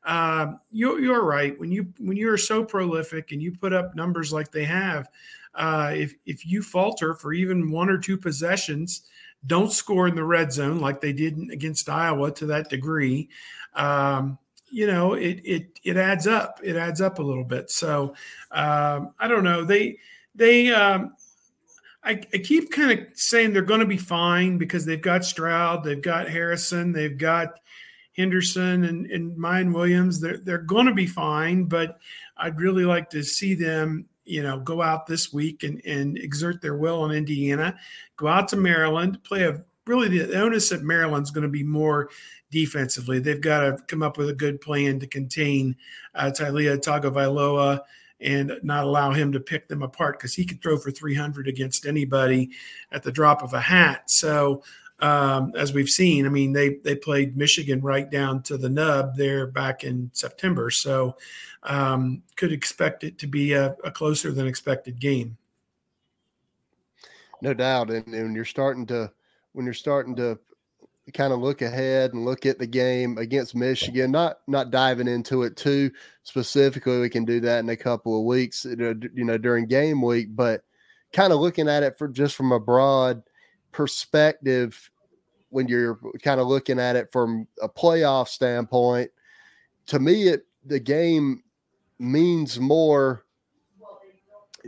um, 0.05 0.61
you're, 0.71 0.99
you're 0.99 1.25
right. 1.25 1.59
When 1.59 1.71
you 1.71 1.91
when 1.99 2.15
you're 2.15 2.37
so 2.37 2.63
prolific 2.63 3.33
and 3.33 3.41
you 3.41 3.51
put 3.51 3.73
up 3.73 3.95
numbers 3.95 4.31
like 4.31 4.51
they 4.51 4.63
have, 4.63 5.09
uh, 5.57 5.91
if 5.93 6.13
if 6.25 6.45
you 6.45 6.61
falter 6.61 7.13
for 7.13 7.33
even 7.33 7.71
one 7.71 7.89
or 7.89 7.97
two 7.97 8.17
possessions, 8.17 9.01
don't 9.45 9.71
score 9.71 10.07
in 10.07 10.15
the 10.15 10.23
red 10.23 10.53
zone 10.53 10.79
like 10.79 11.01
they 11.01 11.13
did 11.13 11.37
against 11.51 11.89
Iowa 11.89 12.31
to 12.33 12.45
that 12.47 12.69
degree. 12.69 13.29
Um, 13.73 14.37
you 14.69 14.87
know, 14.87 15.13
it 15.13 15.41
it 15.43 15.79
it 15.83 15.97
adds 15.97 16.27
up. 16.27 16.59
It 16.63 16.75
adds 16.75 17.01
up 17.01 17.19
a 17.19 17.23
little 17.23 17.43
bit. 17.43 17.71
So 17.71 18.13
um, 18.51 19.13
I 19.19 19.27
don't 19.27 19.43
know. 19.43 19.63
They 19.63 19.97
they 20.35 20.71
um, 20.71 21.15
I, 22.03 22.21
I, 22.33 22.37
keep 22.37 22.71
kind 22.71 22.91
of 22.91 23.05
saying 23.15 23.51
they're 23.51 23.61
going 23.63 23.79
to 23.79 23.85
be 23.85 23.97
fine 23.97 24.57
because 24.57 24.85
they've 24.85 25.01
got 25.01 25.25
Stroud, 25.25 25.83
they've 25.83 26.01
got 26.01 26.29
Harrison, 26.29 26.91
they've 26.91 27.17
got 27.17 27.59
Henderson 28.15 28.85
and, 28.85 29.05
and 29.07 29.37
Miyan 29.37 29.73
Williams. 29.73 30.19
They're 30.19 30.37
they're 30.37 30.57
going 30.59 30.85
to 30.85 30.93
be 30.93 31.07
fine, 31.07 31.65
but 31.65 31.97
I'd 32.37 32.59
really 32.59 32.85
like 32.85 33.09
to 33.11 33.23
see 33.23 33.55
them 33.55 34.05
you 34.27 34.43
know, 34.43 34.59
go 34.59 34.81
out 34.81 35.07
this 35.07 35.31
week 35.31 35.63
and, 35.63 35.81
and 35.85 36.17
exert 36.17 36.61
their 36.61 36.75
will 36.75 37.01
on 37.01 37.11
Indiana, 37.11 37.75
go 38.17 38.27
out 38.27 38.47
to 38.49 38.57
Maryland, 38.57 39.23
play 39.23 39.43
a 39.43 39.63
really 39.85 40.09
the 40.09 40.39
onus 40.39 40.71
at 40.71 40.83
Maryland's 40.83 41.31
going 41.31 41.43
to 41.43 41.47
be 41.47 41.63
more 41.63 42.09
defensively. 42.51 43.19
They've 43.19 43.41
got 43.41 43.61
to 43.61 43.77
come 43.87 44.03
up 44.03 44.17
with 44.17 44.29
a 44.29 44.33
good 44.33 44.61
plan 44.61 44.99
to 44.99 45.07
contain 45.07 45.75
uh, 46.13 46.31
Taulia 46.33 46.77
Tagovailoa 46.77 47.79
and 48.19 48.53
not 48.63 48.83
allow 48.83 49.11
him 49.11 49.31
to 49.31 49.39
pick 49.39 49.67
them 49.67 49.83
apart 49.83 50.17
because 50.17 50.33
he 50.33 50.45
could 50.45 50.61
throw 50.61 50.77
for 50.77 50.91
300 50.91 51.47
against 51.47 51.85
anybody 51.85 52.49
at 52.91 53.03
the 53.03 53.11
drop 53.11 53.43
of 53.43 53.53
a 53.53 53.61
hat. 53.61 54.09
So 54.09 54.63
um, 54.99 55.53
as 55.55 55.73
we've 55.73 55.89
seen. 55.89 56.25
I 56.25 56.29
mean, 56.29 56.53
they 56.53 56.75
they 56.83 56.95
played 56.95 57.37
Michigan 57.37 57.81
right 57.81 58.09
down 58.09 58.41
to 58.43 58.57
the 58.57 58.69
nub 58.69 59.15
there 59.15 59.47
back 59.47 59.83
in 59.83 60.09
September, 60.13 60.69
so 60.69 61.15
um, 61.63 62.23
could 62.35 62.51
expect 62.51 63.03
it 63.03 63.17
to 63.19 63.27
be 63.27 63.53
a, 63.53 63.75
a, 63.83 63.91
closer 63.91 64.31
than 64.31 64.47
expected 64.47 64.99
game. 64.99 65.37
No 67.41 67.53
doubt, 67.53 67.91
and, 67.91 68.07
and 68.13 68.35
you're 68.35 68.45
starting 68.45 68.85
to 68.87 69.11
when 69.53 69.65
you're 69.65 69.73
starting 69.73 70.15
to 70.15 70.39
kind 71.13 71.31
of 71.31 71.39
look 71.39 71.61
ahead 71.61 72.13
and 72.13 72.25
look 72.25 72.45
at 72.45 72.59
the 72.59 72.67
game 72.67 73.17
against 73.17 73.55
Michigan. 73.55 74.11
Not 74.11 74.39
not 74.47 74.71
diving 74.71 75.07
into 75.07 75.43
it 75.43 75.55
too 75.55 75.91
specifically. 76.23 76.99
We 76.99 77.09
can 77.09 77.25
do 77.25 77.39
that 77.41 77.59
in 77.59 77.69
a 77.69 77.77
couple 77.77 78.17
of 78.17 78.25
weeks, 78.25 78.65
you 78.65 78.75
know, 78.75 79.37
during 79.37 79.67
game 79.67 80.01
week. 80.01 80.35
But 80.35 80.63
kind 81.13 81.31
of 81.31 81.39
looking 81.39 81.69
at 81.69 81.83
it 81.83 81.97
for 81.97 82.07
just 82.07 82.35
from 82.35 82.51
a 82.51 82.59
broad 82.59 83.21
perspective 83.71 84.89
when 85.49 85.67
you're 85.67 85.99
kind 86.21 86.39
of 86.39 86.47
looking 86.47 86.79
at 86.79 86.95
it 86.95 87.11
from 87.11 87.47
a 87.61 87.69
playoff 87.69 88.27
standpoint. 88.27 89.09
To 89.87 89.99
me, 89.99 90.27
it 90.27 90.45
the 90.65 90.79
game 90.79 91.43
means 91.99 92.59
more. 92.59 93.23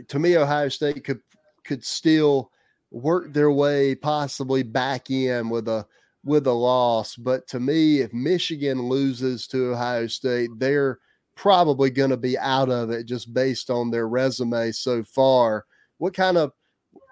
To 0.08 0.18
me, 0.18 0.36
Ohio 0.36 0.68
State 0.68 1.04
could 1.04 1.20
could 1.64 1.84
still 1.84 2.50
work 2.90 3.32
their 3.32 3.50
way 3.50 3.94
possibly 3.94 4.62
back 4.62 5.10
in 5.10 5.48
with 5.48 5.68
a 5.68 5.86
with 6.24 6.46
a 6.46 6.52
loss. 6.52 7.16
But 7.16 7.46
to 7.48 7.60
me, 7.60 8.00
if 8.00 8.12
Michigan 8.12 8.82
loses 8.82 9.46
to 9.48 9.72
Ohio 9.72 10.06
State, 10.06 10.50
they're 10.56 10.98
probably 11.34 11.90
going 11.90 12.10
to 12.10 12.16
be 12.16 12.36
out 12.38 12.68
of 12.68 12.90
it 12.90 13.06
just 13.06 13.32
based 13.32 13.70
on 13.70 13.90
their 13.90 14.08
resume 14.08 14.72
so 14.72 15.02
far. 15.02 15.64
What 15.98 16.14
kind 16.14 16.36
of 16.36 16.52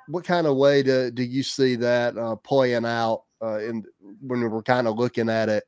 what 0.08 0.24
kind 0.24 0.46
of 0.46 0.56
way 0.56 0.82
do, 0.82 1.10
do 1.10 1.22
you 1.22 1.42
see 1.42 1.76
that 1.76 2.16
uh, 2.16 2.36
playing 2.36 2.84
out 2.84 3.22
uh, 3.42 3.58
in 3.58 3.84
when 4.20 4.40
we're 4.40 4.62
kind 4.62 4.88
of 4.88 4.96
looking 4.96 5.28
at 5.28 5.48
it, 5.48 5.64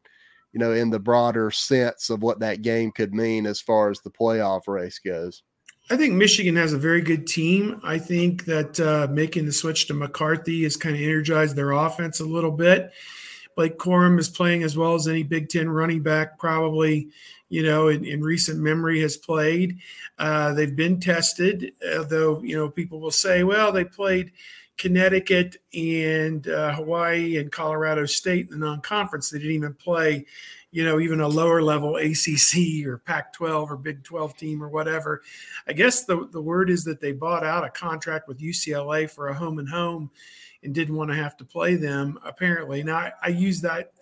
you 0.53 0.59
know, 0.59 0.72
in 0.72 0.90
the 0.90 0.98
broader 0.98 1.50
sense 1.50 2.11
of 2.11 2.22
what 2.22 2.40
that 2.40 2.62
game 2.62 2.90
could 2.90 3.14
mean 3.14 3.46
as 3.46 3.61
far 3.61 3.90
as 3.90 4.00
the 4.00 4.11
playoff 4.11 4.66
race 4.66 4.98
goes? 4.98 5.42
I 5.90 5.96
think 5.96 6.14
Michigan 6.14 6.57
has 6.57 6.72
a 6.72 6.79
very 6.79 7.00
good 7.00 7.26
team. 7.26 7.81
I 7.83 7.98
think 7.98 8.44
that 8.44 8.79
uh, 8.79 9.09
making 9.12 9.46
the 9.46 9.53
switch 9.53 9.88
to 9.88 9.94
McCarthy 9.94 10.62
has 10.62 10.76
kind 10.76 10.94
of 10.94 11.03
energized 11.03 11.57
their 11.57 11.72
offense 11.72 12.20
a 12.20 12.24
little 12.24 12.53
bit. 12.53 12.92
Blake 13.57 13.76
Corum 13.76 14.18
is 14.18 14.29
playing 14.29 14.62
as 14.62 14.76
well 14.76 14.94
as 14.94 15.09
any 15.09 15.24
Big 15.24 15.48
Ten 15.48 15.68
running 15.68 16.03
back 16.03 16.38
probably 16.38 17.09
you 17.51 17.65
know, 17.65 17.89
in, 17.89 18.05
in 18.05 18.23
recent 18.23 18.59
memory 18.61 19.01
has 19.03 19.17
played. 19.17 19.79
Uh, 20.19 20.55
they've 20.55 20.77
been 20.77 20.99
tested, 20.99 21.73
though, 22.09 22.41
you 22.43 22.57
know, 22.57 22.71
people 22.71 23.01
will 23.01 23.11
say, 23.11 23.43
well, 23.43 23.73
they 23.73 23.85
played 23.85 24.33
Connecticut 24.79 25.57
and 25.75 26.49
uh, 26.49 26.73
Hawaii 26.73 27.37
and 27.37 27.53
Colorado 27.53 28.07
State 28.07 28.47
in 28.51 28.61
the 28.61 28.67
non 28.67 28.81
conference. 28.81 29.29
They 29.29 29.39
didn't 29.39 29.55
even 29.55 29.75
play, 29.75 30.25
you 30.71 30.85
know, 30.85 31.01
even 31.01 31.21
a 31.21 31.29
lower 31.29 31.61
level 31.61 31.97
ACC 31.97 32.87
or 32.87 32.99
Pac 32.99 33.33
12 33.35 33.73
or 33.73 33.77
Big 33.77 34.05
12 34.05 34.37
team 34.37 34.63
or 34.63 34.69
whatever. 34.69 35.21
I 35.67 35.73
guess 35.73 36.05
the, 36.05 36.29
the 36.33 36.41
word 36.41 36.71
is 36.71 36.85
that 36.85 37.01
they 37.01 37.13
bought 37.13 37.45
out 37.45 37.65
a 37.65 37.71
contract 37.71 38.29
with 38.29 38.39
UCLA 38.39 39.11
for 39.11 39.29
a 39.29 39.35
home 39.35 39.59
and 39.59 39.69
home 39.69 40.11
and 40.63 40.73
didn't 40.73 40.97
want 40.97 41.11
to 41.11 41.17
have 41.17 41.37
to 41.39 41.45
play 41.45 41.75
them, 41.75 42.19
apparently. 42.25 42.83
Now, 42.85 42.97
I, 42.97 43.13
I 43.25 43.29
use 43.29 43.61
that 43.63 43.93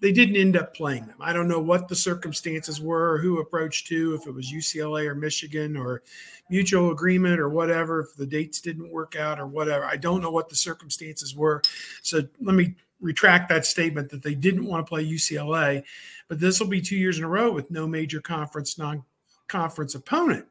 they 0.00 0.12
didn't 0.12 0.36
end 0.36 0.56
up 0.56 0.74
playing 0.74 1.06
them. 1.06 1.16
I 1.20 1.32
don't 1.32 1.48
know 1.48 1.60
what 1.60 1.88
the 1.88 1.94
circumstances 1.94 2.80
were 2.80 3.18
who 3.18 3.40
approached 3.40 3.88
who, 3.88 4.14
if 4.14 4.26
it 4.26 4.34
was 4.34 4.50
UCLA 4.50 5.06
or 5.06 5.14
Michigan 5.14 5.76
or 5.76 6.02
mutual 6.48 6.90
agreement 6.90 7.38
or 7.38 7.48
whatever, 7.48 8.00
if 8.00 8.16
the 8.16 8.26
dates 8.26 8.60
didn't 8.60 8.90
work 8.90 9.14
out 9.14 9.38
or 9.38 9.46
whatever. 9.46 9.84
I 9.84 9.96
don't 9.96 10.22
know 10.22 10.30
what 10.30 10.48
the 10.48 10.56
circumstances 10.56 11.36
were. 11.36 11.62
So 12.02 12.22
let 12.40 12.54
me 12.54 12.74
retract 13.00 13.48
that 13.50 13.66
statement 13.66 14.10
that 14.10 14.22
they 14.22 14.34
didn't 14.34 14.66
want 14.66 14.84
to 14.84 14.88
play 14.88 15.04
UCLA, 15.04 15.82
but 16.28 16.40
this 16.40 16.60
will 16.60 16.66
be 16.66 16.80
two 16.80 16.96
years 16.96 17.18
in 17.18 17.24
a 17.24 17.28
row 17.28 17.52
with 17.52 17.70
no 17.70 17.86
major 17.86 18.20
conference 18.20 18.78
non-conference 18.78 19.94
opponent. 19.94 20.46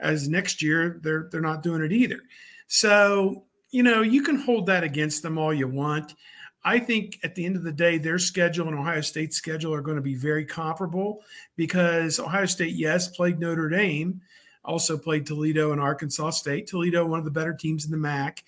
As 0.00 0.28
next 0.28 0.60
year 0.60 1.00
they're 1.02 1.28
they're 1.30 1.40
not 1.40 1.62
doing 1.62 1.82
it 1.82 1.92
either. 1.92 2.20
So 2.66 3.44
you 3.70 3.82
know 3.82 4.02
you 4.02 4.22
can 4.22 4.36
hold 4.36 4.66
that 4.66 4.84
against 4.84 5.22
them 5.22 5.38
all 5.38 5.54
you 5.54 5.68
want. 5.68 6.14
I 6.64 6.78
think 6.78 7.18
at 7.22 7.34
the 7.34 7.44
end 7.44 7.56
of 7.56 7.62
the 7.62 7.72
day, 7.72 7.98
their 7.98 8.18
schedule 8.18 8.68
and 8.68 8.78
Ohio 8.78 9.02
State's 9.02 9.36
schedule 9.36 9.74
are 9.74 9.82
going 9.82 9.96
to 9.96 10.02
be 10.02 10.14
very 10.14 10.46
comparable 10.46 11.22
because 11.56 12.18
Ohio 12.18 12.46
State, 12.46 12.74
yes, 12.74 13.08
played 13.08 13.38
Notre 13.38 13.68
Dame, 13.68 14.20
also 14.64 14.96
played 14.96 15.26
Toledo 15.26 15.72
and 15.72 15.80
Arkansas 15.80 16.30
State. 16.30 16.66
Toledo, 16.66 17.04
one 17.04 17.18
of 17.18 17.24
the 17.26 17.30
better 17.30 17.52
teams 17.52 17.84
in 17.84 17.90
the 17.90 17.98
MAC. 17.98 18.42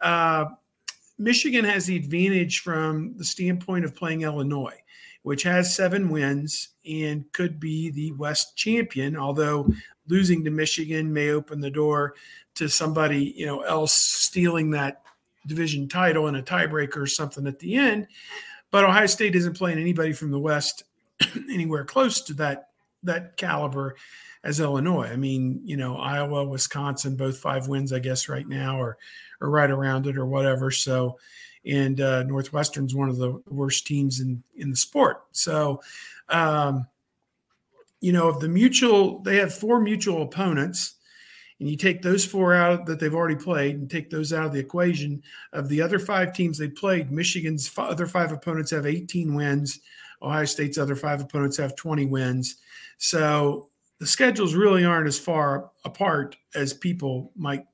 Uh, 0.00 0.46
Michigan 1.18 1.64
has 1.64 1.86
the 1.86 1.96
advantage 1.96 2.60
from 2.60 3.16
the 3.16 3.24
standpoint 3.24 3.84
of 3.84 3.96
playing 3.96 4.22
Illinois, 4.22 4.78
which 5.22 5.42
has 5.42 5.74
seven 5.74 6.08
wins 6.08 6.68
and 6.88 7.24
could 7.32 7.58
be 7.58 7.90
the 7.90 8.12
West 8.12 8.56
champion, 8.56 9.16
although 9.16 9.68
losing 10.06 10.44
to 10.44 10.50
Michigan 10.50 11.12
may 11.12 11.30
open 11.30 11.60
the 11.60 11.70
door 11.70 12.14
to 12.54 12.68
somebody 12.68 13.34
you 13.36 13.46
know 13.46 13.60
else 13.60 13.92
stealing 13.92 14.70
that 14.70 15.02
division 15.46 15.88
title 15.88 16.28
in 16.28 16.36
a 16.36 16.42
tiebreaker 16.42 16.98
or 16.98 17.06
something 17.06 17.46
at 17.46 17.58
the 17.58 17.76
end. 17.76 18.06
But 18.70 18.84
Ohio 18.84 19.06
State 19.06 19.36
isn't 19.36 19.56
playing 19.56 19.78
anybody 19.78 20.12
from 20.12 20.30
the 20.30 20.38
West 20.38 20.82
anywhere 21.50 21.84
close 21.84 22.20
to 22.22 22.34
that 22.34 22.70
that 23.04 23.36
caliber 23.36 23.96
as 24.42 24.60
Illinois. 24.60 25.08
I 25.08 25.16
mean, 25.16 25.60
you 25.64 25.76
know, 25.76 25.96
Iowa, 25.96 26.44
Wisconsin, 26.44 27.16
both 27.16 27.38
five 27.38 27.68
wins, 27.68 27.92
I 27.92 27.98
guess, 27.98 28.28
right 28.28 28.46
now, 28.46 28.78
or 28.80 28.98
or 29.40 29.50
right 29.50 29.70
around 29.70 30.06
it, 30.06 30.16
or 30.16 30.26
whatever. 30.26 30.70
So, 30.70 31.18
and 31.64 32.00
uh, 32.00 32.24
Northwestern's 32.24 32.94
one 32.94 33.08
of 33.08 33.18
the 33.18 33.40
worst 33.48 33.86
teams 33.86 34.20
in 34.20 34.42
in 34.56 34.70
the 34.70 34.76
sport. 34.76 35.24
So, 35.32 35.80
um, 36.28 36.86
you 38.00 38.12
know, 38.12 38.28
of 38.28 38.40
the 38.40 38.48
mutual, 38.48 39.20
they 39.20 39.36
have 39.36 39.54
four 39.54 39.80
mutual 39.80 40.22
opponents 40.22 40.95
and 41.58 41.68
you 41.68 41.76
take 41.76 42.02
those 42.02 42.24
four 42.24 42.54
out 42.54 42.86
that 42.86 43.00
they've 43.00 43.14
already 43.14 43.36
played 43.36 43.76
and 43.76 43.90
take 43.90 44.10
those 44.10 44.32
out 44.32 44.46
of 44.46 44.52
the 44.52 44.58
equation. 44.58 45.22
Of 45.52 45.68
the 45.68 45.80
other 45.80 45.98
five 45.98 46.34
teams 46.34 46.58
they 46.58 46.68
played 46.68 47.10
michigan's 47.10 47.70
other 47.76 48.06
five 48.06 48.32
opponents 48.32 48.70
have 48.72 48.86
18 48.86 49.34
wins. 49.34 49.80
Ohio 50.22 50.44
state's 50.44 50.78
other 50.78 50.96
five 50.96 51.20
opponents 51.20 51.56
have 51.56 51.76
20 51.76 52.06
wins. 52.06 52.56
So 52.98 53.68
the 53.98 54.06
schedules 54.06 54.54
really 54.54 54.84
aren't 54.84 55.06
as 55.06 55.18
far 55.18 55.70
apart 55.84 56.36
as 56.54 56.72
people 56.72 57.32
might 57.36 57.64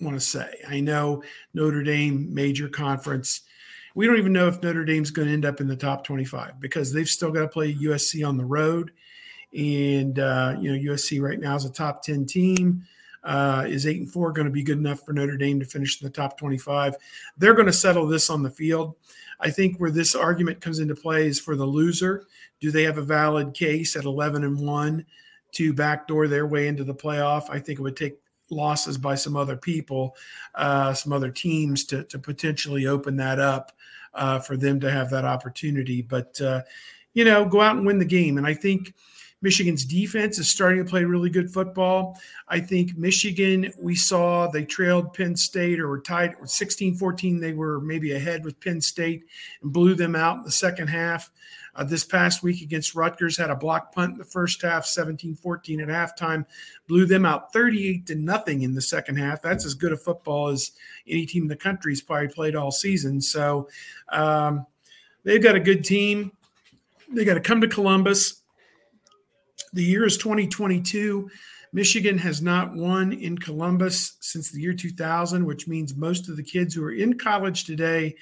want 0.00 0.16
to 0.16 0.20
say. 0.20 0.60
I 0.68 0.80
know 0.80 1.22
notre 1.54 1.82
dame 1.82 2.32
major 2.34 2.68
conference. 2.68 3.42
We 3.94 4.06
don't 4.06 4.18
even 4.18 4.32
know 4.32 4.48
if 4.48 4.62
notre 4.62 4.84
dame's 4.84 5.10
going 5.10 5.28
to 5.28 5.34
end 5.34 5.44
up 5.44 5.60
in 5.60 5.68
the 5.68 5.76
top 5.76 6.04
25 6.04 6.60
because 6.60 6.92
they've 6.92 7.08
still 7.08 7.30
got 7.30 7.42
to 7.42 7.48
play 7.48 7.72
usc 7.74 8.26
on 8.26 8.36
the 8.36 8.44
road. 8.44 8.92
And 9.56 10.18
uh, 10.18 10.56
you 10.58 10.72
know 10.72 10.92
usc 10.92 11.20
right 11.22 11.38
now 11.38 11.54
is 11.54 11.64
a 11.64 11.70
top 11.70 12.02
10 12.02 12.26
team 12.26 12.84
uh, 13.24 13.64
is 13.66 13.86
eight 13.86 14.00
and 14.00 14.10
four 14.10 14.32
going 14.32 14.46
to 14.46 14.52
be 14.52 14.62
good 14.62 14.78
enough 14.78 15.00
for 15.00 15.12
Notre 15.12 15.36
Dame 15.36 15.58
to 15.60 15.66
finish 15.66 16.00
in 16.00 16.06
the 16.06 16.12
top 16.12 16.38
25? 16.38 16.96
They're 17.36 17.54
going 17.54 17.66
to 17.66 17.72
settle 17.72 18.06
this 18.06 18.30
on 18.30 18.42
the 18.42 18.50
field. 18.50 18.94
I 19.40 19.50
think 19.50 19.78
where 19.78 19.90
this 19.90 20.14
argument 20.14 20.60
comes 20.60 20.78
into 20.78 20.94
play 20.94 21.26
is 21.26 21.40
for 21.40 21.56
the 21.56 21.64
loser. 21.64 22.26
Do 22.60 22.70
they 22.70 22.84
have 22.84 22.98
a 22.98 23.02
valid 23.02 23.54
case 23.54 23.96
at 23.96 24.04
11 24.04 24.44
and 24.44 24.60
one 24.60 25.06
to 25.52 25.72
backdoor 25.72 26.28
their 26.28 26.46
way 26.46 26.68
into 26.68 26.84
the 26.84 26.94
playoff? 26.94 27.50
I 27.50 27.58
think 27.58 27.78
it 27.78 27.82
would 27.82 27.96
take 27.96 28.18
losses 28.50 28.98
by 28.98 29.14
some 29.14 29.36
other 29.36 29.56
people, 29.56 30.14
uh, 30.54 30.92
some 30.94 31.12
other 31.12 31.30
teams 31.30 31.84
to, 31.86 32.04
to 32.04 32.18
potentially 32.18 32.86
open 32.86 33.16
that 33.16 33.40
up 33.40 33.72
uh, 34.12 34.38
for 34.38 34.56
them 34.56 34.78
to 34.80 34.90
have 34.90 35.10
that 35.10 35.24
opportunity. 35.24 36.02
But, 36.02 36.40
uh, 36.40 36.62
you 37.14 37.24
know, 37.24 37.44
go 37.44 37.60
out 37.60 37.76
and 37.76 37.86
win 37.86 37.98
the 37.98 38.04
game. 38.04 38.38
And 38.38 38.46
I 38.46 38.54
think– 38.54 38.94
Michigan's 39.44 39.84
defense 39.84 40.38
is 40.38 40.48
starting 40.48 40.82
to 40.82 40.88
play 40.88 41.04
really 41.04 41.28
good 41.28 41.52
football. 41.52 42.18
I 42.48 42.60
think 42.60 42.96
Michigan, 42.96 43.70
we 43.78 43.94
saw 43.94 44.46
they 44.46 44.64
trailed 44.64 45.12
Penn 45.12 45.36
State 45.36 45.78
or 45.78 45.88
were 45.88 46.00
tied 46.00 46.34
16 46.42 46.94
14. 46.94 47.40
They 47.40 47.52
were 47.52 47.78
maybe 47.82 48.12
ahead 48.12 48.42
with 48.42 48.58
Penn 48.58 48.80
State 48.80 49.26
and 49.60 49.70
blew 49.70 49.94
them 49.94 50.16
out 50.16 50.38
in 50.38 50.44
the 50.44 50.50
second 50.50 50.88
half. 50.88 51.30
Uh, 51.76 51.84
this 51.84 52.04
past 52.04 52.42
week 52.42 52.62
against 52.62 52.94
Rutgers 52.94 53.36
had 53.36 53.50
a 53.50 53.54
block 53.54 53.94
punt 53.94 54.12
in 54.12 54.18
the 54.18 54.24
first 54.24 54.62
half, 54.62 54.86
17 54.86 55.34
14 55.34 55.80
at 55.80 55.88
halftime, 55.88 56.46
blew 56.88 57.04
them 57.04 57.26
out 57.26 57.52
38 57.52 58.06
to 58.06 58.14
nothing 58.14 58.62
in 58.62 58.74
the 58.74 58.80
second 58.80 59.16
half. 59.16 59.42
That's 59.42 59.66
as 59.66 59.74
good 59.74 59.92
a 59.92 59.96
football 59.98 60.48
as 60.48 60.72
any 61.06 61.26
team 61.26 61.42
in 61.42 61.48
the 61.48 61.56
country's 61.56 62.00
probably 62.00 62.28
played 62.28 62.56
all 62.56 62.70
season. 62.70 63.20
So 63.20 63.68
um, 64.08 64.64
they've 65.22 65.42
got 65.42 65.54
a 65.54 65.60
good 65.60 65.84
team. 65.84 66.32
They 67.10 67.26
got 67.26 67.34
to 67.34 67.40
come 67.40 67.60
to 67.60 67.68
Columbus 67.68 68.40
the 69.72 69.84
year 69.84 70.04
is 70.04 70.16
2022. 70.16 71.30
Michigan 71.72 72.18
has 72.18 72.40
not 72.40 72.74
won 72.74 73.12
in 73.12 73.36
Columbus 73.36 74.16
since 74.20 74.50
the 74.50 74.60
year 74.60 74.74
2000, 74.74 75.44
which 75.44 75.66
means 75.66 75.96
most 75.96 76.28
of 76.28 76.36
the 76.36 76.42
kids 76.42 76.74
who 76.74 76.84
are 76.84 76.92
in 76.92 77.18
college 77.18 77.64
today 77.64 78.14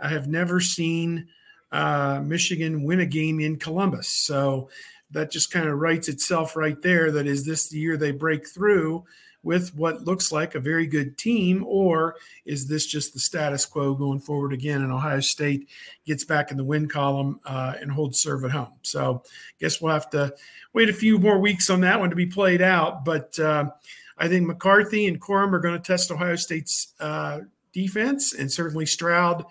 uh, 0.00 0.08
have 0.08 0.26
never 0.26 0.60
seen 0.60 1.28
uh, 1.70 2.20
Michigan 2.24 2.82
win 2.82 3.00
a 3.00 3.06
game 3.06 3.40
in 3.40 3.56
Columbus. 3.56 4.08
So 4.08 4.70
that 5.12 5.30
just 5.30 5.52
kind 5.52 5.68
of 5.68 5.78
writes 5.78 6.08
itself 6.08 6.56
right 6.56 6.80
there. 6.82 7.12
That 7.12 7.26
is 7.26 7.46
this 7.46 7.68
the 7.68 7.78
year 7.78 7.96
they 7.96 8.10
break 8.10 8.46
through 8.46 9.04
with 9.46 9.72
what 9.76 10.04
looks 10.04 10.32
like 10.32 10.56
a 10.56 10.60
very 10.60 10.88
good 10.88 11.16
team, 11.16 11.64
or 11.68 12.16
is 12.44 12.66
this 12.66 12.84
just 12.84 13.14
the 13.14 13.20
status 13.20 13.64
quo 13.64 13.94
going 13.94 14.18
forward 14.18 14.52
again? 14.52 14.82
And 14.82 14.92
Ohio 14.92 15.20
State 15.20 15.68
gets 16.04 16.24
back 16.24 16.50
in 16.50 16.56
the 16.56 16.64
win 16.64 16.88
column 16.88 17.38
uh, 17.46 17.74
and 17.80 17.92
holds 17.92 18.18
serve 18.18 18.44
at 18.44 18.50
home. 18.50 18.72
So, 18.82 19.22
guess 19.60 19.80
we'll 19.80 19.92
have 19.92 20.10
to 20.10 20.34
wait 20.72 20.88
a 20.88 20.92
few 20.92 21.20
more 21.20 21.38
weeks 21.38 21.70
on 21.70 21.80
that 21.82 22.00
one 22.00 22.10
to 22.10 22.16
be 22.16 22.26
played 22.26 22.60
out. 22.60 23.04
But 23.04 23.38
uh, 23.38 23.70
I 24.18 24.26
think 24.26 24.48
McCarthy 24.48 25.06
and 25.06 25.20
Corum 25.20 25.52
are 25.52 25.60
going 25.60 25.80
to 25.80 25.86
test 25.86 26.10
Ohio 26.10 26.34
State's 26.34 26.92
uh, 26.98 27.42
defense, 27.72 28.34
and 28.34 28.50
certainly 28.50 28.84
Stroud 28.84 29.44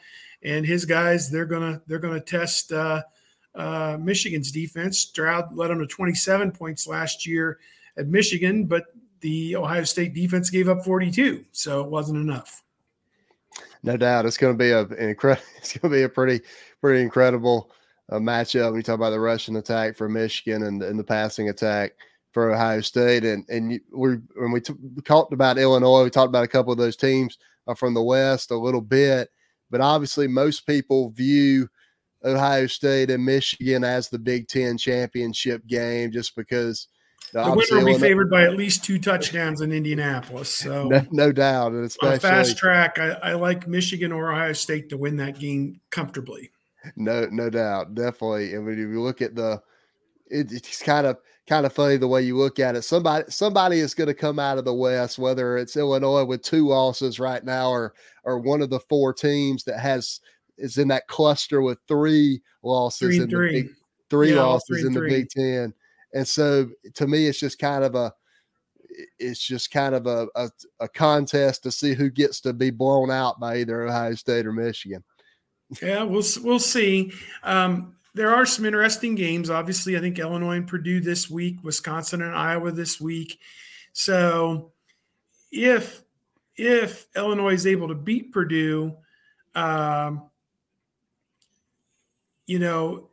and 0.44 0.66
his 0.66 0.84
guys. 0.84 1.32
They're 1.32 1.46
gonna 1.46 1.82
they're 1.88 2.00
gonna 2.00 2.20
test. 2.20 2.74
Uh, 2.74 3.04
uh, 3.56 3.98
Michigan's 3.98 4.52
defense. 4.52 5.00
Stroud 5.00 5.56
led 5.56 5.70
them 5.70 5.80
to 5.80 5.88
27 5.88 6.52
points 6.52 6.88
last 6.88 7.26
year 7.26 7.58
at 7.98 8.08
Michigan, 8.08 8.66
but 8.66 8.88
the 9.26 9.56
Ohio 9.56 9.84
State 9.84 10.14
defense 10.14 10.52
gave 10.52 10.70
up 10.70 10.86
42, 10.86 11.46
so 11.52 11.84
it 11.84 11.90
wasn't 11.90 12.20
enough. 12.20 12.62
No 13.82 13.98
doubt, 13.98 14.28
it's 14.28 14.38
going 14.38 14.54
to 14.54 14.58
be 14.58 14.70
a 14.70 14.82
incredible. 15.04 15.44
It's 15.58 15.76
going 15.76 15.92
to 15.92 15.98
be 15.98 16.04
a 16.04 16.10
pretty 16.10 16.42
pretty 16.80 17.02
incredible 17.02 17.72
uh, 18.12 18.18
matchup. 18.18 18.76
We 18.76 18.84
talk 18.84 18.94
about 18.94 19.10
the 19.10 19.20
rushing 19.20 19.56
attack 19.56 19.98
for 19.98 20.08
Michigan 20.08 20.62
and, 20.62 20.84
and 20.84 21.00
the 21.00 21.04
passing 21.04 21.50
attack 21.50 21.94
for 22.34 22.54
Ohio 22.54 22.82
State, 22.82 23.26
and 23.26 23.44
and 23.50 23.80
we 23.92 24.18
when 24.36 24.52
we, 24.52 24.62
t- 24.62 24.76
talked 25.04 25.34
about 25.34 25.58
Illinois, 25.58 26.04
we 26.04 26.12
talked 26.12 26.30
about 26.30 26.44
a 26.44 26.48
couple 26.48 26.72
of 26.72 26.78
those 26.78 26.96
teams 26.96 27.40
from 27.78 27.96
the 27.96 28.04
West 28.04 28.52
a 28.52 28.56
little 28.56 28.80
bit, 28.80 29.32
but 29.72 29.82
obviously 29.82 30.28
most 30.28 30.68
people 30.68 31.10
view 31.10 31.68
Ohio 32.24 32.68
State 32.68 33.10
and 33.10 33.26
Michigan 33.26 33.84
as 33.84 34.08
the 34.08 34.20
Big 34.20 34.48
Ten 34.48 34.78
championship 34.78 35.66
game, 35.66 36.12
just 36.12 36.36
because 36.36 36.90
the 37.44 37.52
winner 37.52 37.84
will 37.84 37.94
be 37.94 38.00
favored 38.00 38.30
by 38.30 38.44
at 38.44 38.56
least 38.56 38.84
two 38.84 38.98
touchdowns 38.98 39.60
in 39.60 39.74
Indianapolis. 39.74 40.50
So 40.50 40.88
no, 40.88 41.06
no 41.12 41.32
doubt, 41.32 41.74
and 41.74 41.84
especially 41.84 42.20
fast 42.20 42.58
track, 42.58 42.98
I, 42.98 43.10
I, 43.12 43.34
like 43.34 43.68
Michigan 43.68 44.14
or 44.14 44.32
Ohio 44.32 44.54
State 44.54 44.90
to 44.90 44.98
win 44.98 45.18
that 45.18 45.38
game 45.38 45.82
comfortably. 45.90 46.52
No, 46.96 47.28
no 47.32 47.50
doubt, 47.50 47.94
definitely. 47.94 48.54
And 48.54 48.66
when 48.66 48.78
you 48.78 49.02
look 49.02 49.22
at 49.22 49.36
the, 49.36 49.62
it, 50.28 50.52
it's 50.52 50.82
kind 50.82 51.06
of 51.06 51.18
kind 51.48 51.66
of 51.66 51.74
funny 51.74 51.98
the 51.98 52.08
way 52.08 52.22
you 52.22 52.38
look 52.38 52.58
at 52.58 52.76
it. 52.76 52.84
Somebody 52.84 53.26
somebody 53.30 53.80
is 53.80 53.94
going 53.94 54.08
to 54.08 54.14
come 54.14 54.40
out 54.40 54.58
of 54.58 54.64
the 54.64 54.74
West, 54.74 55.20
whether 55.20 55.58
it's 55.58 55.76
Illinois 55.76 56.24
with 56.24 56.42
two 56.42 56.68
losses 56.68 57.20
right 57.20 57.44
now, 57.44 57.70
or 57.70 57.94
or 58.24 58.40
one 58.40 58.62
of 58.62 58.70
the 58.70 58.80
four 58.80 59.14
teams 59.14 59.66
that 59.66 59.80
has 59.80 60.22
is 60.58 60.78
in 60.78 60.88
that 60.88 61.08
cluster 61.08 61.62
with 61.62 61.80
three 61.88 62.42
losses 62.64 63.10
three 63.10 63.24
in 63.24 63.30
three. 63.30 63.48
the 63.48 63.62
big, 63.64 63.76
three 64.10 64.34
yeah, 64.34 64.42
losses 64.42 64.80
three 64.80 64.88
in 64.88 64.94
the. 64.94 65.02
Big 65.02 65.30
Ten 65.30 65.74
and 66.16 66.28
so 66.28 66.70
to 66.96 67.06
me, 67.06 67.28
it's 67.28 67.40
just 67.40 67.60
kind 67.60 67.84
of 67.84 67.94
a 67.94 68.12
it's 69.20 69.46
just 69.46 69.72
kind 69.72 69.94
of 69.94 70.08
a, 70.08 70.28
a, 70.36 70.50
a, 70.80 70.88
contest 70.88 71.64
to 71.64 71.72
see 71.72 71.94
who 71.94 72.10
gets 72.10 72.40
to 72.40 72.54
be 72.54 72.70
blown 72.70 73.12
out 73.12 73.38
by 73.42 73.58
either 73.58 73.84
Ohio 73.84 74.16
State 74.16 74.46
or 74.46 74.54
Michigan. 74.54 75.04
Yeah, 75.82 76.04
we'll 76.04 76.24
we'll 76.42 76.60
see. 76.60 77.12
Um, 77.44 77.96
there 78.14 78.34
are 78.34 78.46
some 78.46 78.64
interesting 78.64 79.16
games. 79.16 79.50
Obviously, 79.50 79.98
I 79.98 80.00
think 80.00 80.18
Illinois 80.18 80.56
and 80.56 80.68
Purdue 80.68 81.02
this 81.02 81.30
week, 81.30 81.58
Wisconsin 81.64 82.22
and 82.22 82.34
Iowa 82.34 82.72
this 82.72 83.02
week. 83.02 83.38
So, 83.92 84.72
if 85.52 86.02
if 86.56 87.08
Illinois 87.16 87.56
is 87.56 87.68
able 87.68 87.90
to 87.90 87.96
beat 87.96 88.32
Purdue, 88.32 88.96
um, 89.54 90.30
you 92.46 92.60
know, 92.60 93.10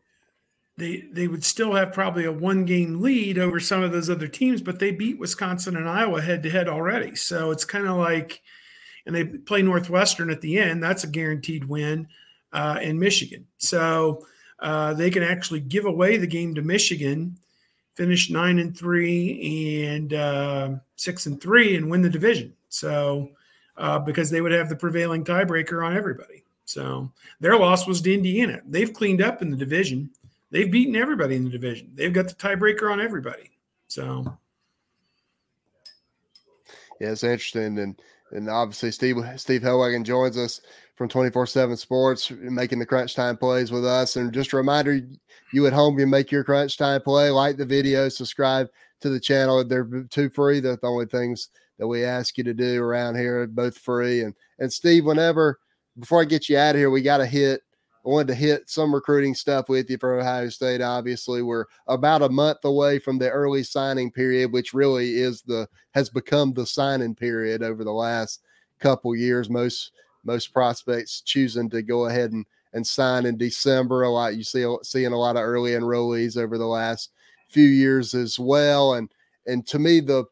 they 0.83 1.05
they 1.13 1.29
would 1.29 1.45
still 1.45 1.73
have 1.75 1.93
probably 1.93 2.25
a 2.25 2.33
one 2.33 2.65
game 2.65 3.01
lead 3.01 3.39
over 3.39 3.61
some 3.61 3.83
of 3.83 3.93
those 3.93 4.11
other 4.11 4.29
teams, 4.29 4.61
but 4.61 4.79
they 4.79 4.91
beat 4.91 5.19
Wisconsin 5.19 5.77
and 5.77 5.89
Iowa 5.89 6.21
head 6.21 6.43
to 6.43 6.51
head 6.51 6.69
already. 6.69 7.15
So 7.17 7.53
it's 7.53 7.65
kind 7.65 7.87
of 7.87 7.97
like, 7.97 8.43
and 9.07 9.15
they 9.15 9.25
play 9.25 9.63
Northwestern 9.63 10.31
at 10.31 10.41
the 10.41 10.59
end. 10.59 10.83
That's 10.83 11.05
a 11.05 11.09
guaranteed 11.09 11.65
win. 11.65 12.09
uh, 12.53 12.79
in 12.83 12.99
Michigan. 12.99 13.47
So 13.57 14.27
uh, 14.61 14.95
they 14.95 15.11
can 15.11 15.23
actually 15.23 15.61
give 15.61 15.87
away 15.87 16.17
the 16.17 16.27
game 16.27 16.55
to 16.55 16.63
Michigan, 16.63 17.39
finish 17.95 18.31
nine 18.31 18.59
and 18.59 18.77
three 18.77 19.85
and 19.87 20.13
uh, 20.13 20.71
six 20.97 21.27
and 21.27 21.41
three, 21.41 21.77
and 21.77 21.91
win 21.91 22.03
the 22.03 22.11
division. 22.11 22.55
So 22.69 23.31
uh, 23.77 23.99
because 23.99 24.31
they 24.31 24.41
would 24.41 24.53
have 24.53 24.69
the 24.69 24.77
prevailing 24.77 25.25
tiebreaker 25.25 25.85
on 25.85 25.97
everybody. 25.97 26.45
So 26.65 27.11
their 27.41 27.59
loss 27.59 27.87
was 27.87 28.01
to 28.03 28.15
Indiana. 28.15 28.61
They've 28.67 28.93
cleaned 28.93 29.23
up 29.23 29.43
in 29.43 29.51
the 29.51 29.57
division. 29.57 30.11
They've 30.53 30.71
beaten 30.71 30.95
everybody 30.95 31.35
in 31.35 31.45
the 31.45 31.51
division. 31.51 31.91
They've 31.95 32.13
got 32.13 32.29
the 32.29 32.35
tiebreaker 32.35 32.93
on 32.93 33.01
everybody. 33.01 33.51
So 33.89 34.39
yeah, 37.01 37.11
it's 37.11 37.25
interesting, 37.25 37.79
and 37.79 38.01
and 38.33 38.49
obviously 38.49 38.93
Steve 38.93 39.17
Steve 39.37 39.63
Helwagen 39.63 40.05
joins 40.05 40.37
us 40.37 40.61
from 40.95 41.09
24/7 41.09 41.77
Sports, 41.79 42.31
making 42.31 42.79
the 42.79 42.87
crunch 42.87 43.15
time 43.15 43.37
plays 43.39 43.73
with 43.73 43.87
us. 43.87 44.17
And 44.17 44.31
just 44.33 44.53
a 44.53 44.59
reminder, 44.59 45.01
you 45.55 45.67
at 45.67 45.73
home, 45.73 45.99
you 45.99 46.07
make 46.07 46.31
your 46.31 46.45
crunch 46.45 46.77
time 46.77 47.01
play, 47.01 47.31
like 47.31 47.57
the 47.57 47.65
video, 47.65 48.11
subscribe 48.11 48.69
to 49.01 49.09
the 49.09 49.19
channel. 49.19 49.65
They're 49.65 49.89
too 50.11 50.29
free. 50.29 50.61
They're 50.61 50.77
the 50.77 50.87
only 50.87 51.07
things 51.07 51.49
that 51.79 51.89
we 51.89 52.05
ask 52.05 52.37
you 52.37 52.45
to 52.45 52.55
do 52.55 52.83
around 52.83 53.17
here, 53.17 53.47
both 53.47 53.79
free. 53.79 54.21
And 54.21 54.35
and 54.59 54.71
Steve, 54.71 55.07
whenever 55.07 55.59
before 55.99 56.21
I 56.21 56.27
get 56.27 56.51
you 56.51 56.59
out 56.59 56.75
of 56.75 56.79
here, 56.79 56.91
we 56.91 57.01
got 57.01 57.19
to 57.19 57.27
hit. 57.27 57.63
I 58.05 58.09
wanted 58.09 58.29
to 58.29 58.35
hit 58.35 58.69
some 58.69 58.95
recruiting 58.95 59.35
stuff 59.35 59.69
with 59.69 59.89
you 59.89 59.97
for 59.97 60.19
Ohio 60.19 60.49
State. 60.49 60.81
Obviously, 60.81 61.43
we're 61.43 61.67
about 61.87 62.23
a 62.23 62.29
month 62.29 62.59
away 62.65 62.99
from 62.99 63.19
the 63.19 63.31
early 63.31 63.63
signing 63.63 64.11
period, 64.11 64.53
which 64.53 64.75
really 64.75 65.21
is 65.21 65.43
the 65.43 65.69
has 65.93 66.11
become 66.11 66.53
the 66.53 66.67
signing 66.67 67.15
period 67.15 67.63
over 67.63 67.85
the 67.85 67.93
last 67.93 68.43
couple 68.81 69.15
years. 69.15 69.49
Most 69.49 69.93
most 70.25 70.53
prospects 70.53 71.21
choosing 71.21 71.71
to 71.71 71.83
go 71.83 72.07
ahead 72.07 72.33
and 72.33 72.45
and 72.73 72.87
sign 72.87 73.27
in 73.27 73.37
December. 73.37 74.03
A 74.03 74.11
lot 74.11 74.35
you 74.35 74.43
see 74.43 74.67
seeing 74.83 75.13
a 75.13 75.19
lot 75.19 75.37
of 75.37 75.43
early 75.43 75.73
enrollees 75.73 76.37
over 76.37 76.59
the 76.59 76.67
last 76.67 77.11
few 77.49 77.69
years 77.69 78.15
as 78.15 78.39
well. 78.39 78.95
And 78.95 79.13
and 79.47 79.67
to 79.69 79.79
me, 79.79 80.01
the 80.01 80.25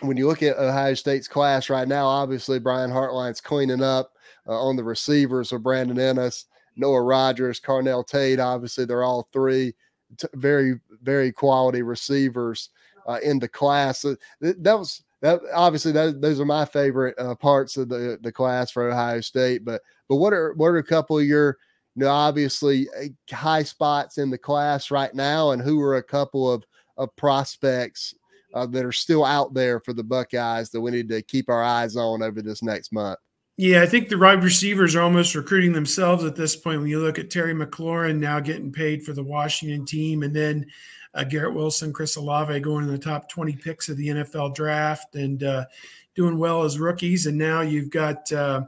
when 0.00 0.16
you 0.16 0.26
look 0.26 0.42
at 0.42 0.58
Ohio 0.58 0.94
State's 0.94 1.28
class 1.28 1.70
right 1.70 1.86
now, 1.86 2.06
obviously 2.06 2.58
Brian 2.58 2.90
Hartline's 2.90 3.40
cleaning 3.40 3.82
up 3.82 4.12
uh, 4.48 4.58
on 4.58 4.76
the 4.76 4.84
receivers 4.84 5.52
with 5.52 5.62
Brandon 5.62 5.96
Inniss, 5.96 6.46
Noah 6.76 7.02
Rogers, 7.02 7.60
Carnell 7.60 8.06
Tate. 8.06 8.40
Obviously, 8.40 8.84
they're 8.84 9.04
all 9.04 9.28
three 9.32 9.74
t- 10.16 10.28
very, 10.34 10.80
very 11.02 11.32
quality 11.32 11.82
receivers 11.82 12.70
uh, 13.06 13.18
in 13.22 13.38
the 13.38 13.48
class. 13.48 14.02
Th- 14.02 14.18
that 14.40 14.78
was 14.78 15.02
that. 15.20 15.40
Obviously, 15.54 15.92
that, 15.92 16.20
those 16.20 16.40
are 16.40 16.44
my 16.44 16.64
favorite 16.64 17.18
uh, 17.18 17.34
parts 17.34 17.76
of 17.76 17.88
the 17.88 18.18
the 18.22 18.32
class 18.32 18.70
for 18.70 18.90
Ohio 18.90 19.20
State. 19.20 19.64
But 19.64 19.82
but 20.08 20.16
what 20.16 20.32
are 20.32 20.52
what 20.54 20.68
are 20.68 20.78
a 20.78 20.84
couple 20.84 21.18
of 21.18 21.24
your 21.24 21.58
you 21.94 22.04
know 22.04 22.10
obviously 22.10 22.88
eh, 22.96 23.08
high 23.30 23.62
spots 23.62 24.18
in 24.18 24.30
the 24.30 24.38
class 24.38 24.90
right 24.90 25.14
now, 25.14 25.50
and 25.50 25.62
who 25.62 25.80
are 25.82 25.96
a 25.96 26.02
couple 26.02 26.50
of 26.50 26.64
of 26.96 27.14
prospects 27.16 28.14
uh, 28.54 28.66
that 28.66 28.84
are 28.84 28.92
still 28.92 29.24
out 29.24 29.54
there 29.54 29.80
for 29.80 29.92
the 29.92 30.04
Buckeyes 30.04 30.70
that 30.70 30.80
we 30.80 30.90
need 30.90 31.08
to 31.08 31.22
keep 31.22 31.48
our 31.48 31.62
eyes 31.62 31.96
on 31.96 32.22
over 32.22 32.42
this 32.42 32.62
next 32.62 32.92
month? 32.92 33.18
Yeah, 33.58 33.82
I 33.82 33.86
think 33.86 34.08
the 34.08 34.18
wide 34.18 34.42
receivers 34.42 34.96
are 34.96 35.02
almost 35.02 35.34
recruiting 35.34 35.72
themselves 35.72 36.24
at 36.24 36.36
this 36.36 36.56
point. 36.56 36.80
When 36.80 36.88
you 36.88 37.00
look 37.00 37.18
at 37.18 37.30
Terry 37.30 37.54
McLaurin 37.54 38.18
now 38.18 38.40
getting 38.40 38.72
paid 38.72 39.04
for 39.04 39.12
the 39.12 39.22
Washington 39.22 39.84
team, 39.84 40.22
and 40.22 40.34
then 40.34 40.66
uh, 41.14 41.24
Garrett 41.24 41.54
Wilson, 41.54 41.92
Chris 41.92 42.16
Olave 42.16 42.58
going 42.60 42.86
in 42.86 42.90
the 42.90 42.98
top 42.98 43.28
20 43.28 43.56
picks 43.56 43.88
of 43.88 43.98
the 43.98 44.08
NFL 44.08 44.54
draft 44.54 45.14
and 45.14 45.42
uh, 45.42 45.66
doing 46.14 46.38
well 46.38 46.62
as 46.62 46.78
rookies. 46.78 47.26
And 47.26 47.36
now 47.36 47.60
you've 47.60 47.90
got 47.90 48.32
uh, 48.32 48.62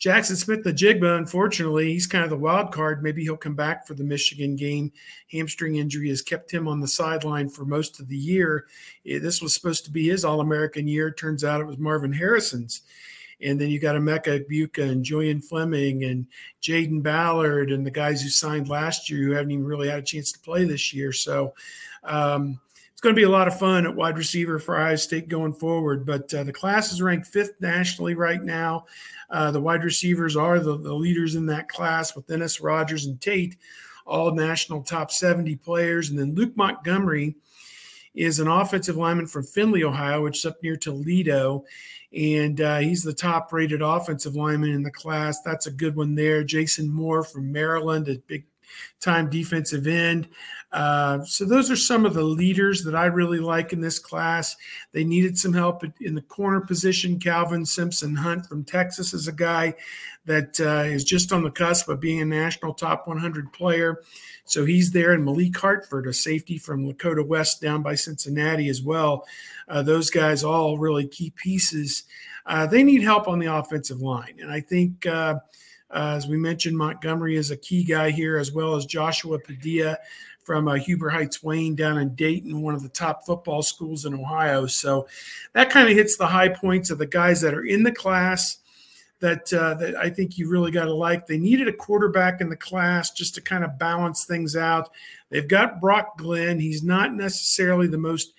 Jaxon 0.00 0.36
Smith-Njigba, 0.36 1.18
unfortunately, 1.18 1.92
he's 1.92 2.06
kind 2.06 2.24
of 2.24 2.30
the 2.30 2.36
wild 2.36 2.72
card. 2.72 3.02
Maybe 3.02 3.22
he'll 3.22 3.36
come 3.36 3.54
back 3.54 3.86
for 3.86 3.94
the 3.94 4.02
Michigan 4.02 4.56
game. 4.56 4.90
Hamstring 5.30 5.76
injury 5.76 6.08
has 6.08 6.22
kept 6.22 6.50
him 6.50 6.66
on 6.66 6.80
the 6.80 6.88
sideline 6.88 7.48
for 7.48 7.64
most 7.64 8.00
of 8.00 8.08
the 8.08 8.16
year. 8.16 8.66
This 9.04 9.40
was 9.40 9.54
supposed 9.54 9.84
to 9.84 9.92
be 9.92 10.08
his 10.08 10.24
All 10.24 10.40
American 10.40 10.88
year. 10.88 11.12
Turns 11.12 11.44
out 11.44 11.60
it 11.60 11.66
was 11.66 11.78
Marvin 11.78 12.12
Harrison's. 12.12 12.82
And 13.44 13.60
then 13.60 13.70
you 13.70 13.80
got 13.80 13.96
Emeka 13.96 14.46
Egbuka 14.46 14.88
and 14.88 15.04
Julian 15.04 15.40
Fleming 15.40 16.04
and 16.04 16.26
Jayden 16.62 17.02
Ballard 17.02 17.70
and 17.70 17.84
the 17.86 17.90
guys 17.90 18.22
who 18.22 18.28
signed 18.28 18.68
last 18.68 19.10
year 19.10 19.24
who 19.24 19.32
haven't 19.32 19.50
even 19.50 19.64
really 19.64 19.88
had 19.88 19.98
a 19.98 20.02
chance 20.02 20.32
to 20.32 20.38
play 20.40 20.64
this 20.64 20.92
year. 20.92 21.12
So 21.12 21.54
um, 22.04 22.60
it's 22.92 23.00
going 23.00 23.14
to 23.14 23.20
be 23.20 23.24
a 23.24 23.30
lot 23.30 23.48
of 23.48 23.58
fun 23.58 23.86
at 23.86 23.94
wide 23.94 24.16
receiver 24.16 24.58
for 24.58 24.78
Ohio 24.78 24.96
State 24.96 25.28
going 25.28 25.52
forward. 25.52 26.06
But 26.06 26.32
uh, 26.32 26.44
the 26.44 26.52
class 26.52 26.92
is 26.92 27.02
ranked 27.02 27.26
fifth 27.26 27.60
nationally 27.60 28.14
right 28.14 28.42
now. 28.42 28.84
Uh, 29.28 29.50
the 29.50 29.60
wide 29.60 29.82
receivers 29.82 30.36
are 30.36 30.60
the, 30.60 30.76
the 30.76 30.92
leaders 30.92 31.34
in 31.34 31.46
that 31.46 31.68
class 31.68 32.14
with 32.14 32.26
Inniss, 32.26 32.62
Rogers, 32.62 33.06
and 33.06 33.20
Tate, 33.20 33.56
all 34.06 34.32
national 34.32 34.82
top 34.82 35.10
70 35.10 35.56
players. 35.56 36.10
And 36.10 36.18
then 36.18 36.34
Luke 36.34 36.56
Montgomery 36.56 37.34
is 38.14 38.40
an 38.40 38.48
offensive 38.48 38.96
lineman 38.96 39.26
from 39.26 39.44
Findlay, 39.44 39.84
Ohio, 39.84 40.22
which 40.22 40.38
is 40.38 40.46
up 40.46 40.62
near 40.62 40.76
Toledo. 40.76 41.64
And 42.14 42.60
uh, 42.60 42.78
he's 42.78 43.02
the 43.02 43.14
top 43.14 43.52
rated 43.52 43.80
offensive 43.80 44.34
lineman 44.34 44.70
in 44.70 44.82
the 44.82 44.90
class. 44.90 45.40
That's 45.40 45.66
a 45.66 45.72
good 45.72 45.96
one 45.96 46.14
there. 46.14 46.44
Jason 46.44 46.92
Moore 46.92 47.24
from 47.24 47.50
Maryland, 47.50 48.08
a 48.08 48.18
big 48.18 48.44
time 49.00 49.28
defensive 49.30 49.86
end. 49.86 50.28
Uh, 50.72 51.22
so 51.24 51.44
those 51.44 51.70
are 51.70 51.76
some 51.76 52.06
of 52.06 52.14
the 52.14 52.22
leaders 52.22 52.82
that 52.84 52.94
I 52.94 53.06
really 53.06 53.40
like 53.40 53.72
in 53.72 53.80
this 53.80 53.98
class. 53.98 54.56
They 54.92 55.04
needed 55.04 55.36
some 55.36 55.52
help 55.52 55.84
in 56.00 56.14
the 56.14 56.22
corner 56.22 56.62
position. 56.62 57.18
Calvin 57.18 57.66
Simpson 57.66 58.14
Hunt 58.14 58.46
from 58.46 58.64
Texas 58.64 59.12
is 59.12 59.28
a 59.28 59.32
guy 59.32 59.74
that 60.24 60.58
uh, 60.60 60.88
is 60.88 61.04
just 61.04 61.32
on 61.32 61.42
the 61.42 61.50
cusp 61.50 61.88
of 61.88 62.00
being 62.00 62.22
a 62.22 62.24
national 62.24 62.72
top 62.72 63.06
100 63.06 63.52
player. 63.52 64.00
So 64.44 64.64
he's 64.64 64.92
there, 64.92 65.12
and 65.12 65.24
Malik 65.24 65.56
Hartford, 65.56 66.06
a 66.06 66.12
safety 66.12 66.56
from 66.58 66.86
Lakota 66.86 67.26
West 67.26 67.60
down 67.60 67.82
by 67.82 67.94
Cincinnati 67.94 68.68
as 68.68 68.82
well. 68.82 69.26
Uh, 69.68 69.82
those 69.82 70.10
guys 70.10 70.42
all 70.42 70.78
really 70.78 71.06
key 71.06 71.32
pieces. 71.36 72.04
Uh, 72.46 72.66
they 72.66 72.82
need 72.82 73.02
help 73.02 73.28
on 73.28 73.38
the 73.38 73.54
offensive 73.54 74.00
line, 74.00 74.36
and 74.40 74.50
I 74.50 74.60
think. 74.60 75.06
Uh, 75.92 76.14
as 76.16 76.26
we 76.26 76.36
mentioned, 76.36 76.76
Montgomery 76.76 77.36
is 77.36 77.50
a 77.50 77.56
key 77.56 77.84
guy 77.84 78.10
here, 78.10 78.38
as 78.38 78.52
well 78.52 78.74
as 78.74 78.86
Joshua 78.86 79.38
Padilla 79.38 79.98
from 80.42 80.66
uh, 80.66 80.74
Huber 80.74 81.10
Heights 81.10 81.42
Wayne 81.42 81.74
down 81.74 81.98
in 81.98 82.14
Dayton, 82.14 82.62
one 82.62 82.74
of 82.74 82.82
the 82.82 82.88
top 82.88 83.24
football 83.24 83.62
schools 83.62 84.04
in 84.04 84.14
Ohio. 84.14 84.66
So 84.66 85.06
that 85.52 85.70
kind 85.70 85.88
of 85.88 85.96
hits 85.96 86.16
the 86.16 86.26
high 86.26 86.48
points 86.48 86.90
of 86.90 86.98
the 86.98 87.06
guys 87.06 87.40
that 87.42 87.54
are 87.54 87.64
in 87.64 87.82
the 87.82 87.92
class 87.92 88.58
that 89.20 89.52
uh, 89.52 89.74
that 89.74 89.94
I 89.94 90.10
think 90.10 90.36
you 90.36 90.50
really 90.50 90.72
got 90.72 90.86
to 90.86 90.94
like. 90.94 91.26
They 91.26 91.38
needed 91.38 91.68
a 91.68 91.72
quarterback 91.72 92.40
in 92.40 92.48
the 92.48 92.56
class 92.56 93.12
just 93.12 93.36
to 93.36 93.40
kind 93.40 93.62
of 93.64 93.78
balance 93.78 94.24
things 94.24 94.56
out. 94.56 94.90
They've 95.30 95.46
got 95.46 95.80
Brock 95.80 96.18
Glenn. 96.18 96.58
He's 96.58 96.82
not 96.82 97.14
necessarily 97.14 97.86
the 97.86 97.98
most 97.98 98.34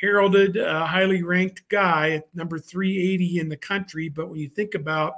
heralded, 0.00 0.56
uh, 0.56 0.86
highly 0.86 1.22
ranked 1.22 1.68
guy 1.68 2.10
at 2.10 2.34
number 2.34 2.58
380 2.58 3.38
in 3.40 3.48
the 3.48 3.56
country, 3.56 4.08
but 4.08 4.28
when 4.28 4.38
you 4.38 4.48
think 4.48 4.74
about 4.74 5.14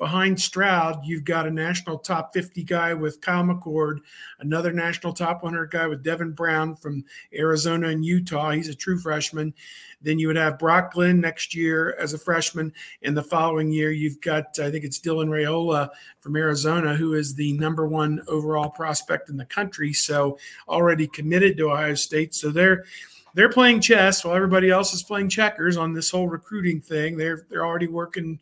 Behind 0.00 0.40
Stroud, 0.40 1.04
you've 1.04 1.26
got 1.26 1.46
a 1.46 1.50
national 1.50 1.98
top 1.98 2.32
50 2.32 2.64
guy 2.64 2.94
with 2.94 3.20
Kyle 3.20 3.44
McCord, 3.44 3.98
another 4.38 4.72
national 4.72 5.12
top 5.12 5.42
100 5.42 5.70
guy 5.70 5.86
with 5.88 6.02
Devin 6.02 6.32
Brown 6.32 6.74
from 6.74 7.04
Arizona 7.34 7.88
and 7.88 8.02
Utah. 8.02 8.52
He's 8.52 8.70
a 8.70 8.74
true 8.74 8.98
freshman. 8.98 9.52
Then 10.00 10.18
you 10.18 10.28
would 10.28 10.38
have 10.38 10.58
Brock 10.58 10.94
Glenn 10.94 11.20
next 11.20 11.54
year 11.54 11.94
as 11.98 12.14
a 12.14 12.18
freshman. 12.18 12.72
And 13.02 13.14
the 13.14 13.22
following 13.22 13.70
year, 13.70 13.92
you've 13.92 14.22
got, 14.22 14.58
I 14.58 14.70
think 14.70 14.86
it's 14.86 14.98
Dylan 14.98 15.28
Raiola 15.28 15.90
from 16.20 16.34
Arizona, 16.34 16.96
who 16.96 17.12
is 17.12 17.34
the 17.34 17.52
number 17.58 17.86
one 17.86 18.22
overall 18.26 18.70
prospect 18.70 19.28
in 19.28 19.36
the 19.36 19.44
country. 19.44 19.92
So 19.92 20.38
already 20.66 21.08
committed 21.08 21.58
to 21.58 21.72
Ohio 21.72 21.94
State. 21.94 22.34
So 22.34 22.48
they're, 22.48 22.86
they're 23.34 23.50
playing 23.50 23.80
chess 23.80 24.24
while 24.24 24.34
everybody 24.34 24.70
else 24.70 24.92
is 24.92 25.02
playing 25.02 25.28
checkers 25.28 25.76
on 25.76 25.92
this 25.92 26.10
whole 26.10 26.28
recruiting 26.28 26.80
thing. 26.80 27.16
They're 27.16 27.46
they're 27.48 27.64
already 27.64 27.88
working 27.88 28.40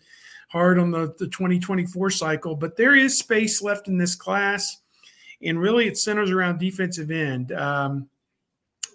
hard 0.49 0.79
on 0.79 0.91
the, 0.91 1.15
the 1.19 1.27
2024 1.27 2.11
cycle, 2.11 2.57
but 2.57 2.77
there 2.77 2.95
is 2.95 3.19
space 3.19 3.61
left 3.63 3.87
in 3.89 3.99
this 3.99 4.15
class. 4.15 4.79
And 5.43 5.61
really, 5.61 5.87
it 5.87 5.97
centers 5.97 6.31
around 6.31 6.59
defensive 6.59 7.11
end. 7.11 7.53
Um, 7.53 8.09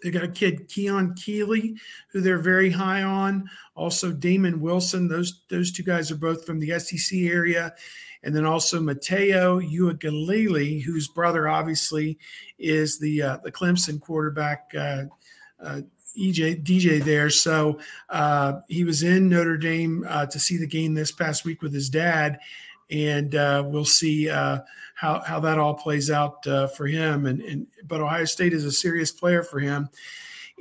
they 0.04 0.12
got 0.12 0.24
a 0.24 0.28
kid, 0.28 0.68
Keon 0.68 1.14
Keeley, 1.16 1.78
who 2.12 2.20
they're 2.20 2.38
very 2.38 2.70
high 2.70 3.04
on. 3.04 3.50
Also, 3.76 4.12
Damon 4.12 4.60
Wilson. 4.60 5.08
Those 5.08 5.42
those 5.50 5.72
two 5.72 5.84
guys 5.84 6.12
are 6.12 6.18
both 6.18 6.46
from 6.46 6.60
the 6.60 6.78
SEC 6.80 7.20
area. 7.20 7.74
And 8.24 8.36
then 8.36 8.46
also 8.46 8.80
Mateo 8.80 9.60
Uiagalelei, 9.60 10.82
whose 10.82 11.08
brother 11.10 11.48
obviously 11.48 12.18
is 12.58 13.00
the 13.00 13.22
uh, 13.22 13.38
the 13.44 13.52
Clemson 13.52 14.00
quarterback, 14.00 14.72
uh, 14.78 15.04
uh, 15.64 15.82
EJ 16.18 16.64
DJ 16.64 17.04
there. 17.04 17.30
So 17.30 17.80
uh, 18.10 18.62
he 18.68 18.84
was 18.84 19.04
in 19.04 19.30
Notre 19.30 19.58
Dame 19.58 20.06
uh, 20.08 20.26
to 20.28 20.40
see 20.40 20.58
the 20.58 20.68
game 20.68 20.94
this 20.94 21.12
past 21.12 21.46
week 21.46 21.62
with 21.62 21.74
his 21.74 21.90
dad, 21.90 22.40
and 22.92 23.34
uh, 23.36 23.64
we'll 23.66 23.86
see 23.86 24.30
uh, 24.30 24.60
how 24.96 25.22
how 25.22 25.40
that 25.42 25.58
all 25.60 25.74
plays 25.74 26.12
out 26.12 26.46
uh, 26.48 26.68
for 26.68 26.88
him. 26.88 27.26
And, 27.26 27.42
and 27.42 27.68
but 27.88 28.02
Ohio 28.02 28.26
State 28.26 28.54
is 28.54 28.66
a 28.66 28.72
serious 28.72 29.12
player 29.12 29.44
for 29.44 29.60
him. 29.60 29.90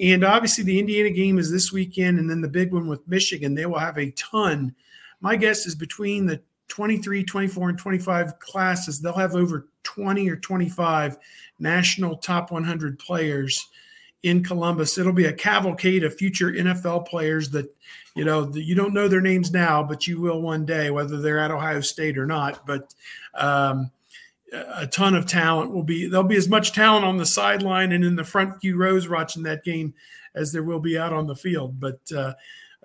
And 0.01 0.25
obviously, 0.25 0.65
the 0.65 0.79
Indiana 0.79 1.11
game 1.11 1.39
is 1.39 1.51
this 1.51 1.71
weekend, 1.71 2.19
and 2.19 2.29
then 2.29 2.41
the 2.41 2.49
big 2.49 2.73
one 2.73 2.87
with 2.87 3.07
Michigan. 3.07 3.55
They 3.55 3.67
will 3.67 3.79
have 3.79 3.99
a 3.99 4.11
ton. 4.13 4.75
My 5.21 5.37
guess 5.37 5.67
is 5.67 5.75
between 5.75 6.27
the 6.27 6.41
23, 6.69 7.23
24, 7.23 7.69
and 7.69 7.79
25 7.79 8.39
classes, 8.39 9.01
they'll 9.01 9.13
have 9.13 9.35
over 9.35 9.69
20 9.83 10.29
or 10.31 10.37
25 10.37 11.19
national 11.59 12.17
top 12.17 12.51
100 12.51 12.99
players 12.99 13.69
in 14.23 14.43
Columbus. 14.45 14.99
It'll 14.99 15.13
be 15.13 15.27
a 15.27 15.33
cavalcade 15.33 16.05
of 16.05 16.15
future 16.15 16.53
NFL 16.53 17.07
players 17.07 17.51
that, 17.51 17.75
you 18.15 18.25
know, 18.25 18.51
you 18.55 18.75
don't 18.75 18.95
know 18.95 19.09
their 19.09 19.21
names 19.21 19.51
now, 19.51 19.83
but 19.83 20.07
you 20.07 20.21
will 20.21 20.41
one 20.41 20.65
day, 20.65 20.91
whether 20.91 21.21
they're 21.21 21.41
at 21.41 21.51
Ohio 21.51 21.81
State 21.81 22.19
or 22.19 22.27
not. 22.27 22.67
But 22.67 22.95
um, 23.35 23.91
a 24.53 24.87
ton 24.87 25.15
of 25.15 25.27
talent 25.27 25.73
will 25.73 25.83
be, 25.83 26.07
there'll 26.07 26.27
be 26.27 26.37
as 26.37 26.49
much 26.49 26.73
talent 26.73 27.05
on 27.05 27.17
the 27.17 27.27
sideline 27.27 27.93
and 27.93 28.05
in 28.05 28.17
the 28.17 28.25
front 28.25 28.61
few 28.61 28.77
rows 28.77 29.09
watching 29.09 29.43
that 29.45 29.65
game 29.65 29.95
as 30.35 30.53
there 30.53 30.63
will 30.63 30.81
be 30.81 30.99
out 30.99 31.13
on 31.13 31.27
the 31.27 31.37
field. 31.37 31.81
But 31.81 32.01
uh, 32.15 32.35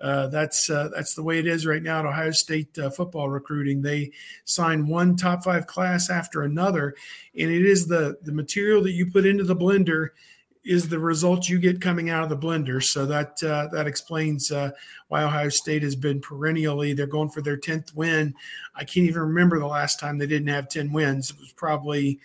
uh, 0.00 0.28
that's 0.28 0.70
uh, 0.70 0.88
that's 0.94 1.14
the 1.14 1.22
way 1.22 1.38
it 1.38 1.46
is 1.46 1.66
right 1.66 1.82
now 1.82 2.00
at 2.00 2.06
Ohio 2.06 2.30
State 2.30 2.78
uh, 2.78 2.90
football 2.90 3.28
recruiting. 3.28 3.82
They 3.82 4.12
sign 4.44 4.86
one 4.86 5.16
top 5.16 5.42
five 5.42 5.66
class 5.66 6.08
after 6.08 6.42
another, 6.42 6.94
and 7.36 7.50
it 7.50 7.66
is 7.66 7.86
the 7.86 8.16
the 8.22 8.32
material 8.32 8.82
that 8.84 8.92
you 8.92 9.10
put 9.10 9.26
into 9.26 9.44
the 9.44 9.56
blender 9.56 10.10
is 10.68 10.88
the 10.88 10.98
result 10.98 11.48
you 11.48 11.58
get 11.58 11.80
coming 11.80 12.10
out 12.10 12.22
of 12.22 12.28
the 12.28 12.36
blender. 12.36 12.82
So 12.82 13.06
that 13.06 13.42
uh, 13.42 13.68
that 13.72 13.86
explains 13.86 14.52
uh, 14.52 14.70
why 15.08 15.24
Ohio 15.24 15.48
State 15.48 15.82
has 15.82 15.96
been 15.96 16.20
perennially. 16.20 16.92
They're 16.92 17.06
going 17.06 17.30
for 17.30 17.40
their 17.40 17.56
tenth 17.56 17.94
win. 17.94 18.34
I 18.74 18.84
can't 18.84 19.08
even 19.08 19.22
remember 19.22 19.58
the 19.58 19.66
last 19.66 19.98
time 19.98 20.18
they 20.18 20.26
didn't 20.26 20.48
have 20.48 20.68
ten 20.68 20.92
wins. 20.92 21.30
It 21.30 21.40
was 21.40 21.52
probably 21.52 22.20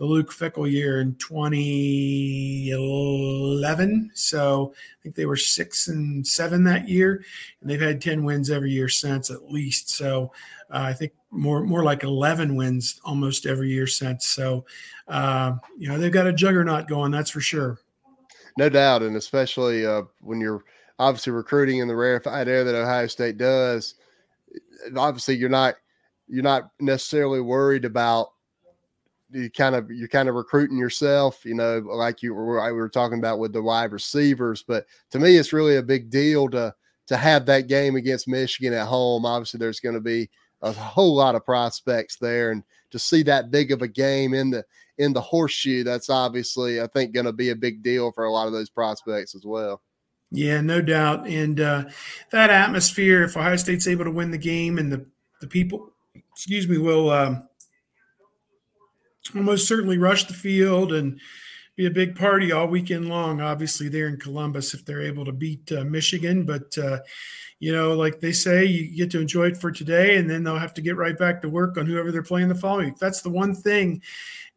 the 0.00 0.06
Luke 0.06 0.32
Fickell 0.32 0.68
year 0.68 1.00
in 1.02 1.14
2011. 1.16 4.10
So 4.14 4.72
I 4.74 4.96
think 5.02 5.14
they 5.14 5.26
were 5.26 5.36
six 5.36 5.88
and 5.88 6.26
seven 6.26 6.64
that 6.64 6.88
year, 6.88 7.22
and 7.60 7.68
they've 7.68 7.78
had 7.78 8.00
10 8.00 8.24
wins 8.24 8.48
every 8.48 8.70
year 8.70 8.88
since 8.88 9.30
at 9.30 9.52
least. 9.52 9.90
So 9.90 10.32
uh, 10.70 10.78
I 10.78 10.94
think 10.94 11.12
more 11.30 11.62
more 11.64 11.84
like 11.84 12.02
11 12.02 12.56
wins 12.56 12.98
almost 13.04 13.44
every 13.44 13.68
year 13.68 13.86
since. 13.86 14.28
So 14.28 14.64
uh, 15.06 15.56
you 15.76 15.88
know 15.88 15.98
they've 15.98 16.10
got 16.10 16.26
a 16.26 16.32
juggernaut 16.32 16.88
going, 16.88 17.12
that's 17.12 17.30
for 17.30 17.42
sure. 17.42 17.78
No 18.56 18.70
doubt, 18.70 19.02
and 19.02 19.16
especially 19.16 19.84
uh, 19.84 20.04
when 20.22 20.40
you're 20.40 20.64
obviously 20.98 21.34
recruiting 21.34 21.80
in 21.80 21.88
the 21.88 21.94
rarefied 21.94 22.48
air 22.48 22.64
that 22.64 22.74
Ohio 22.74 23.06
State 23.06 23.36
does. 23.36 23.96
Obviously, 24.96 25.36
you're 25.36 25.50
not 25.50 25.74
you're 26.26 26.42
not 26.42 26.70
necessarily 26.80 27.42
worried 27.42 27.84
about 27.84 28.30
you 29.32 29.50
kind 29.50 29.74
of 29.74 29.90
you're 29.90 30.08
kind 30.08 30.28
of 30.28 30.34
recruiting 30.34 30.78
yourself, 30.78 31.44
you 31.44 31.54
know, 31.54 31.78
like 31.78 32.22
you 32.22 32.34
were 32.34 32.64
we 32.66 32.72
were 32.72 32.88
talking 32.88 33.18
about 33.18 33.38
with 33.38 33.52
the 33.52 33.62
wide 33.62 33.92
receivers. 33.92 34.62
But 34.66 34.86
to 35.10 35.18
me, 35.18 35.36
it's 35.36 35.52
really 35.52 35.76
a 35.76 35.82
big 35.82 36.10
deal 36.10 36.48
to 36.50 36.74
to 37.06 37.16
have 37.16 37.46
that 37.46 37.66
game 37.66 37.96
against 37.96 38.28
Michigan 38.28 38.72
at 38.72 38.86
home. 38.86 39.24
Obviously, 39.24 39.58
there's 39.58 39.80
going 39.80 39.94
to 39.94 40.00
be 40.00 40.30
a 40.62 40.72
whole 40.72 41.14
lot 41.14 41.34
of 41.34 41.44
prospects 41.44 42.16
there, 42.16 42.52
and 42.52 42.62
to 42.90 42.98
see 42.98 43.22
that 43.24 43.50
big 43.50 43.72
of 43.72 43.82
a 43.82 43.88
game 43.88 44.34
in 44.34 44.50
the 44.50 44.64
in 44.98 45.12
the 45.12 45.20
horseshoe, 45.20 45.82
that's 45.82 46.10
obviously 46.10 46.80
I 46.80 46.86
think 46.88 47.12
going 47.12 47.26
to 47.26 47.32
be 47.32 47.50
a 47.50 47.56
big 47.56 47.82
deal 47.82 48.12
for 48.12 48.24
a 48.24 48.32
lot 48.32 48.46
of 48.46 48.52
those 48.52 48.70
prospects 48.70 49.34
as 49.34 49.44
well. 49.44 49.82
Yeah, 50.30 50.60
no 50.60 50.80
doubt. 50.80 51.26
And 51.26 51.58
uh, 51.58 51.84
that 52.30 52.50
atmosphere, 52.50 53.24
if 53.24 53.36
Ohio 53.36 53.56
State's 53.56 53.88
able 53.88 54.04
to 54.04 54.10
win 54.10 54.30
the 54.30 54.38
game, 54.38 54.78
and 54.78 54.92
the 54.92 55.06
the 55.40 55.46
people, 55.46 55.92
excuse 56.32 56.68
me, 56.68 56.78
will. 56.78 57.10
Um, 57.10 57.48
almost 59.34 59.68
certainly 59.68 59.98
rush 59.98 60.24
the 60.24 60.34
field 60.34 60.92
and 60.92 61.20
be 61.76 61.86
a 61.86 61.90
big 61.90 62.16
party 62.16 62.52
all 62.52 62.66
weekend 62.66 63.08
long. 63.08 63.40
Obviously, 63.40 63.88
there 63.88 64.08
in 64.08 64.18
Columbus, 64.18 64.74
if 64.74 64.84
they're 64.84 65.02
able 65.02 65.24
to 65.24 65.32
beat 65.32 65.70
uh, 65.72 65.84
Michigan, 65.84 66.44
but 66.44 66.76
uh, 66.76 66.98
you 67.58 67.72
know, 67.72 67.94
like 67.94 68.20
they 68.20 68.32
say, 68.32 68.64
you 68.64 68.96
get 68.96 69.10
to 69.12 69.20
enjoy 69.20 69.48
it 69.48 69.56
for 69.56 69.70
today, 69.70 70.16
and 70.16 70.28
then 70.28 70.42
they'll 70.42 70.58
have 70.58 70.74
to 70.74 70.82
get 70.82 70.96
right 70.96 71.16
back 71.16 71.42
to 71.42 71.48
work 71.48 71.76
on 71.76 71.86
whoever 71.86 72.10
they're 72.10 72.22
playing 72.22 72.48
the 72.48 72.54
following 72.54 72.86
week. 72.86 72.98
That's 72.98 73.22
the 73.22 73.30
one 73.30 73.54
thing 73.54 74.02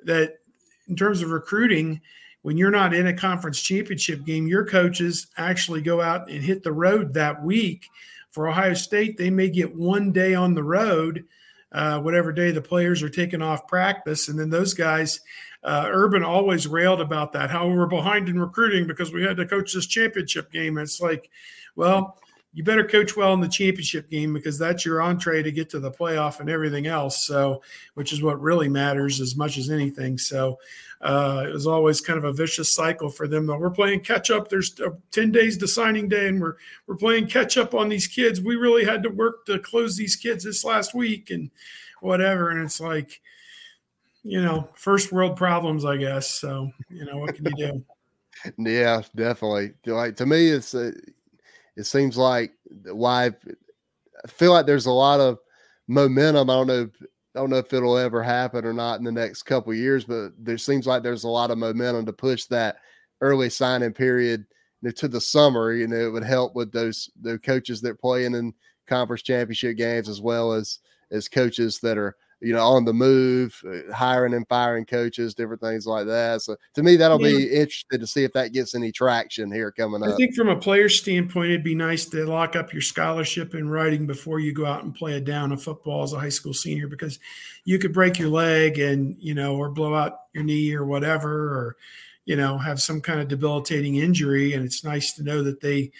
that, 0.05 0.39
in 0.87 0.95
terms 0.95 1.21
of 1.21 1.29
recruiting, 1.29 2.01
when 2.43 2.57
you're 2.57 2.71
not 2.71 2.93
in 2.93 3.07
a 3.07 3.13
conference 3.13 3.61
championship 3.61 4.25
game, 4.25 4.47
your 4.47 4.65
coaches 4.65 5.27
actually 5.37 5.81
go 5.81 6.01
out 6.01 6.29
and 6.29 6.43
hit 6.43 6.63
the 6.63 6.71
road 6.71 7.13
that 7.13 7.43
week. 7.43 7.87
For 8.31 8.47
Ohio 8.47 8.73
State, 8.73 9.17
they 9.17 9.29
may 9.29 9.49
get 9.49 9.75
one 9.75 10.11
day 10.11 10.33
on 10.33 10.53
the 10.53 10.63
road 10.63 11.25
uh, 11.73 11.99
whatever 11.99 12.31
day 12.31 12.51
the 12.51 12.61
players 12.61 13.01
are 13.01 13.09
taking 13.09 13.41
off 13.41 13.67
practice. 13.67 14.29
And 14.29 14.39
then 14.39 14.49
those 14.49 14.73
guys, 14.73 15.19
uh, 15.63 15.87
Urban 15.89 16.23
always 16.23 16.67
railed 16.67 17.01
about 17.01 17.33
that, 17.33 17.49
how 17.49 17.67
we 17.67 17.75
were 17.75 17.87
behind 17.87 18.29
in 18.29 18.39
recruiting 18.39 18.85
because 18.85 19.11
we 19.11 19.23
had 19.23 19.37
to 19.37 19.45
coach 19.45 19.73
this 19.73 19.87
championship 19.87 20.51
game. 20.51 20.77
It's 20.77 21.01
like, 21.01 21.29
well, 21.75 22.19
you 22.53 22.63
better 22.63 22.83
coach 22.83 23.17
well 23.17 23.33
in 23.33 23.41
the 23.41 23.47
championship 23.47 24.09
game 24.09 24.31
because 24.31 24.59
that's 24.59 24.85
your 24.85 25.01
entree 25.01 25.41
to 25.41 25.51
get 25.51 25.69
to 25.71 25.79
the 25.79 25.89
playoff 25.89 26.39
and 26.39 26.49
everything 26.49 26.85
else. 26.85 27.25
So, 27.25 27.63
which 27.95 28.13
is 28.13 28.21
what 28.21 28.39
really 28.39 28.69
matters 28.69 29.19
as 29.19 29.35
much 29.35 29.57
as 29.57 29.71
anything. 29.71 30.19
So, 30.19 30.59
uh, 31.03 31.43
it 31.45 31.53
was 31.53 31.67
always 31.67 31.99
kind 31.99 32.17
of 32.17 32.23
a 32.23 32.31
vicious 32.31 32.71
cycle 32.71 33.09
for 33.09 33.27
them. 33.27 33.45
Though 33.45 33.57
we're 33.57 33.69
playing 33.69 34.01
catch 34.01 34.31
up. 34.31 34.47
There's 34.47 34.79
uh, 34.79 34.91
ten 35.11 35.31
days 35.31 35.57
to 35.57 35.67
signing 35.67 36.07
day, 36.07 36.29
and 36.29 36.39
we're 36.39 36.55
we're 36.87 36.95
playing 36.95 37.27
catch 37.27 37.57
up 37.57 37.73
on 37.73 37.89
these 37.89 38.07
kids. 38.07 38.39
We 38.39 38.55
really 38.55 38.85
had 38.85 39.03
to 39.03 39.09
work 39.09 39.45
to 39.47 39.59
close 39.59 39.97
these 39.97 40.15
kids 40.15 40.45
this 40.45 40.63
last 40.63 40.93
week 40.93 41.29
and 41.29 41.51
whatever. 41.99 42.51
And 42.51 42.63
it's 42.63 42.79
like, 42.79 43.21
you 44.23 44.41
know, 44.41 44.69
first 44.75 45.11
world 45.11 45.35
problems, 45.35 45.83
I 45.83 45.97
guess. 45.97 46.29
So, 46.29 46.71
you 46.89 47.03
know, 47.03 47.17
what 47.17 47.35
can 47.35 47.45
you 47.45 47.71
do? 47.71 47.85
yeah, 48.57 49.01
definitely. 49.13 49.73
Like 49.85 50.15
to 50.17 50.25
me, 50.25 50.47
it's 50.47 50.73
uh, 50.73 50.91
it 51.75 51.83
seems 51.83 52.15
like 52.15 52.53
why 52.85 53.25
I 53.25 54.27
feel 54.27 54.53
like 54.53 54.65
there's 54.65 54.85
a 54.85 54.91
lot 54.91 55.19
of 55.19 55.39
momentum. 55.87 56.49
I 56.49 56.53
don't 56.53 56.67
know 56.67 56.89
Don't 57.35 57.49
know 57.49 57.57
if 57.57 57.73
it'll 57.73 57.97
ever 57.97 58.21
happen 58.21 58.63
or 58.63 58.73
not 58.73 58.99
in 58.99 59.05
the 59.05 59.11
next 59.11 59.43
couple 59.43 59.73
years, 59.73 60.05
but 60.05 60.31
there 60.37 60.57
seems 60.57 60.85
like 60.85 61.01
there's 61.01 61.23
a 61.23 61.29
lot 61.29 61.49
of 61.49 61.57
momentum 61.57 62.05
to 62.05 62.13
push 62.13 62.45
that 62.45 62.77
early 63.21 63.49
signing 63.49 63.93
period 63.93 64.45
to 64.95 65.07
the 65.07 65.21
summer. 65.21 65.73
You 65.73 65.87
know, 65.87 65.95
it 65.95 66.11
would 66.11 66.23
help 66.23 66.55
with 66.55 66.71
those 66.71 67.09
the 67.21 67.39
coaches 67.39 67.81
that 67.81 67.91
are 67.91 67.95
playing 67.95 68.35
in 68.35 68.53
conference 68.87 69.23
championship 69.23 69.77
games 69.77 70.09
as 70.09 70.21
well 70.21 70.53
as 70.53 70.79
as 71.11 71.27
coaches 71.27 71.79
that 71.81 71.97
are 71.97 72.15
you 72.43 72.53
know, 72.53 72.61
on 72.61 72.83
the 72.83 72.93
move, 72.93 73.59
uh, 73.65 73.91
hiring 73.93 74.33
and 74.33 74.47
firing 74.47 74.85
coaches, 74.85 75.33
different 75.33 75.61
things 75.61 75.87
like 75.87 76.05
that. 76.05 76.41
So 76.41 76.57
to 76.73 76.83
me, 76.83 76.97
that'll 76.97 77.21
yeah. 77.21 77.37
be 77.37 77.43
interesting 77.45 78.01
to 78.01 78.05
see 78.05 78.25
if 78.25 78.33
that 78.33 78.51
gets 78.51 78.75
any 78.75 78.91
traction 78.91 79.49
here 79.51 79.71
coming 79.71 80.03
up. 80.03 80.09
I 80.09 80.15
think 80.17 80.35
from 80.35 80.49
a 80.49 80.55
player 80.55 80.89
standpoint, 80.89 81.51
it'd 81.51 81.63
be 81.63 81.73
nice 81.73 82.05
to 82.07 82.25
lock 82.25 82.57
up 82.57 82.73
your 82.73 82.81
scholarship 82.81 83.55
in 83.55 83.69
writing 83.69 84.05
before 84.05 84.41
you 84.41 84.53
go 84.53 84.65
out 84.65 84.83
and 84.83 84.93
play 84.93 85.13
a 85.13 85.21
down 85.21 85.53
of 85.53 85.63
football 85.63 86.03
as 86.03 86.11
a 86.11 86.19
high 86.19 86.27
school 86.27 86.53
senior, 86.53 86.87
because 86.87 87.17
you 87.63 87.79
could 87.79 87.93
break 87.93 88.19
your 88.19 88.29
leg 88.29 88.77
and, 88.77 89.15
you 89.19 89.33
know, 89.33 89.55
or 89.55 89.69
blow 89.69 89.95
out 89.95 90.19
your 90.33 90.43
knee 90.43 90.73
or 90.73 90.85
whatever, 90.85 91.31
or, 91.31 91.77
you 92.25 92.35
know, 92.35 92.57
have 92.57 92.81
some 92.81 92.99
kind 92.99 93.21
of 93.21 93.29
debilitating 93.29 93.95
injury. 93.95 94.53
And 94.53 94.65
it's 94.65 94.83
nice 94.83 95.13
to 95.13 95.23
know 95.23 95.43
that 95.43 95.61
they, 95.61 95.91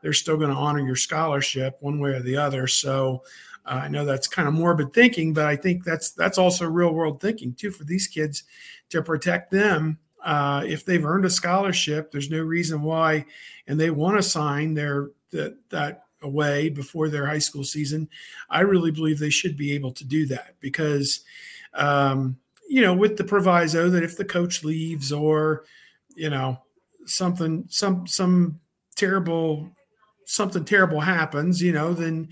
they're 0.00 0.12
still 0.12 0.36
going 0.36 0.50
to 0.50 0.56
honor 0.56 0.86
your 0.86 0.94
scholarship 0.94 1.76
one 1.80 1.98
way 1.98 2.10
or 2.10 2.20
the 2.20 2.36
other. 2.36 2.68
So, 2.68 3.24
uh, 3.68 3.82
I 3.84 3.88
know 3.88 4.04
that's 4.04 4.26
kind 4.26 4.48
of 4.48 4.54
morbid 4.54 4.92
thinking, 4.92 5.32
but 5.34 5.46
I 5.46 5.56
think 5.56 5.84
that's 5.84 6.10
that's 6.12 6.38
also 6.38 6.66
real 6.66 6.92
world 6.94 7.20
thinking 7.20 7.52
too 7.54 7.70
for 7.70 7.84
these 7.84 8.06
kids 8.06 8.44
to 8.90 9.02
protect 9.02 9.50
them. 9.50 9.98
Uh, 10.24 10.64
if 10.66 10.84
they've 10.84 11.04
earned 11.04 11.24
a 11.24 11.30
scholarship, 11.30 12.10
there's 12.10 12.30
no 12.30 12.40
reason 12.40 12.82
why, 12.82 13.24
and 13.66 13.78
they 13.78 13.90
want 13.90 14.16
to 14.16 14.22
sign 14.22 14.74
their 14.74 15.10
that 15.30 15.56
that 15.70 16.04
away 16.22 16.68
before 16.68 17.08
their 17.08 17.26
high 17.26 17.38
school 17.38 17.64
season. 17.64 18.08
I 18.50 18.60
really 18.60 18.90
believe 18.90 19.18
they 19.18 19.30
should 19.30 19.56
be 19.56 19.72
able 19.72 19.92
to 19.92 20.04
do 20.04 20.26
that 20.26 20.56
because, 20.60 21.20
um, 21.74 22.38
you 22.68 22.82
know, 22.82 22.94
with 22.94 23.16
the 23.16 23.24
proviso 23.24 23.88
that 23.90 24.02
if 24.02 24.16
the 24.16 24.24
coach 24.24 24.64
leaves 24.64 25.12
or, 25.12 25.64
you 26.14 26.30
know, 26.30 26.58
something 27.06 27.66
some 27.68 28.06
some 28.06 28.60
terrible 28.96 29.70
something 30.24 30.64
terrible 30.64 31.00
happens, 31.00 31.62
you 31.62 31.72
know, 31.72 31.92
then 31.94 32.28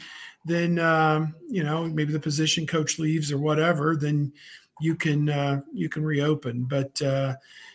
then 0.47 0.79
um, 0.79 1.35
you 1.49 1.65
know 1.65 1.85
maybe 1.85 2.13
the 2.13 2.21
position 2.21 2.67
coach 2.67 2.99
leaves 2.99 3.33
or 3.33 3.39
whatever, 3.39 3.97
then 3.97 4.33
you 4.81 4.95
can 4.95 5.29
uh, 5.29 5.61
you 5.73 5.89
can 5.89 6.05
reopen. 6.05 6.65
But 6.65 7.01
uh, 7.03 7.35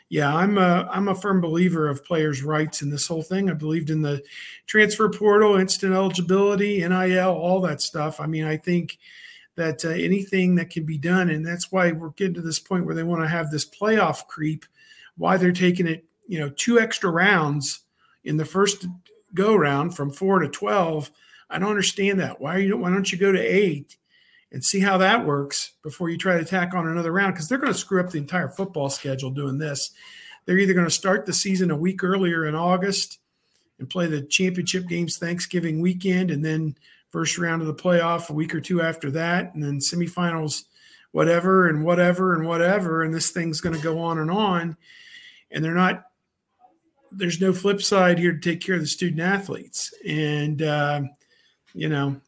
yeah, 0.10 0.36
I'm 0.36 0.58
a 0.58 0.88
I'm 0.92 1.08
a 1.08 1.16
firm 1.16 1.42
believer 1.42 1.88
of 1.88 2.06
players' 2.06 2.44
rights 2.44 2.82
in 2.82 2.90
this 2.90 3.08
whole 3.08 3.24
thing. 3.24 3.50
I 3.50 3.54
believed 3.54 3.90
in 3.90 4.02
the 4.02 4.22
transfer 4.68 5.10
portal, 5.10 5.58
instant 5.58 5.94
eligibility, 5.94 6.86
NIL, 6.88 7.30
all 7.30 7.62
that 7.62 7.82
stuff. 7.82 8.20
I 8.20 8.26
mean, 8.26 8.46
I 8.46 8.58
think 8.58 8.98
that 9.56 9.84
uh, 9.84 9.90
anything 9.90 10.56
that 10.56 10.70
can 10.70 10.86
be 10.86 10.98
done, 10.98 11.30
and 11.30 11.46
that's 11.46 11.72
why 11.72 11.92
we're 11.92 12.10
getting 12.12 12.36
to 12.36 12.42
this 12.42 12.60
point 12.60 12.86
where 12.86 12.96
they 12.96 13.04
want 13.04 13.22
to 13.22 13.28
have 13.28 13.52
this 13.52 13.66
playoff 13.66 14.28
creep. 14.28 14.66
Why 15.18 15.38
they're 15.38 15.52
taking 15.52 15.88
it, 15.88 16.06
you 16.28 16.40
know, 16.40 16.50
two 16.50 16.80
extra 16.80 17.12
rounds 17.12 17.82
in 18.24 18.38
the 18.38 18.46
first 18.46 18.86
go 19.34 19.56
round 19.56 19.96
from 19.96 20.12
four 20.12 20.40
to 20.40 20.48
twelve 20.48 21.12
I 21.52 21.60
don't 21.60 21.70
understand 21.70 22.20
that. 22.20 22.40
Why 22.40 22.58
you 22.58 22.78
why 22.78 22.90
don't 22.90 23.12
you 23.12 23.18
go 23.18 23.32
to 23.32 23.40
eight 23.40 23.98
and 24.52 24.64
see 24.64 24.80
how 24.80 24.98
that 24.98 25.26
works 25.26 25.74
before 25.84 26.10
you 26.10 26.18
try 26.18 26.38
to 26.38 26.46
tack 26.46 26.74
on 26.74 26.88
another 26.88 27.12
round? 27.12 27.34
Because 27.34 27.48
they're 27.48 27.58
going 27.58 27.74
to 27.74 27.78
screw 27.78 28.00
up 28.00 28.10
the 28.10 28.18
entire 28.18 28.50
football 28.50 28.90
schedule 28.90 29.32
doing 29.32 29.58
this. 29.58 29.92
They're 30.46 30.58
either 30.58 30.74
going 30.74 30.88
to 30.88 30.92
start 30.92 31.26
the 31.26 31.34
season 31.34 31.70
a 31.70 31.76
week 31.76 32.04
earlier 32.04 32.48
in 32.48 32.56
August 32.56 33.20
and 33.80 33.90
play 33.90 34.08
the 34.08 34.22
championship 34.22 34.88
games 34.88 35.18
Thanksgiving 35.18 35.82
weekend 35.82 36.32
and 36.32 36.44
then 36.44 36.76
first 37.10 37.38
round 37.38 37.62
of 37.62 37.68
the 37.68 37.74
playoff 37.74 38.30
a 38.30 38.34
week 38.34 38.56
or 38.56 38.62
two 38.62 38.82
after 38.82 39.12
that, 39.12 39.54
and 39.54 39.62
then 39.62 39.80
semifinals, 39.80 40.64
whatever 41.12 41.68
and 41.68 41.84
whatever 41.84 42.36
and 42.36 42.48
whatever, 42.48 43.04
and 43.04 43.14
this 43.14 43.32
thing's 43.32 43.60
going 43.60 43.76
to 43.76 43.82
go 43.84 44.00
on 44.00 44.18
and 44.18 44.32
on. 44.32 44.78
And 45.52 45.64
they're 45.64 45.76
not. 45.76 46.06
There's 47.12 47.42
no 47.42 47.52
flip 47.52 47.82
side 47.82 48.18
here 48.18 48.32
to 48.32 48.40
take 48.40 48.62
care 48.62 48.76
of 48.76 48.82
the 48.82 48.88
student 48.88 49.20
athletes, 49.20 49.94
and 50.08 50.62
uh, 50.62 51.02
you 51.74 51.90
know, 51.90 52.20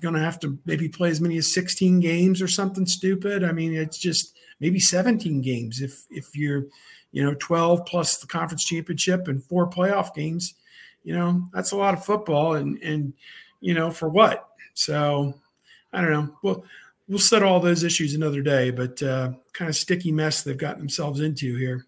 going 0.00 0.14
to 0.14 0.20
have 0.20 0.40
to 0.40 0.58
maybe 0.64 0.88
play 0.88 1.10
as 1.10 1.20
many 1.20 1.36
as 1.36 1.52
16 1.52 2.00
games 2.00 2.42
or 2.42 2.48
something 2.48 2.86
stupid. 2.86 3.44
I 3.44 3.52
mean, 3.52 3.74
it's 3.74 3.98
just 3.98 4.36
maybe 4.60 4.80
17 4.80 5.40
games 5.40 5.80
if 5.80 6.04
if 6.10 6.36
you're, 6.36 6.66
you 7.12 7.24
know, 7.24 7.34
12 7.38 7.86
plus 7.86 8.18
the 8.18 8.26
conference 8.26 8.64
championship 8.64 9.28
and 9.28 9.42
four 9.42 9.68
playoff 9.68 10.14
games. 10.14 10.54
You 11.04 11.14
know, 11.14 11.44
that's 11.52 11.72
a 11.72 11.76
lot 11.76 11.94
of 11.94 12.04
football, 12.04 12.54
and 12.54 12.76
and 12.82 13.12
you 13.60 13.74
know, 13.74 13.90
for 13.90 14.08
what? 14.08 14.48
So 14.74 15.34
I 15.92 16.00
don't 16.00 16.10
know. 16.10 16.36
Well, 16.42 16.64
we'll 17.08 17.18
set 17.18 17.42
all 17.42 17.60
those 17.60 17.82
issues 17.82 18.14
another 18.14 18.42
day, 18.42 18.70
but 18.70 19.02
uh, 19.02 19.32
kind 19.52 19.68
of 19.68 19.76
sticky 19.76 20.12
mess 20.12 20.42
they've 20.42 20.58
gotten 20.58 20.80
themselves 20.80 21.20
into 21.20 21.56
here. 21.56 21.86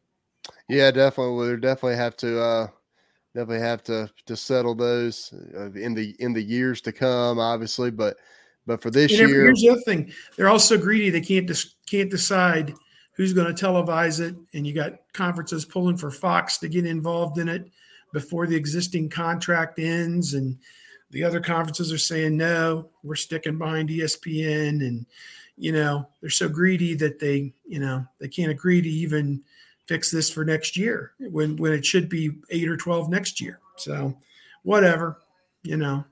Yeah, 0.69 0.91
definitely. 0.91 1.37
We'll 1.37 1.57
definitely 1.59 1.97
have 1.97 2.17
to 2.19 2.41
uh, 2.41 2.67
definitely 3.35 3.65
have 3.65 3.83
to 3.85 4.11
to 4.27 4.37
settle 4.37 4.75
those 4.75 5.33
uh, 5.57 5.71
in 5.73 5.95
the 5.95 6.17
in 6.19 6.33
the 6.33 6.43
years 6.43 6.81
to 6.83 6.93
come, 6.93 7.39
obviously. 7.39 7.91
But 7.91 8.17
but 8.67 8.83
for 8.83 8.91
this 8.91 9.13
year, 9.13 9.29
here's 9.29 9.61
the 9.61 9.71
other 9.71 9.81
thing: 9.81 10.13
they're 10.37 10.49
all 10.49 10.59
so 10.59 10.77
greedy 10.77 11.11
they 11.11 11.21
can't 11.21 11.47
dis- 11.47 11.75
can't 11.87 12.11
decide 12.11 12.75
who's 13.17 13.33
going 13.33 13.55
to 13.55 13.65
televise 13.65 14.21
it, 14.21 14.35
and 14.55 14.67
you 14.67 14.75
got 14.75 14.95
conferences 15.13 15.65
pulling 15.65 15.97
for 15.97 16.11
Fox 16.11 16.59
to 16.59 16.69
get 16.69 16.87
involved 16.87 17.39
in 17.39 17.49
it 17.49 17.69
before 18.13 18.47
the 18.47 18.57
existing 18.57 19.09
contract 19.09 19.79
ends, 19.79 20.35
and 20.35 20.59
the 21.11 21.25
other 21.25 21.41
conferences 21.41 21.93
are 21.93 21.99
saying 21.99 22.37
no, 22.37 22.89
we're 23.03 23.17
sticking 23.17 23.59
behind 23.59 23.89
ESPN, 23.89 24.87
and 24.87 25.07
you 25.57 25.73
know 25.73 26.09
they're 26.21 26.31
so 26.31 26.49
greedy 26.49 26.95
that 26.95 27.19
they 27.19 27.53
you 27.67 27.81
know 27.81 28.05
they 28.21 28.29
can't 28.29 28.51
agree 28.51 28.83
to 28.83 28.89
even 28.89 29.43
fix 29.91 30.09
this 30.09 30.31
for 30.31 30.45
next 30.45 30.77
year 30.77 31.15
when 31.19 31.57
when 31.57 31.73
it 31.73 31.85
should 31.85 32.09
be 32.09 32.31
eight 32.51 32.69
or 32.69 32.77
twelve 32.77 33.11
next 33.11 33.41
year. 33.41 33.59
So 33.77 34.17
whatever, 34.63 35.19
you 35.65 35.77
know. 35.77 36.05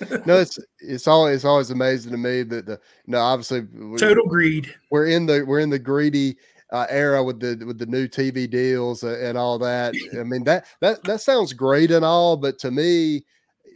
no, 0.26 0.38
it's 0.38 0.58
it's 0.80 1.08
always 1.08 1.36
it's 1.36 1.44
always 1.46 1.70
amazing 1.70 2.12
to 2.12 2.18
me 2.18 2.42
that 2.42 2.66
the 2.66 2.72
you 3.06 3.12
know 3.12 3.20
obviously 3.20 3.66
total 3.98 4.26
greed. 4.26 4.74
We're 4.90 5.06
in 5.06 5.24
the 5.24 5.44
we're 5.46 5.60
in 5.60 5.70
the 5.70 5.78
greedy 5.78 6.36
uh, 6.72 6.86
era 6.90 7.24
with 7.24 7.40
the 7.40 7.64
with 7.64 7.78
the 7.78 7.86
new 7.86 8.06
TV 8.06 8.48
deals 8.48 9.02
and 9.02 9.38
all 9.38 9.58
that. 9.60 9.94
I 10.12 10.22
mean 10.22 10.44
that 10.44 10.66
that 10.82 11.02
that 11.04 11.22
sounds 11.22 11.54
great 11.54 11.90
and 11.90 12.04
all, 12.04 12.36
but 12.36 12.58
to 12.58 12.70
me, 12.70 13.24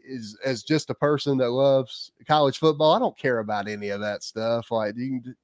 is 0.07 0.39
as 0.45 0.63
just 0.63 0.91
a 0.91 0.95
person 0.95 1.39
that 1.39 1.51
loves 1.51 2.13
college 2.27 2.59
football, 2.59 2.93
I 2.93 2.99
don't 2.99 3.17
care 3.17 3.39
about 3.39 3.69
any 3.69 3.89
of 3.89 4.03
that 4.03 4.23
stuff. 4.23 4.71
Like 4.71 4.97
you 4.99 5.23
can, 5.23 5.37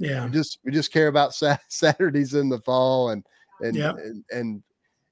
yeah, 0.00 0.24
we 0.24 0.30
just 0.30 0.58
we 0.64 0.72
just 0.72 0.92
care 0.92 1.08
about 1.08 1.34
Saturdays 1.68 2.34
in 2.34 2.48
the 2.48 2.60
fall 2.60 3.10
and 3.10 3.24
and 3.60 3.76
yep. 3.76 3.96
and, 3.96 4.24
and 4.30 4.62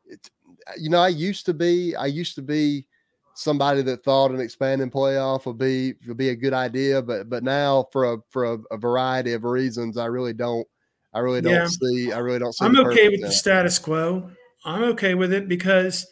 it, 0.06 0.30
you 0.78 0.90
know 0.90 1.00
I 1.00 1.08
used 1.08 1.46
to 1.46 1.54
be 1.54 1.94
I 1.94 2.06
used 2.06 2.34
to 2.36 2.42
be 2.42 2.86
somebody 3.34 3.82
that 3.82 4.02
thought 4.02 4.32
an 4.32 4.40
expanding 4.40 4.90
playoff 4.90 5.46
would 5.46 5.58
be 5.58 5.94
would 6.06 6.16
be 6.16 6.30
a 6.30 6.36
good 6.36 6.54
idea, 6.54 7.02
but 7.02 7.28
but 7.28 7.44
now 7.44 7.86
for 7.92 8.14
a 8.14 8.18
for 8.30 8.54
a, 8.54 8.58
a 8.70 8.76
variety 8.76 9.34
of 9.34 9.44
reasons, 9.44 9.98
I 9.98 10.06
really 10.06 10.32
don't 10.32 10.66
I 11.12 11.20
really 11.20 11.42
don't 11.42 11.52
yeah. 11.52 11.66
see 11.68 12.12
I 12.12 12.18
really 12.18 12.38
don't 12.38 12.54
see. 12.54 12.64
I'm 12.64 12.78
okay 12.78 13.08
with 13.08 13.20
the 13.20 13.30
status 13.30 13.78
quo. 13.78 14.30
I'm 14.64 14.82
okay 14.84 15.14
with 15.14 15.32
it 15.32 15.48
because 15.48 16.06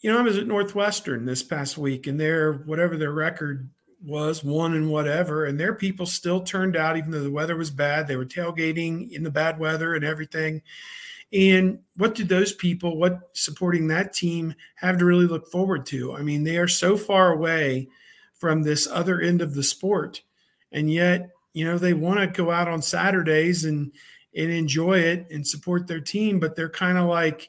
you 0.00 0.12
know, 0.12 0.18
I 0.18 0.22
was 0.22 0.38
at 0.38 0.46
Northwestern 0.46 1.24
this 1.24 1.42
past 1.42 1.76
week, 1.76 2.06
and 2.06 2.20
their 2.20 2.52
whatever 2.52 2.96
their 2.96 3.12
record 3.12 3.70
was, 4.02 4.44
one 4.44 4.74
and 4.74 4.90
whatever, 4.90 5.44
and 5.44 5.58
their 5.58 5.74
people 5.74 6.06
still 6.06 6.40
turned 6.40 6.76
out, 6.76 6.96
even 6.96 7.10
though 7.10 7.22
the 7.22 7.30
weather 7.30 7.56
was 7.56 7.70
bad. 7.70 8.06
They 8.06 8.16
were 8.16 8.26
tailgating 8.26 9.10
in 9.10 9.22
the 9.22 9.30
bad 9.30 9.58
weather 9.58 9.94
and 9.94 10.04
everything. 10.04 10.62
And 11.32 11.80
what 11.96 12.14
did 12.14 12.28
those 12.28 12.52
people, 12.52 12.96
what 12.96 13.30
supporting 13.32 13.88
that 13.88 14.12
team, 14.12 14.54
have 14.76 14.98
to 14.98 15.04
really 15.04 15.26
look 15.26 15.50
forward 15.50 15.86
to? 15.86 16.14
I 16.14 16.22
mean, 16.22 16.44
they 16.44 16.56
are 16.58 16.68
so 16.68 16.96
far 16.96 17.32
away 17.32 17.88
from 18.34 18.62
this 18.62 18.86
other 18.86 19.20
end 19.20 19.42
of 19.42 19.54
the 19.54 19.62
sport, 19.62 20.22
and 20.70 20.92
yet, 20.92 21.30
you 21.52 21.64
know, 21.64 21.78
they 21.78 21.94
want 21.94 22.20
to 22.20 22.26
go 22.26 22.50
out 22.50 22.68
on 22.68 22.82
Saturdays 22.82 23.64
and 23.64 23.92
and 24.36 24.50
enjoy 24.50 24.98
it 24.98 25.26
and 25.30 25.46
support 25.46 25.86
their 25.86 26.00
team, 26.00 26.38
but 26.38 26.54
they're 26.54 26.68
kind 26.68 26.98
of 26.98 27.06
like 27.06 27.48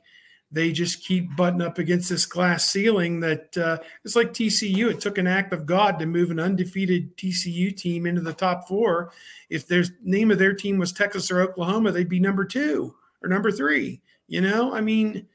they 0.52 0.72
just 0.72 1.04
keep 1.04 1.36
butting 1.36 1.62
up 1.62 1.78
against 1.78 2.10
this 2.10 2.26
glass 2.26 2.66
ceiling 2.72 3.20
that 3.20 3.58
uh, 3.58 3.78
it's 4.06 4.16
like 4.16 4.32
TCU. 4.32 4.90
It 4.90 5.02
took 5.02 5.18
an 5.18 5.28
act 5.28 5.52
of 5.52 5.66
God 5.66 6.00
to 6.00 6.06
move 6.06 6.32
an 6.32 6.40
undefeated 6.40 7.18
TCU 7.18 7.76
team 7.76 8.06
into 8.06 8.22
the 8.22 8.34
top 8.34 8.68
four. 8.68 9.12
If 9.50 9.68
their 9.68 9.84
name 10.04 10.32
of 10.32 10.40
their 10.40 10.54
team 10.54 10.78
was 10.78 10.94
Texas 10.94 11.30
or 11.30 11.42
Oklahoma, 11.42 11.92
they'd 11.92 12.08
be 12.08 12.20
number 12.20 12.46
two 12.46 12.96
or 13.22 13.30
number 13.30 13.52
three. 13.52 14.02
You 14.28 14.42
know, 14.42 14.74
I 14.74 14.82
mean, 14.82 15.28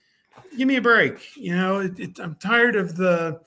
give 0.56 0.68
me 0.68 0.76
a 0.76 0.82
break. 0.82 1.36
You 1.36 1.56
know, 1.56 1.80
it, 1.80 1.98
it, 1.98 2.18
I'm 2.18 2.36
tired 2.36 2.76
of 2.76 2.96
the. 2.96 3.40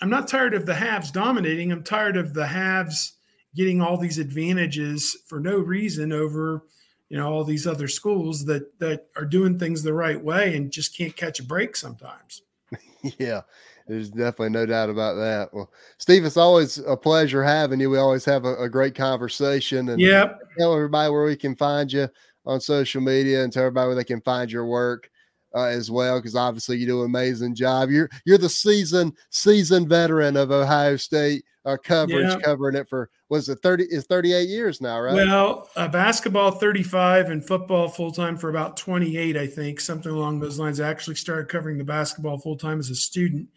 I'm 0.00 0.10
not 0.10 0.28
tired 0.28 0.54
of 0.54 0.64
the 0.64 0.74
halves 0.74 1.10
dominating. 1.10 1.72
I'm 1.72 1.82
tired 1.82 2.16
of 2.16 2.32
the 2.32 2.46
halves 2.46 3.14
getting 3.56 3.80
all 3.80 3.96
these 3.96 4.18
advantages 4.18 5.16
for 5.26 5.40
no 5.40 5.58
reason 5.58 6.12
over 6.12 6.62
you 7.08 7.16
know 7.16 7.32
all 7.32 7.44
these 7.44 7.66
other 7.66 7.88
schools 7.88 8.44
that 8.44 8.78
that 8.78 9.06
are 9.16 9.24
doing 9.24 9.58
things 9.58 9.82
the 9.82 9.92
right 9.92 10.22
way 10.22 10.56
and 10.56 10.70
just 10.70 10.96
can't 10.96 11.16
catch 11.16 11.40
a 11.40 11.44
break 11.44 11.76
sometimes. 11.76 12.42
Yeah 13.18 13.42
there's 13.88 14.10
definitely 14.10 14.50
no 14.50 14.66
doubt 14.66 14.90
about 14.90 15.14
that. 15.14 15.48
Well 15.52 15.70
steve 15.96 16.24
it's 16.24 16.36
always 16.36 16.78
a 16.78 16.96
pleasure 16.96 17.42
having 17.42 17.80
you. 17.80 17.90
We 17.90 17.98
always 17.98 18.24
have 18.26 18.44
a, 18.44 18.54
a 18.56 18.68
great 18.68 18.94
conversation 18.94 19.88
and 19.88 20.00
yep. 20.00 20.40
tell 20.58 20.74
everybody 20.74 21.10
where 21.10 21.24
we 21.24 21.36
can 21.36 21.56
find 21.56 21.90
you 21.90 22.08
on 22.46 22.60
social 22.60 23.00
media 23.00 23.42
and 23.42 23.52
tell 23.52 23.64
everybody 23.64 23.86
where 23.88 23.96
they 23.96 24.04
can 24.04 24.20
find 24.20 24.52
your 24.52 24.66
work 24.66 25.10
uh, 25.54 25.64
as 25.64 25.90
well 25.90 26.18
because 26.18 26.36
obviously 26.36 26.76
you 26.76 26.86
do 26.86 27.00
an 27.00 27.06
amazing 27.06 27.54
job. 27.54 27.90
You're 27.90 28.10
you're 28.24 28.38
the 28.38 28.48
season 28.48 29.14
seasoned 29.30 29.88
veteran 29.88 30.36
of 30.36 30.50
ohio 30.50 30.96
state 30.96 31.44
uh, 31.68 31.76
coverage 31.76 32.26
yeah. 32.26 32.40
covering 32.40 32.76
it 32.76 32.88
for 32.88 33.10
was 33.28 33.48
it 33.48 33.58
30 33.62 33.84
is 33.84 34.04
38 34.06 34.48
years 34.48 34.80
now 34.80 34.98
right? 35.00 35.14
Well 35.14 35.68
uh, 35.76 35.88
basketball 35.88 36.52
35 36.52 37.30
and 37.30 37.46
football 37.46 37.88
full-time 37.88 38.36
for 38.36 38.48
about 38.48 38.76
28 38.76 39.36
i 39.36 39.46
think 39.46 39.80
something 39.80 40.12
along 40.12 40.40
those 40.40 40.58
lines. 40.58 40.80
I 40.80 40.88
actually 40.88 41.16
started 41.16 41.48
covering 41.48 41.78
the 41.78 41.84
basketball 41.84 42.38
full-time 42.38 42.78
as 42.78 42.90
a 42.90 42.94
student 42.94 43.48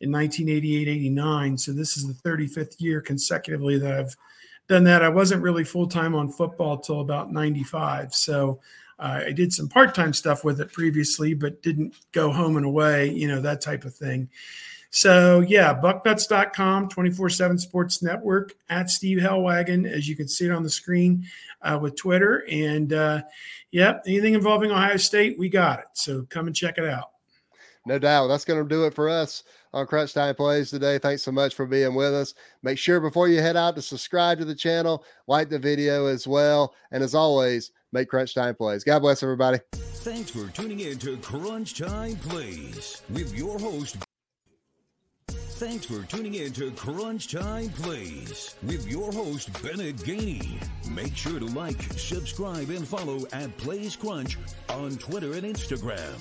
in 0.00 0.10
1988 0.10 0.88
89 0.88 1.58
so 1.58 1.72
this 1.72 1.96
is 1.96 2.06
the 2.06 2.28
35th 2.28 2.80
year 2.80 3.00
consecutively 3.00 3.78
that 3.78 3.98
i've 3.98 4.16
done 4.68 4.84
that. 4.84 5.02
I 5.02 5.08
wasn't 5.08 5.42
really 5.42 5.64
full-time 5.64 6.14
on 6.14 6.30
football 6.30 6.78
till 6.78 7.00
about 7.00 7.32
95 7.32 8.14
so 8.14 8.60
uh, 8.98 9.24
I 9.26 9.32
did 9.32 9.52
some 9.52 9.68
part-time 9.68 10.12
stuff 10.12 10.44
with 10.44 10.60
it 10.60 10.72
previously, 10.72 11.34
but 11.34 11.60
didn't 11.60 11.96
go 12.12 12.30
home 12.30 12.56
and 12.56 12.64
away, 12.64 13.10
you 13.10 13.26
know, 13.26 13.40
that 13.40 13.60
type 13.60 13.84
of 13.84 13.92
thing. 13.96 14.28
So 14.94 15.40
yeah, 15.40 15.72
bucknuts.com, 15.74 16.90
24-7 16.90 17.58
sports 17.58 18.02
network 18.02 18.52
at 18.68 18.90
Steve 18.90 19.18
Helwagen, 19.18 19.90
as 19.90 20.06
you 20.06 20.14
can 20.14 20.28
see 20.28 20.44
it 20.44 20.52
on 20.52 20.62
the 20.62 20.70
screen 20.70 21.24
uh, 21.62 21.78
with 21.80 21.96
Twitter. 21.96 22.44
And 22.50 22.92
uh, 22.92 23.22
yep, 23.70 24.02
anything 24.06 24.34
involving 24.34 24.70
Ohio 24.70 24.98
State, 24.98 25.38
we 25.38 25.48
got 25.48 25.78
it. 25.78 25.86
So 25.94 26.26
come 26.28 26.46
and 26.46 26.54
check 26.54 26.76
it 26.76 26.84
out. 26.84 27.10
No 27.86 27.98
doubt. 27.98 28.28
That's 28.28 28.44
going 28.44 28.62
to 28.62 28.68
do 28.68 28.84
it 28.84 28.94
for 28.94 29.08
us 29.08 29.44
on 29.72 29.86
Crunch 29.86 30.12
Time 30.12 30.34
Plays 30.34 30.70
today. 30.70 30.98
Thanks 30.98 31.22
so 31.22 31.32
much 31.32 31.54
for 31.54 31.64
being 31.64 31.94
with 31.94 32.12
us. 32.12 32.34
Make 32.62 32.78
sure 32.78 33.00
before 33.00 33.28
you 33.28 33.40
head 33.40 33.56
out 33.56 33.74
to 33.76 33.82
subscribe 33.82 34.38
to 34.38 34.44
the 34.44 34.54
channel, 34.54 35.04
like 35.26 35.48
the 35.48 35.58
video 35.58 36.04
as 36.06 36.28
well. 36.28 36.74
And 36.90 37.02
as 37.02 37.14
always, 37.14 37.72
make 37.92 38.08
Crunch 38.10 38.34
Time 38.34 38.54
Plays. 38.54 38.84
God 38.84 39.00
bless 39.00 39.22
everybody. 39.22 39.58
Thanks 39.72 40.30
for 40.30 40.48
tuning 40.50 40.80
in 40.80 40.98
to 40.98 41.16
Crunch 41.16 41.78
Time 41.78 42.16
Plays 42.16 43.00
with 43.08 43.34
your 43.34 43.58
host, 43.58 43.96
Thanks 45.62 45.86
for 45.86 46.02
tuning 46.02 46.34
in 46.34 46.52
to 46.54 46.72
Crunch 46.72 47.30
Time 47.30 47.68
Plays 47.68 48.56
with 48.64 48.84
your 48.88 49.12
host, 49.12 49.48
Bennett 49.62 49.94
Gainey. 49.98 50.60
Make 50.90 51.14
sure 51.14 51.38
to 51.38 51.46
like, 51.46 51.80
subscribe, 51.92 52.70
and 52.70 52.84
follow 52.86 53.20
at 53.32 53.56
Plays 53.58 53.94
Crunch 53.94 54.38
on 54.68 54.96
Twitter 54.96 55.34
and 55.34 55.44
Instagram. 55.44 56.18